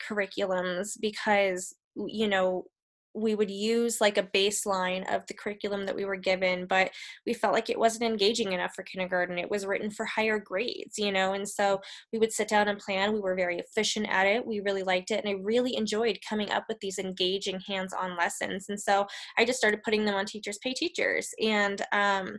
curriculums 0.00 0.98
because 1.00 1.74
you 1.96 2.28
know 2.28 2.64
we 3.14 3.34
would 3.34 3.50
use 3.50 4.00
like 4.00 4.18
a 4.18 4.22
baseline 4.22 5.02
of 5.14 5.26
the 5.26 5.34
curriculum 5.34 5.86
that 5.86 5.96
we 5.96 6.04
were 6.04 6.16
given 6.16 6.66
but 6.66 6.90
we 7.26 7.34
felt 7.34 7.52
like 7.52 7.70
it 7.70 7.78
wasn't 7.78 8.02
engaging 8.02 8.52
enough 8.52 8.72
for 8.74 8.82
kindergarten. 8.84 9.38
It 9.38 9.50
was 9.50 9.66
written 9.66 9.90
for 9.90 10.04
higher 10.06 10.38
grades 10.38 10.98
you 10.98 11.12
know 11.12 11.32
and 11.32 11.48
so 11.48 11.80
we 12.12 12.18
would 12.18 12.32
sit 12.32 12.48
down 12.48 12.68
and 12.68 12.78
plan. 12.78 13.12
We 13.12 13.20
were 13.20 13.34
very 13.34 13.58
efficient 13.58 14.08
at 14.08 14.26
it. 14.26 14.46
We 14.46 14.60
really 14.60 14.82
liked 14.82 15.10
it 15.10 15.24
and 15.24 15.28
i 15.28 15.40
really 15.42 15.76
enjoyed 15.76 16.18
coming 16.28 16.50
up 16.50 16.64
with 16.68 16.78
these 16.80 16.98
engaging 16.98 17.60
hands-on 17.66 18.16
lessons 18.16 18.66
and 18.68 18.80
so 18.80 19.06
i 19.38 19.44
just 19.44 19.58
started 19.58 19.82
putting 19.82 20.04
them 20.04 20.14
on 20.14 20.26
teachers 20.26 20.58
pay 20.62 20.72
teachers 20.72 21.28
and 21.42 21.82
um 21.92 22.38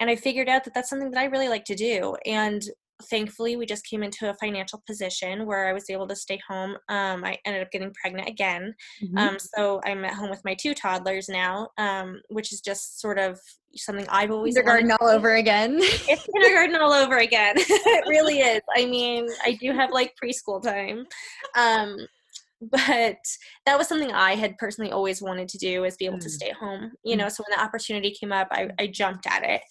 and 0.00 0.10
i 0.10 0.16
figured 0.16 0.48
out 0.48 0.64
that 0.64 0.74
that's 0.74 0.90
something 0.90 1.10
that 1.10 1.20
i 1.20 1.24
really 1.24 1.48
like 1.48 1.64
to 1.64 1.74
do 1.74 2.16
and 2.26 2.62
thankfully 3.04 3.56
we 3.56 3.66
just 3.66 3.84
came 3.86 4.02
into 4.02 4.30
a 4.30 4.34
financial 4.34 4.82
position 4.86 5.46
where 5.46 5.68
i 5.68 5.72
was 5.72 5.90
able 5.90 6.06
to 6.06 6.16
stay 6.16 6.38
home 6.48 6.76
um, 6.88 7.24
i 7.24 7.36
ended 7.44 7.62
up 7.62 7.70
getting 7.70 7.92
pregnant 8.00 8.28
again. 8.28 8.74
Mhm. 9.02 9.18
um, 9.18 9.36
so 9.38 9.80
i'm 9.84 10.04
at 10.04 10.14
home 10.14 10.30
with 10.30 10.44
my 10.44 10.54
two 10.54 10.74
toddlers 10.74 11.28
now 11.28 11.68
um, 11.78 12.20
which 12.28 12.52
is 12.52 12.60
just 12.60 13.00
sort 13.00 13.18
of 13.18 13.38
something 13.74 14.06
i've 14.08 14.30
always 14.30 14.54
Kindergarten 14.54 14.92
all 14.92 15.08
over 15.08 15.34
again. 15.34 15.76
it's 15.80 16.26
kindergarten 16.32 16.76
all 16.76 16.92
over 16.92 17.18
again. 17.18 17.56
It 17.58 18.04
really 18.08 18.38
is. 18.40 18.62
I 18.74 18.86
mean 18.86 19.26
i 19.44 19.52
do 19.60 19.72
have 19.72 19.90
like 19.90 20.14
preschool 20.22 20.62
time. 20.62 21.06
Um, 21.54 21.96
but 22.70 23.16
that 23.66 23.78
was 23.78 23.88
something 23.88 24.12
i 24.12 24.34
had 24.34 24.56
personally 24.58 24.90
always 24.92 25.20
wanted 25.22 25.48
to 25.48 25.58
do 25.58 25.84
is 25.84 25.96
be 25.96 26.06
able 26.06 26.18
to 26.18 26.28
Mm. 26.28 26.32
stay 26.32 26.52
home 26.52 26.92
you 27.04 27.16
know 27.16 27.28
so 27.28 27.42
when 27.46 27.56
the 27.58 27.64
opportunity 27.64 28.10
came 28.18 28.32
up 28.32 28.48
i, 28.50 28.68
I 28.78 28.86
jumped 28.88 29.26
at 29.26 29.42
it. 29.44 29.62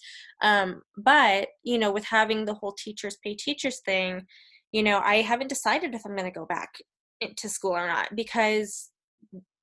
Um, 0.42 0.82
but 0.96 1.48
you 1.64 1.78
know 1.78 1.92
with 1.92 2.04
having 2.04 2.44
the 2.44 2.54
whole 2.54 2.72
teachers 2.72 3.16
pay 3.22 3.34
teachers 3.34 3.80
thing 3.84 4.26
you 4.72 4.82
know 4.82 5.00
i 5.04 5.16
haven't 5.16 5.48
decided 5.48 5.94
if 5.94 6.02
i'm 6.04 6.16
going 6.16 6.30
to 6.30 6.38
go 6.38 6.46
back 6.46 6.74
to 7.36 7.48
school 7.48 7.72
or 7.76 7.86
not 7.86 8.14
because 8.14 8.90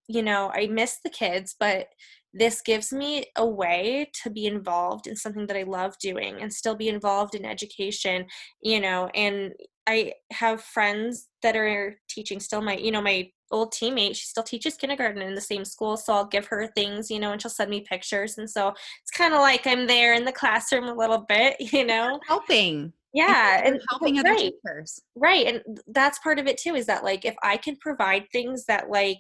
you 0.08 0.24
know 0.24 0.52
i 0.54 0.68
miss 0.68 0.98
the 1.04 1.10
kids 1.10 1.56
but 1.60 1.88
this 2.34 2.62
gives 2.62 2.92
me 2.92 3.26
a 3.38 3.46
way 3.46 4.10
to 4.24 4.30
be 4.30 4.46
involved 4.46 5.08
in 5.08 5.16
something 5.16 5.46
that 5.48 5.58
i 5.58 5.64
love 5.64 5.98
doing 6.00 6.42
and 6.42 6.52
still 6.52 6.76
be 6.76 6.90
involved 6.90 7.36
in 7.36 7.46
education 7.46 8.26
you 8.62 8.80
know 8.80 9.10
and 9.16 9.54
i 9.88 10.12
have 10.32 10.62
friends 10.62 11.28
that 11.42 11.56
are 11.56 11.98
teaching 12.10 12.40
still 12.40 12.62
my 12.62 12.76
you 12.76 12.92
know 12.92 13.02
my 13.02 13.30
old 13.52 13.72
teammate 13.72 14.16
she 14.16 14.26
still 14.26 14.44
teaches 14.44 14.76
kindergarten 14.76 15.22
in 15.22 15.36
the 15.36 15.42
same 15.42 15.64
school 15.64 15.96
so 15.96 16.14
i'll 16.14 16.26
give 16.26 16.48
her 16.48 16.68
things 16.76 17.12
you 17.12 17.20
know 17.20 17.32
and 17.32 17.42
she'll 17.42 17.52
send 17.52 17.70
me 17.70 17.82
pictures 17.82 18.38
and 18.38 18.50
so 18.50 18.70
it's 18.70 19.12
kind 19.16 19.34
of 19.34 19.40
like 19.40 19.68
i'm 19.68 19.86
there 19.86 20.16
in 20.16 20.26
the 20.26 20.32
classroom 20.32 20.86
a 20.86 20.94
little 20.94 21.26
bit 21.30 21.56
you 21.74 21.86
know? 21.86 22.20
helping. 22.28 22.92
Yeah 23.14 23.62
and 23.64 23.80
helping 23.92 24.18
other 24.18 24.32
right, 24.32 24.54
teachers. 24.66 25.00
right 25.16 25.46
and 25.46 25.80
that's 25.90 26.18
part 26.20 26.40
of 26.40 26.48
it 26.48 26.58
too 26.58 26.74
is 26.74 26.88
that 26.88 27.04
like 27.04 27.26
if 27.26 27.36
i 27.44 27.58
can 27.58 27.76
provide 27.76 28.26
things 28.32 28.66
that 28.66 28.90
like 28.90 29.20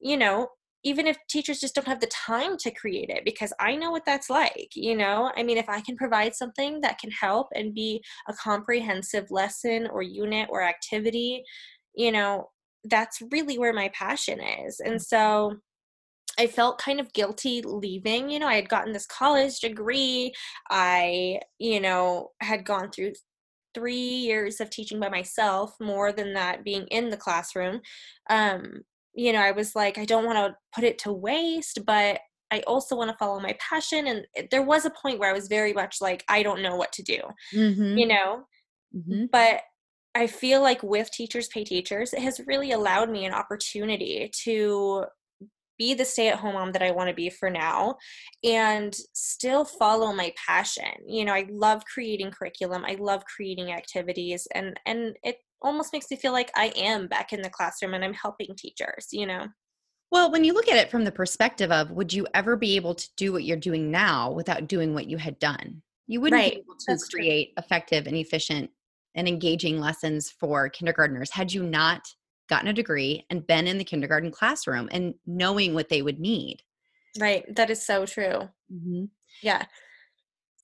you 0.00 0.16
know 0.16 0.48
even 0.84 1.06
if 1.06 1.18
teachers 1.28 1.60
just 1.60 1.74
don't 1.74 1.86
have 1.86 2.00
the 2.00 2.06
time 2.06 2.56
to 2.56 2.70
create 2.70 3.10
it 3.10 3.24
because 3.24 3.52
i 3.60 3.74
know 3.74 3.90
what 3.90 4.04
that's 4.04 4.30
like 4.30 4.68
you 4.74 4.96
know 4.96 5.30
i 5.36 5.42
mean 5.42 5.58
if 5.58 5.68
i 5.68 5.80
can 5.80 5.96
provide 5.96 6.34
something 6.34 6.80
that 6.80 6.98
can 6.98 7.10
help 7.10 7.48
and 7.54 7.74
be 7.74 8.02
a 8.28 8.34
comprehensive 8.34 9.30
lesson 9.30 9.86
or 9.92 10.02
unit 10.02 10.48
or 10.50 10.62
activity 10.62 11.42
you 11.94 12.12
know 12.12 12.48
that's 12.84 13.20
really 13.30 13.58
where 13.58 13.74
my 13.74 13.90
passion 13.94 14.40
is 14.40 14.80
and 14.80 15.00
so 15.00 15.56
I 16.38 16.46
felt 16.46 16.80
kind 16.80 17.00
of 17.00 17.12
guilty 17.12 17.60
leaving. 17.60 18.30
You 18.30 18.38
know, 18.38 18.46
I 18.46 18.54
had 18.54 18.68
gotten 18.68 18.92
this 18.92 19.04
college 19.04 19.60
degree. 19.60 20.32
I, 20.70 21.40
you 21.58 21.80
know, 21.80 22.30
had 22.40 22.64
gone 22.64 22.90
through 22.90 23.12
three 23.74 23.94
years 23.94 24.60
of 24.60 24.70
teaching 24.70 24.98
by 24.98 25.08
myself, 25.08 25.74
more 25.80 26.12
than 26.12 26.34
that 26.34 26.64
being 26.64 26.86
in 26.86 27.10
the 27.10 27.16
classroom. 27.16 27.80
Um, 28.28 28.82
you 29.14 29.32
know, 29.32 29.40
I 29.40 29.52
was 29.52 29.74
like, 29.74 29.98
I 29.98 30.04
don't 30.04 30.24
want 30.24 30.38
to 30.38 30.56
put 30.74 30.84
it 30.84 30.98
to 31.00 31.12
waste, 31.12 31.80
but 31.86 32.20
I 32.50 32.60
also 32.66 32.96
want 32.96 33.10
to 33.10 33.16
follow 33.16 33.40
my 33.40 33.56
passion. 33.58 34.06
And 34.06 34.48
there 34.50 34.62
was 34.62 34.84
a 34.84 34.90
point 34.90 35.18
where 35.18 35.30
I 35.30 35.34
was 35.34 35.48
very 35.48 35.72
much 35.72 36.00
like, 36.00 36.24
I 36.28 36.42
don't 36.42 36.62
know 36.62 36.76
what 36.76 36.92
to 36.92 37.02
do, 37.02 37.20
mm-hmm. 37.54 37.98
you 37.98 38.06
know? 38.06 38.44
Mm-hmm. 38.94 39.26
But 39.30 39.62
I 40.14 40.26
feel 40.26 40.60
like 40.60 40.82
with 40.82 41.10
Teachers 41.12 41.48
Pay 41.48 41.64
Teachers, 41.64 42.12
it 42.12 42.22
has 42.22 42.40
really 42.46 42.72
allowed 42.72 43.10
me 43.10 43.24
an 43.24 43.34
opportunity 43.34 44.30
to 44.44 45.04
be 45.78 45.94
the 45.94 46.04
stay 46.04 46.28
at 46.28 46.38
home 46.38 46.54
mom 46.54 46.72
that 46.72 46.82
I 46.82 46.90
want 46.90 47.08
to 47.08 47.14
be 47.14 47.30
for 47.30 47.48
now 47.48 47.96
and 48.44 48.94
still 49.14 49.64
follow 49.64 50.12
my 50.12 50.32
passion. 50.46 50.92
You 51.06 51.24
know, 51.24 51.32
I 51.32 51.46
love 51.50 51.84
creating 51.86 52.32
curriculum. 52.32 52.84
I 52.84 52.96
love 53.00 53.24
creating 53.24 53.72
activities 53.72 54.46
and 54.54 54.78
and 54.84 55.16
it 55.22 55.36
almost 55.62 55.92
makes 55.92 56.10
me 56.10 56.16
feel 56.16 56.32
like 56.32 56.50
I 56.54 56.72
am 56.76 57.06
back 57.06 57.32
in 57.32 57.42
the 57.42 57.50
classroom 57.50 57.94
and 57.94 58.04
I'm 58.04 58.14
helping 58.14 58.54
teachers, 58.56 59.08
you 59.12 59.26
know. 59.26 59.46
Well, 60.12 60.32
when 60.32 60.42
you 60.42 60.54
look 60.54 60.68
at 60.68 60.76
it 60.76 60.90
from 60.90 61.04
the 61.04 61.12
perspective 61.12 61.70
of 61.70 61.92
would 61.92 62.12
you 62.12 62.26
ever 62.34 62.56
be 62.56 62.76
able 62.76 62.94
to 62.94 63.08
do 63.16 63.32
what 63.32 63.44
you're 63.44 63.56
doing 63.56 63.90
now 63.90 64.32
without 64.32 64.66
doing 64.66 64.92
what 64.92 65.08
you 65.08 65.18
had 65.18 65.38
done? 65.38 65.82
You 66.08 66.20
wouldn't 66.20 66.40
right. 66.40 66.54
be 66.54 66.58
able 66.58 66.74
to 66.74 66.84
That's 66.88 67.08
create 67.08 67.52
true. 67.54 67.64
effective 67.64 68.06
and 68.06 68.16
efficient 68.16 68.70
and 69.14 69.28
engaging 69.28 69.78
lessons 69.78 70.30
for 70.30 70.68
kindergartners 70.68 71.30
had 71.30 71.52
you 71.52 71.62
not 71.62 72.02
gotten 72.48 72.68
a 72.68 72.72
degree 72.72 73.24
and 73.30 73.46
been 73.46 73.68
in 73.68 73.78
the 73.78 73.84
kindergarten 73.84 74.32
classroom 74.32 74.88
and 74.90 75.14
knowing 75.26 75.74
what 75.74 75.88
they 75.88 76.02
would 76.02 76.18
need. 76.18 76.58
Right. 77.18 77.44
That 77.54 77.70
is 77.70 77.84
so 77.84 78.06
true. 78.06 78.48
Mm-hmm. 78.72 79.04
Yeah. 79.42 79.64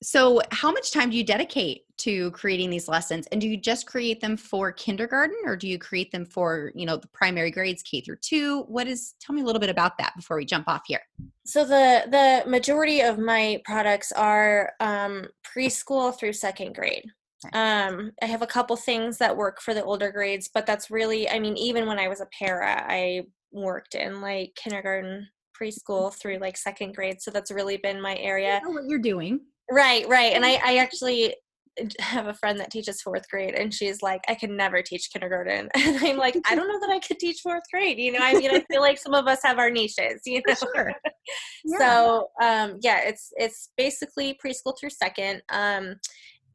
So, 0.03 0.41
how 0.51 0.71
much 0.71 0.91
time 0.91 1.09
do 1.09 1.17
you 1.17 1.23
dedicate 1.23 1.85
to 1.97 2.29
creating 2.31 2.69
these 2.69 2.87
lessons? 2.87 3.27
And 3.31 3.41
do 3.41 3.47
you 3.47 3.57
just 3.57 3.87
create 3.87 4.21
them 4.21 4.37
for 4.37 4.71
kindergarten 4.71 5.37
or 5.45 5.55
do 5.55 5.67
you 5.67 5.79
create 5.79 6.11
them 6.11 6.25
for, 6.25 6.71
you 6.75 6.85
know, 6.85 6.97
the 6.97 7.07
primary 7.07 7.49
grades 7.49 7.81
K 7.81 8.01
through 8.01 8.17
2? 8.21 8.63
What 8.67 8.87
is 8.87 9.15
tell 9.19 9.35
me 9.35 9.41
a 9.41 9.45
little 9.45 9.59
bit 9.59 9.71
about 9.71 9.97
that 9.97 10.15
before 10.15 10.37
we 10.37 10.45
jump 10.45 10.67
off 10.67 10.83
here. 10.85 11.01
So 11.45 11.65
the 11.65 12.03
the 12.11 12.49
majority 12.49 13.01
of 13.01 13.17
my 13.17 13.61
products 13.65 14.11
are 14.11 14.73
um 14.79 15.27
preschool 15.43 16.17
through 16.17 16.33
second 16.33 16.75
grade. 16.75 17.05
Um 17.53 18.11
I 18.21 18.25
have 18.25 18.43
a 18.43 18.47
couple 18.47 18.75
things 18.75 19.17
that 19.17 19.35
work 19.35 19.61
for 19.61 19.73
the 19.73 19.83
older 19.83 20.11
grades, 20.11 20.49
but 20.53 20.67
that's 20.67 20.91
really 20.91 21.27
I 21.27 21.39
mean 21.39 21.57
even 21.57 21.87
when 21.87 21.97
I 21.97 22.07
was 22.07 22.21
a 22.21 22.27
para, 22.37 22.85
I 22.87 23.23
worked 23.51 23.95
in 23.95 24.21
like 24.21 24.53
kindergarten 24.55 25.27
preschool 25.59 26.13
through 26.13 26.37
like 26.37 26.55
second 26.55 26.93
grade 26.93 27.19
so 27.19 27.31
that's 27.31 27.49
really 27.49 27.77
been 27.77 27.99
my 27.99 28.15
area 28.17 28.61
what 28.65 28.83
you're 28.85 28.99
doing 28.99 29.39
Right, 29.69 30.07
right. 30.07 30.33
And 30.33 30.45
I, 30.45 30.59
I 30.63 30.77
actually 30.77 31.35
have 31.99 32.27
a 32.27 32.33
friend 32.33 32.59
that 32.59 32.71
teaches 32.71 33.01
fourth 33.01 33.27
grade 33.29 33.53
and 33.53 33.73
she's 33.73 34.01
like 34.01 34.21
i 34.27 34.35
can 34.35 34.55
never 34.55 34.81
teach 34.81 35.09
kindergarten 35.11 35.69
and 35.75 35.97
i'm 35.97 36.17
like 36.17 36.35
i 36.49 36.55
don't 36.55 36.67
know 36.67 36.79
that 36.79 36.89
i 36.89 36.99
could 36.99 37.19
teach 37.19 37.39
fourth 37.41 37.63
grade 37.71 37.97
you 37.97 38.11
know 38.11 38.19
i 38.21 38.33
mean 38.33 38.51
i 38.51 38.63
feel 38.71 38.81
like 38.81 38.97
some 38.97 39.13
of 39.13 39.27
us 39.27 39.39
have 39.43 39.59
our 39.59 39.69
niches 39.69 40.21
you 40.25 40.41
know 40.47 40.53
sure. 40.53 40.93
yeah. 41.65 41.77
so 41.77 42.27
um 42.41 42.77
yeah 42.81 43.01
it's 43.03 43.31
it's 43.37 43.69
basically 43.77 44.37
preschool 44.43 44.73
through 44.79 44.89
second 44.89 45.41
um 45.49 45.95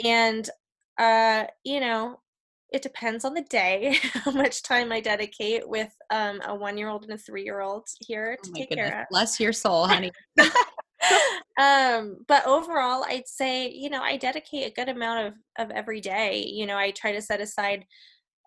and 0.05 0.51
uh 0.99 1.45
you 1.65 1.81
know 1.81 2.17
it 2.73 2.83
depends 2.83 3.25
on 3.25 3.35
the 3.35 3.43
day 3.43 3.97
how 4.15 4.31
much 4.31 4.63
time 4.63 4.93
i 4.93 5.01
dedicate 5.01 5.69
with 5.69 5.93
um 6.11 6.41
a 6.47 6.55
one 6.55 6.77
year 6.77 6.89
old 6.89 7.05
and 7.05 7.13
a 7.13 7.19
three 7.19 7.45
year 7.45 7.61
old 7.61 7.87
here 8.01 8.37
to 8.43 8.51
oh 8.51 8.59
take 8.59 8.71
goodness. 8.71 8.91
care 8.91 9.01
of 9.03 9.07
bless 9.11 9.39
your 9.39 9.53
soul 9.53 9.87
honey 9.87 10.11
um 11.59 12.17
but 12.29 12.47
overall 12.47 13.05
i'd 13.09 13.27
say 13.27 13.69
you 13.71 13.91
know 13.91 14.03
i 14.03 14.17
dedicate 14.17 14.67
a 14.67 14.75
good 14.75 14.89
amount 14.89 15.27
of 15.27 15.35
of 15.59 15.71
every 15.71 16.01
day 16.01 16.45
you 16.47 16.67
know 16.67 16.77
i 16.77 16.91
try 16.91 17.13
to 17.13 17.21
set 17.21 17.41
aside 17.41 17.85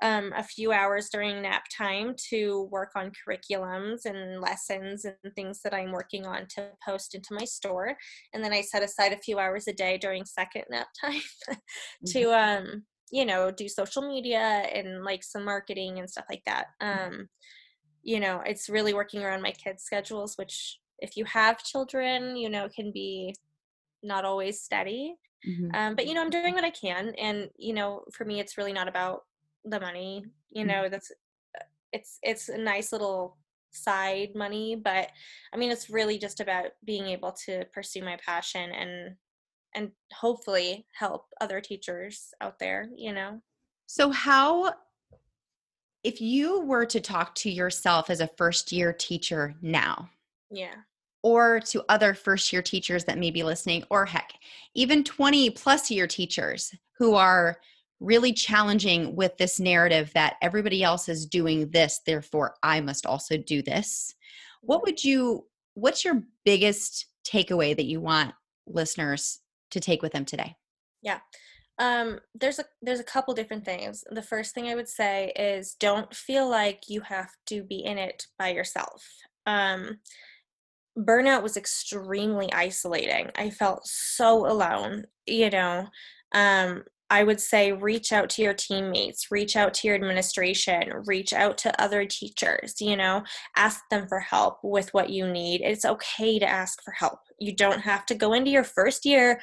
um, 0.02 0.34
a 0.36 0.44
few 0.44 0.72
hours 0.72 1.10
during 1.12 1.42
nap 1.42 1.64
time 1.76 2.16
to 2.30 2.68
work 2.72 2.92
on 2.96 3.12
curriculums 3.12 4.06
and 4.06 4.42
lessons 4.42 5.06
and 5.06 5.16
things 5.36 5.62
that 5.64 5.74
I'm 5.74 5.92
working 5.92 6.26
on 6.26 6.48
to 6.56 6.70
post 6.86 7.16
into 7.16 7.34
my 7.34 7.46
store. 7.46 7.96
And 8.34 8.44
then 8.44 8.54
I 8.54 8.62
set 8.62 8.84
aside 8.84 9.14
a 9.14 9.18
few 9.18 9.40
hours 9.40 9.68
a 9.68 9.74
day 9.74 9.98
during 9.98 10.26
second 10.26 10.66
nap 10.70 10.88
time 11.00 11.22
to, 12.08 12.20
mm-hmm. 12.20 12.66
um, 12.68 12.84
you 13.12 13.26
know, 13.26 13.52
do 13.52 13.70
social 13.70 14.02
media 14.02 14.40
and 14.74 15.04
like 15.04 15.24
some 15.24 15.46
marketing 15.46 16.00
and 16.00 16.10
stuff 16.10 16.26
like 16.30 16.44
that. 16.46 16.68
Mm-hmm. 16.82 17.16
Um, 17.16 17.30
you 18.04 18.20
know, 18.20 18.42
it's 18.46 18.70
really 18.70 18.94
working 18.94 19.24
around 19.24 19.42
my 19.42 19.52
kids' 19.52 19.84
schedules, 19.84 20.36
which 20.36 20.78
if 21.00 21.18
you 21.18 21.26
have 21.26 21.64
children, 21.64 22.36
you 22.36 22.50
know, 22.50 22.66
it 22.66 22.74
can 22.74 22.92
be 22.92 23.36
not 24.04 24.26
always 24.26 24.62
steady. 24.62 25.16
Mm-hmm. 25.48 25.76
Um, 25.76 25.96
but 25.96 26.08
you 26.08 26.14
know, 26.14 26.22
I'm 26.22 26.30
doing 26.30 26.54
what 26.54 26.64
I 26.64 26.72
can, 26.72 27.14
and 27.16 27.50
you 27.58 27.74
know, 27.74 28.04
for 28.12 28.26
me, 28.26 28.40
it's 28.40 28.58
really 28.58 28.74
not 28.74 28.88
about 28.88 29.24
the 29.64 29.80
money. 29.80 30.26
You 30.50 30.66
mm-hmm. 30.66 30.72
know, 30.72 30.90
that's 30.90 31.12
uh, 31.12 31.64
it's 31.92 32.20
it's 32.24 32.50
a 32.50 32.58
nice 32.58 32.92
little 32.92 33.38
side 33.72 34.30
money, 34.34 34.76
but 34.76 35.10
I 35.54 35.58
mean, 35.58 35.72
it's 35.72 35.90
really 35.90 36.18
just 36.18 36.40
about 36.40 36.68
being 36.84 37.06
able 37.08 37.34
to 37.46 37.66
pursue 37.74 38.04
my 38.04 38.18
passion 38.26 38.72
and 38.72 39.16
and 39.76 39.92
hopefully 40.14 40.88
help 40.94 41.26
other 41.42 41.62
teachers 41.62 42.34
out 42.42 42.58
there. 42.60 42.88
You 42.96 43.14
know. 43.14 43.42
So 43.88 44.10
how 44.10 44.74
if 46.04 46.22
you 46.22 46.62
were 46.62 46.86
to 46.86 47.02
talk 47.02 47.34
to 47.34 47.52
yourself 47.52 48.10
as 48.10 48.22
a 48.22 48.30
first 48.38 48.72
year 48.72 48.94
teacher 48.94 49.56
now, 49.62 50.10
yeah. 50.52 50.76
Or 51.24 51.60
to 51.72 51.84
other 51.90 52.14
first 52.14 52.54
year 52.54 52.62
teachers 52.62 53.06
that 53.06 53.18
may 53.18 53.32
be 53.32 53.44
listening, 53.44 53.84
or 53.90 54.06
heck, 54.06 54.34
even 54.76 55.04
20 55.04 55.50
plus 55.52 55.90
year 55.90 56.08
teachers 56.08 56.74
who 56.98 57.16
are 57.16 57.58
really 58.00 58.34
challenging 58.34 59.16
with 59.16 59.36
this 59.38 59.60
narrative 59.60 60.12
that 60.14 60.36
everybody 60.42 60.84
else 60.84 61.10
is 61.10 61.26
doing 61.26 61.70
this, 61.72 62.02
therefore 62.06 62.56
I 62.62 62.82
must 62.82 63.06
also 63.06 63.38
do 63.38 63.62
this. 63.62 64.14
What 64.62 64.84
would 64.84 65.04
you, 65.04 65.48
what's 65.74 66.06
your 66.06 66.22
biggest 66.44 67.08
takeaway 67.26 67.76
that 67.76 67.86
you 67.86 68.00
want 68.00 68.36
listeners 68.68 69.40
to 69.72 69.80
take 69.80 70.02
with 70.02 70.12
them 70.12 70.26
today? 70.26 70.56
Yeah 71.02 71.20
um 71.80 72.20
there's 72.34 72.60
a 72.60 72.66
there's 72.82 73.00
a 73.00 73.04
couple 73.04 73.34
different 73.34 73.66
things 73.66 74.04
the 74.12 74.22
first 74.22 74.54
thing 74.54 74.68
i 74.68 74.76
would 74.76 74.88
say 74.88 75.32
is 75.36 75.76
don't 75.80 76.14
feel 76.16 76.50
like 76.50 76.84
you 76.88 77.02
have 77.02 77.30
to 77.46 77.64
be 77.64 77.84
in 77.84 77.98
it 77.98 78.28
by 78.40 78.50
yourself 78.50 79.06
um 79.46 80.00
burnout 80.98 81.44
was 81.44 81.58
extremely 81.58 82.52
isolating. 82.54 83.30
I 83.36 83.50
felt 83.50 83.86
so 83.86 84.46
alone, 84.48 85.06
you 85.26 85.50
know. 85.50 85.88
Um, 86.34 86.84
I 87.10 87.24
would 87.24 87.40
say 87.40 87.72
reach 87.72 88.12
out 88.12 88.30
to 88.32 88.42
your 88.42 88.56
teammates, 88.56 89.30
reach 89.30 89.56
out 89.56 89.76
to 89.76 89.88
your 89.88 89.96
administration, 89.96 90.92
reach 91.06 91.34
out 91.34 91.58
to 91.60 91.82
other 91.82 92.06
teachers, 92.06 92.82
you 92.82 92.98
know, 92.98 93.24
ask 93.56 93.82
them 93.92 94.08
for 94.08 94.20
help 94.20 94.58
with 94.64 94.92
what 94.94 95.12
you 95.12 95.28
need. 95.32 95.62
It's 95.62 95.86
okay 95.86 96.40
to 96.40 96.50
ask 96.50 96.82
for 96.84 96.92
help. 96.92 97.20
You 97.40 97.56
don't 97.56 97.82
have 97.82 98.08
to 98.08 98.16
go 98.16 98.34
into 98.34 98.50
your 98.50 98.64
first 98.64 99.06
year 99.06 99.40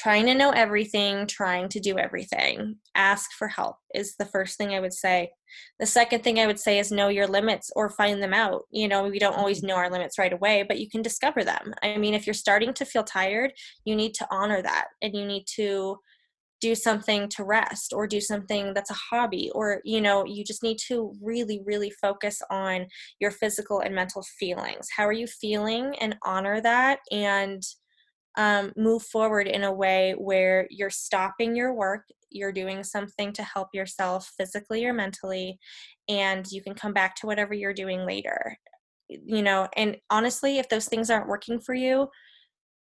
trying 0.00 0.24
to 0.24 0.34
know 0.34 0.50
everything, 0.50 1.26
trying 1.26 1.68
to 1.68 1.78
do 1.78 1.98
everything. 1.98 2.76
Ask 2.94 3.32
for 3.32 3.48
help 3.48 3.76
is 3.94 4.16
the 4.16 4.24
first 4.24 4.56
thing 4.56 4.72
I 4.72 4.80
would 4.80 4.94
say. 4.94 5.30
The 5.78 5.84
second 5.84 6.24
thing 6.24 6.38
I 6.38 6.46
would 6.46 6.58
say 6.58 6.78
is 6.78 6.90
know 6.90 7.08
your 7.08 7.26
limits 7.26 7.70
or 7.76 7.90
find 7.90 8.22
them 8.22 8.32
out. 8.32 8.62
You 8.70 8.88
know, 8.88 9.02
we 9.02 9.18
don't 9.18 9.36
always 9.36 9.62
know 9.62 9.74
our 9.74 9.90
limits 9.90 10.18
right 10.18 10.32
away, 10.32 10.64
but 10.66 10.78
you 10.78 10.88
can 10.88 11.02
discover 11.02 11.44
them. 11.44 11.74
I 11.82 11.98
mean, 11.98 12.14
if 12.14 12.26
you're 12.26 12.32
starting 12.32 12.72
to 12.74 12.86
feel 12.86 13.04
tired, 13.04 13.52
you 13.84 13.94
need 13.94 14.14
to 14.14 14.26
honor 14.30 14.62
that 14.62 14.86
and 15.02 15.14
you 15.14 15.26
need 15.26 15.44
to 15.56 15.98
do 16.62 16.74
something 16.74 17.28
to 17.28 17.44
rest 17.44 17.92
or 17.94 18.06
do 18.06 18.20
something 18.20 18.72
that's 18.72 18.90
a 18.90 18.94
hobby 19.10 19.50
or 19.54 19.80
you 19.82 19.98
know 19.98 20.26
you 20.26 20.44
just 20.44 20.62
need 20.62 20.76
to 20.76 21.14
really 21.22 21.62
really 21.64 21.90
focus 22.02 22.42
on 22.50 22.86
your 23.18 23.30
physical 23.30 23.80
and 23.80 23.94
mental 23.94 24.22
feelings 24.38 24.86
how 24.94 25.04
are 25.04 25.12
you 25.12 25.26
feeling 25.26 25.94
and 26.02 26.18
honor 26.22 26.60
that 26.60 26.98
and 27.10 27.62
um, 28.40 28.72
move 28.74 29.02
forward 29.02 29.46
in 29.46 29.64
a 29.64 29.72
way 29.72 30.14
where 30.16 30.66
you're 30.70 30.88
stopping 30.88 31.54
your 31.54 31.74
work 31.74 32.06
you're 32.30 32.52
doing 32.52 32.82
something 32.82 33.34
to 33.34 33.42
help 33.42 33.68
yourself 33.74 34.32
physically 34.38 34.86
or 34.86 34.94
mentally 34.94 35.58
and 36.08 36.50
you 36.50 36.62
can 36.62 36.74
come 36.74 36.94
back 36.94 37.14
to 37.14 37.26
whatever 37.26 37.52
you're 37.52 37.74
doing 37.74 38.06
later 38.06 38.56
you 39.08 39.42
know 39.42 39.68
and 39.76 39.98
honestly 40.08 40.58
if 40.58 40.70
those 40.70 40.86
things 40.86 41.10
aren't 41.10 41.28
working 41.28 41.60
for 41.60 41.74
you 41.74 42.08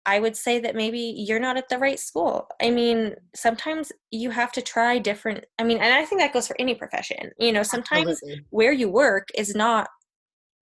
I 0.08 0.20
would 0.20 0.36
say 0.36 0.60
that 0.60 0.76
maybe 0.76 1.00
you're 1.00 1.40
not 1.40 1.56
at 1.56 1.68
the 1.68 1.78
right 1.78 1.98
school. 1.98 2.46
I 2.62 2.70
mean, 2.70 3.16
sometimes 3.34 3.90
you 4.12 4.30
have 4.30 4.52
to 4.52 4.62
try 4.62 5.00
different. 5.00 5.44
I 5.58 5.64
mean, 5.64 5.78
and 5.78 5.92
I 5.92 6.04
think 6.04 6.20
that 6.20 6.32
goes 6.32 6.46
for 6.46 6.54
any 6.60 6.76
profession. 6.76 7.32
You 7.40 7.52
know, 7.52 7.64
sometimes 7.64 8.10
Absolutely. 8.10 8.44
where 8.50 8.70
you 8.70 8.88
work 8.88 9.26
is 9.34 9.56
not 9.56 9.88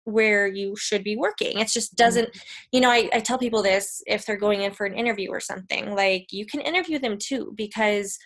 where 0.05 0.47
you 0.47 0.77
should 0.77 1.03
be 1.03 1.17
working. 1.17 1.59
It 1.59 1.69
just 1.69 1.97
doesn't, 1.97 2.29
mm-hmm. 2.29 2.69
you 2.73 2.81
know, 2.81 2.91
I, 2.91 3.09
I 3.13 3.21
tell 3.21 3.39
people 3.39 3.63
this 3.63 4.03
if 4.07 4.25
they're 4.25 4.37
going 4.37 4.63
in 4.63 4.73
for 4.73 4.87
an 4.87 4.95
interview 4.95 5.31
or 5.31 5.41
something, 5.41 5.95
like 5.95 6.33
you 6.33 6.47
can 6.47 6.61
interview 6.61 6.99
them 6.99 7.17
too, 7.19 7.53
because 7.57 8.19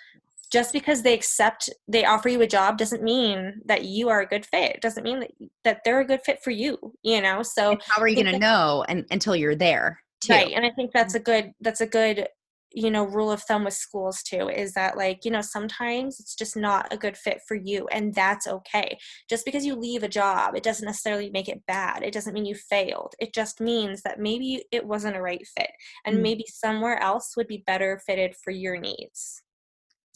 just 0.50 0.72
because 0.72 1.02
they 1.02 1.12
accept 1.12 1.68
they 1.86 2.04
offer 2.04 2.28
you 2.28 2.40
a 2.40 2.46
job 2.46 2.78
doesn't 2.78 3.02
mean 3.02 3.60
that 3.66 3.84
you 3.84 4.08
are 4.08 4.20
a 4.20 4.26
good 4.26 4.46
fit 4.46 4.76
it 4.76 4.80
doesn't 4.80 5.04
mean 5.04 5.20
that, 5.20 5.30
that 5.64 5.80
they're 5.84 6.00
a 6.00 6.06
good 6.06 6.22
fit 6.22 6.42
for 6.42 6.50
you 6.50 6.78
you 7.02 7.20
know 7.20 7.42
so 7.42 7.72
and 7.72 7.82
how 7.86 8.00
are 8.00 8.08
you 8.08 8.14
going 8.14 8.32
to 8.32 8.38
know 8.38 8.84
and, 8.88 9.04
until 9.10 9.36
you're 9.36 9.54
there 9.54 10.00
too. 10.20 10.32
right 10.32 10.52
and 10.54 10.64
i 10.64 10.70
think 10.70 10.90
that's 10.92 11.14
a 11.14 11.20
good 11.20 11.52
that's 11.60 11.80
a 11.80 11.86
good 11.86 12.26
you 12.72 12.90
know 12.90 13.04
rule 13.04 13.30
of 13.30 13.42
thumb 13.42 13.64
with 13.64 13.74
schools 13.74 14.22
too 14.22 14.48
is 14.48 14.72
that 14.74 14.96
like 14.96 15.24
you 15.24 15.30
know 15.30 15.40
sometimes 15.40 16.20
it's 16.20 16.34
just 16.34 16.56
not 16.56 16.92
a 16.92 16.96
good 16.96 17.16
fit 17.16 17.40
for 17.46 17.54
you 17.54 17.86
and 17.90 18.14
that's 18.14 18.46
okay. 18.46 18.98
Just 19.28 19.44
because 19.44 19.64
you 19.64 19.74
leave 19.74 20.02
a 20.02 20.08
job 20.08 20.54
it 20.54 20.62
doesn't 20.62 20.86
necessarily 20.86 21.30
make 21.30 21.48
it 21.48 21.64
bad. 21.66 22.02
It 22.02 22.12
doesn't 22.12 22.34
mean 22.34 22.46
you 22.46 22.54
failed. 22.54 23.14
It 23.18 23.34
just 23.34 23.60
means 23.60 24.02
that 24.02 24.20
maybe 24.20 24.64
it 24.70 24.86
wasn't 24.86 25.16
a 25.16 25.22
right 25.22 25.46
fit 25.56 25.70
and 26.04 26.18
mm. 26.18 26.22
maybe 26.22 26.44
somewhere 26.46 27.00
else 27.00 27.34
would 27.36 27.48
be 27.48 27.64
better 27.66 28.00
fitted 28.06 28.34
for 28.42 28.50
your 28.50 28.78
needs. 28.78 29.42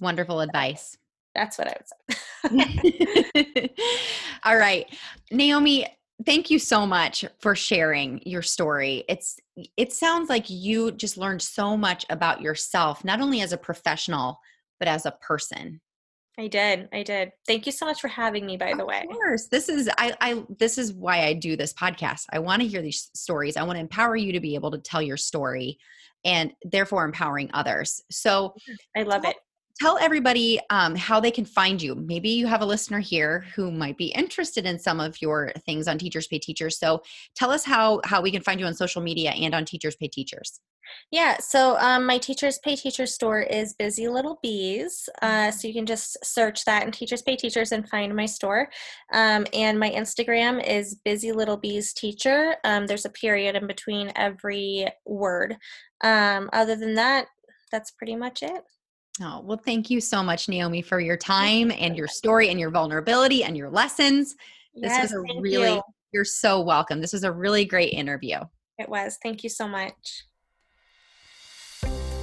Wonderful 0.01 0.41
advice. 0.41 0.97
that's 1.35 1.59
what 1.59 1.69
i 1.69 1.77
would 1.79 1.87
say. 1.89 3.71
All 4.45 4.57
right. 4.57 4.87
Naomi 5.31 5.87
thank 6.25 6.51
you 6.51 6.59
so 6.59 6.87
much 6.87 7.25
for 7.41 7.55
sharing 7.55 8.21
your 8.27 8.43
story. 8.43 9.05
It's 9.09 9.39
it 9.77 9.93
sounds 9.93 10.29
like 10.29 10.49
you 10.49 10.93
just 10.93 11.17
learned 11.17 11.43
so 11.43 11.77
much 11.77 12.07
about 12.11 12.41
yourself 12.41 13.05
not 13.05 13.21
only 13.21 13.41
as 13.41 13.53
a 13.53 13.59
professional 13.59 14.39
but 14.79 14.89
as 14.89 15.07
a 15.07 15.13
person. 15.13 15.81
I 16.39 16.49
did 16.49 16.89
i 16.93 17.03
did. 17.03 17.33
Thank 17.47 17.67
you 17.67 17.73
so 17.73 17.87
much 17.87 18.01
for 18.01 18.09
having 18.09 18.47
me 18.47 18.57
by 18.57 18.71
of 18.71 18.79
the 18.79 18.87
way. 18.87 19.07
of 19.09 19.15
course. 19.15 19.49
This 19.49 19.69
is 19.69 19.89
i 19.99 20.15
i 20.21 20.43
this 20.59 20.79
is 20.79 20.93
why 20.93 21.25
i 21.25 21.33
do 21.35 21.57
this 21.57 21.73
podcast. 21.73 22.25
I 22.33 22.39
want 22.39 22.63
to 22.63 22.69
hear 22.69 22.83
these 22.83 23.11
stories. 23.15 23.57
I 23.57 23.63
want 23.63 23.77
to 23.77 23.81
empower 23.81 24.17
you 24.17 24.33
to 24.33 24.41
be 24.41 24.55
able 24.55 24.71
to 24.71 24.79
tell 24.79 25.03
your 25.03 25.17
story 25.17 25.79
and 26.25 26.53
therefore 26.63 27.05
empowering 27.05 27.51
others. 27.53 28.01
So 28.11 28.55
i 28.97 29.03
love 29.03 29.25
it 29.25 29.37
tell 29.81 29.99
everybody 29.99 30.61
um, 30.71 30.95
how 30.95 31.21
they 31.21 31.31
can 31.31 31.45
find 31.45 31.81
you. 31.81 31.95
Maybe 31.95 32.31
you 32.31 32.47
have 32.47 32.63
a 32.63 32.67
listener 32.67 33.01
here 33.01 33.47
who 33.55 33.71
might 33.71 33.97
be 33.97 34.07
interested 34.07 34.67
in 34.67 34.79
some 34.79 35.01
of 35.01 35.21
your 35.21 35.53
things 35.67 35.89
on 35.89 35.99
Teachers 35.99 36.27
Pay 36.27 36.39
Teachers. 36.39 36.79
So 36.79 37.03
tell 37.35 37.51
us 37.51 37.65
how 37.65 38.01
how 38.05 38.21
we 38.23 38.31
can 38.31 38.43
find 38.43 38.61
you 38.61 38.67
on 38.67 38.75
social 38.75 39.03
media 39.03 39.31
and 39.31 39.55
on 39.55 39.65
Teachers 39.65 39.97
Pay 39.97 40.09
Teachers. 40.09 40.61
Yeah, 41.11 41.39
so 41.39 41.77
um, 41.79 42.07
my 42.07 42.19
Teachers 42.19 42.59
Pay 42.59 42.77
Teachers 42.77 43.15
store 43.15 43.41
is 43.41 43.75
Busy 43.75 44.09
Little 44.09 44.39
Bees. 44.43 45.09
Uh, 45.21 45.27
mm-hmm. 45.27 45.51
so 45.57 45.69
you 45.69 45.75
can 45.75 45.87
just 45.87 46.25
search 46.25 46.65
that 46.65 46.85
in 46.85 46.93
Teachers 46.93 47.23
Pay 47.23 47.37
Teachers 47.37 47.73
and 47.73 47.89
find 47.89 48.15
my 48.15 48.27
store. 48.27 48.69
Um, 49.13 49.47
and 49.53 49.79
my 49.79 49.91
Instagram 49.91 50.67
is 50.67 50.97
Busy 51.05 51.33
Little 51.33 51.57
Bees 51.57 51.93
Teacher. 51.93 52.57
Um, 52.65 52.87
there's 52.87 53.05
a 53.05 53.11
period 53.11 53.57
in 53.57 53.67
between 53.67 54.13
every 54.17 54.87
word. 55.07 55.57
Um, 56.03 56.51
other 56.53 56.77
than 56.77 56.95
that, 56.95 57.27
that's 57.71 57.91
pretty 57.91 58.17
much 58.17 58.43
it. 58.43 58.63
Oh, 59.21 59.41
well, 59.45 59.61
thank 59.63 59.91
you 59.91 60.01
so 60.01 60.23
much, 60.23 60.49
Naomi, 60.49 60.81
for 60.81 60.99
your 60.99 61.17
time 61.17 61.71
and 61.71 61.97
your 61.97 62.09
story 62.09 62.49
and 62.49 62.59
your 62.59 62.71
vulnerability 62.71 63.45
and 63.45 63.57
your 63.57 63.69
lessons. 63.69 64.35
Yes, 64.75 65.03
this 65.03 65.13
was 65.13 65.27
a 65.37 65.41
really, 65.41 65.75
you. 65.75 65.83
you're 66.13 66.25
so 66.25 66.63
welcome. 66.63 67.01
This 67.01 67.13
was 67.13 67.25
a 67.25 67.31
really 67.31 67.67
great 67.67 67.93
interview. 67.93 68.39
It 68.79 68.89
was. 68.89 69.19
Thank 69.23 69.45
you 69.45 69.51
so 69.51 69.69
much. 69.69 70.25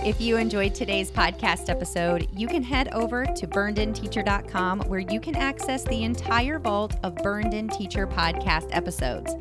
If 0.03 0.19
you 0.19 0.37
enjoyed 0.37 0.73
today's 0.73 1.11
podcast 1.11 1.69
episode, 1.69 2.27
you 2.33 2.47
can 2.47 2.63
head 2.63 2.87
over 2.93 3.25
to 3.25 3.47
burnedinteacher.com 3.47 4.79
where 4.87 4.99
you 4.99 5.19
can 5.19 5.35
access 5.35 5.83
the 5.83 6.03
entire 6.03 6.57
vault 6.57 6.95
of 7.03 7.15
Burned 7.17 7.53
In 7.53 7.67
Teacher 7.67 8.07
podcast 8.07 8.69
episodes 8.71 9.35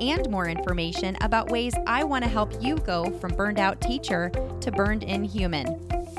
and 0.00 0.28
more 0.30 0.48
information 0.48 1.16
about 1.20 1.50
ways 1.50 1.74
I 1.86 2.04
want 2.04 2.24
to 2.24 2.30
help 2.30 2.62
you 2.62 2.76
go 2.76 3.10
from 3.18 3.34
burned 3.34 3.58
out 3.58 3.80
teacher 3.80 4.30
to 4.60 4.70
burned 4.70 5.02
in 5.02 5.24
human. 5.24 5.66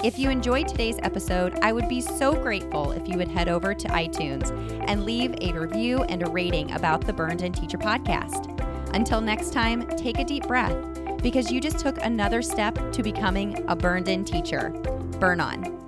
If 0.04 0.20
you 0.20 0.30
enjoyed 0.30 0.68
today's 0.68 1.00
episode, 1.02 1.58
I 1.62 1.72
would 1.72 1.88
be 1.88 2.02
so 2.02 2.34
grateful 2.34 2.92
if 2.92 3.08
you 3.08 3.18
would 3.18 3.30
head 3.30 3.48
over 3.48 3.74
to 3.74 3.88
iTunes 3.88 4.52
and 4.88 5.06
leave 5.06 5.34
a 5.42 5.54
review 5.54 6.04
and 6.04 6.22
a 6.24 6.30
rating 6.30 6.72
about 6.74 7.06
the 7.06 7.14
Burned 7.14 7.42
In 7.42 7.54
Teacher 7.54 7.78
podcast. 7.78 8.50
Until 8.94 9.22
next 9.22 9.54
time, 9.54 9.88
take 9.96 10.20
a 10.20 10.26
deep 10.26 10.48
breath 10.48 10.76
because 11.22 11.52
you 11.52 11.62
just 11.62 11.80
took 11.80 11.98
another 12.04 12.42
step 12.42 12.78
to 12.92 13.02
becoming 13.02 13.64
a 13.70 13.76
burned 13.76 14.10
in 14.10 14.26
teacher. 14.26 14.70
Burn 15.20 15.40
on. 15.40 15.83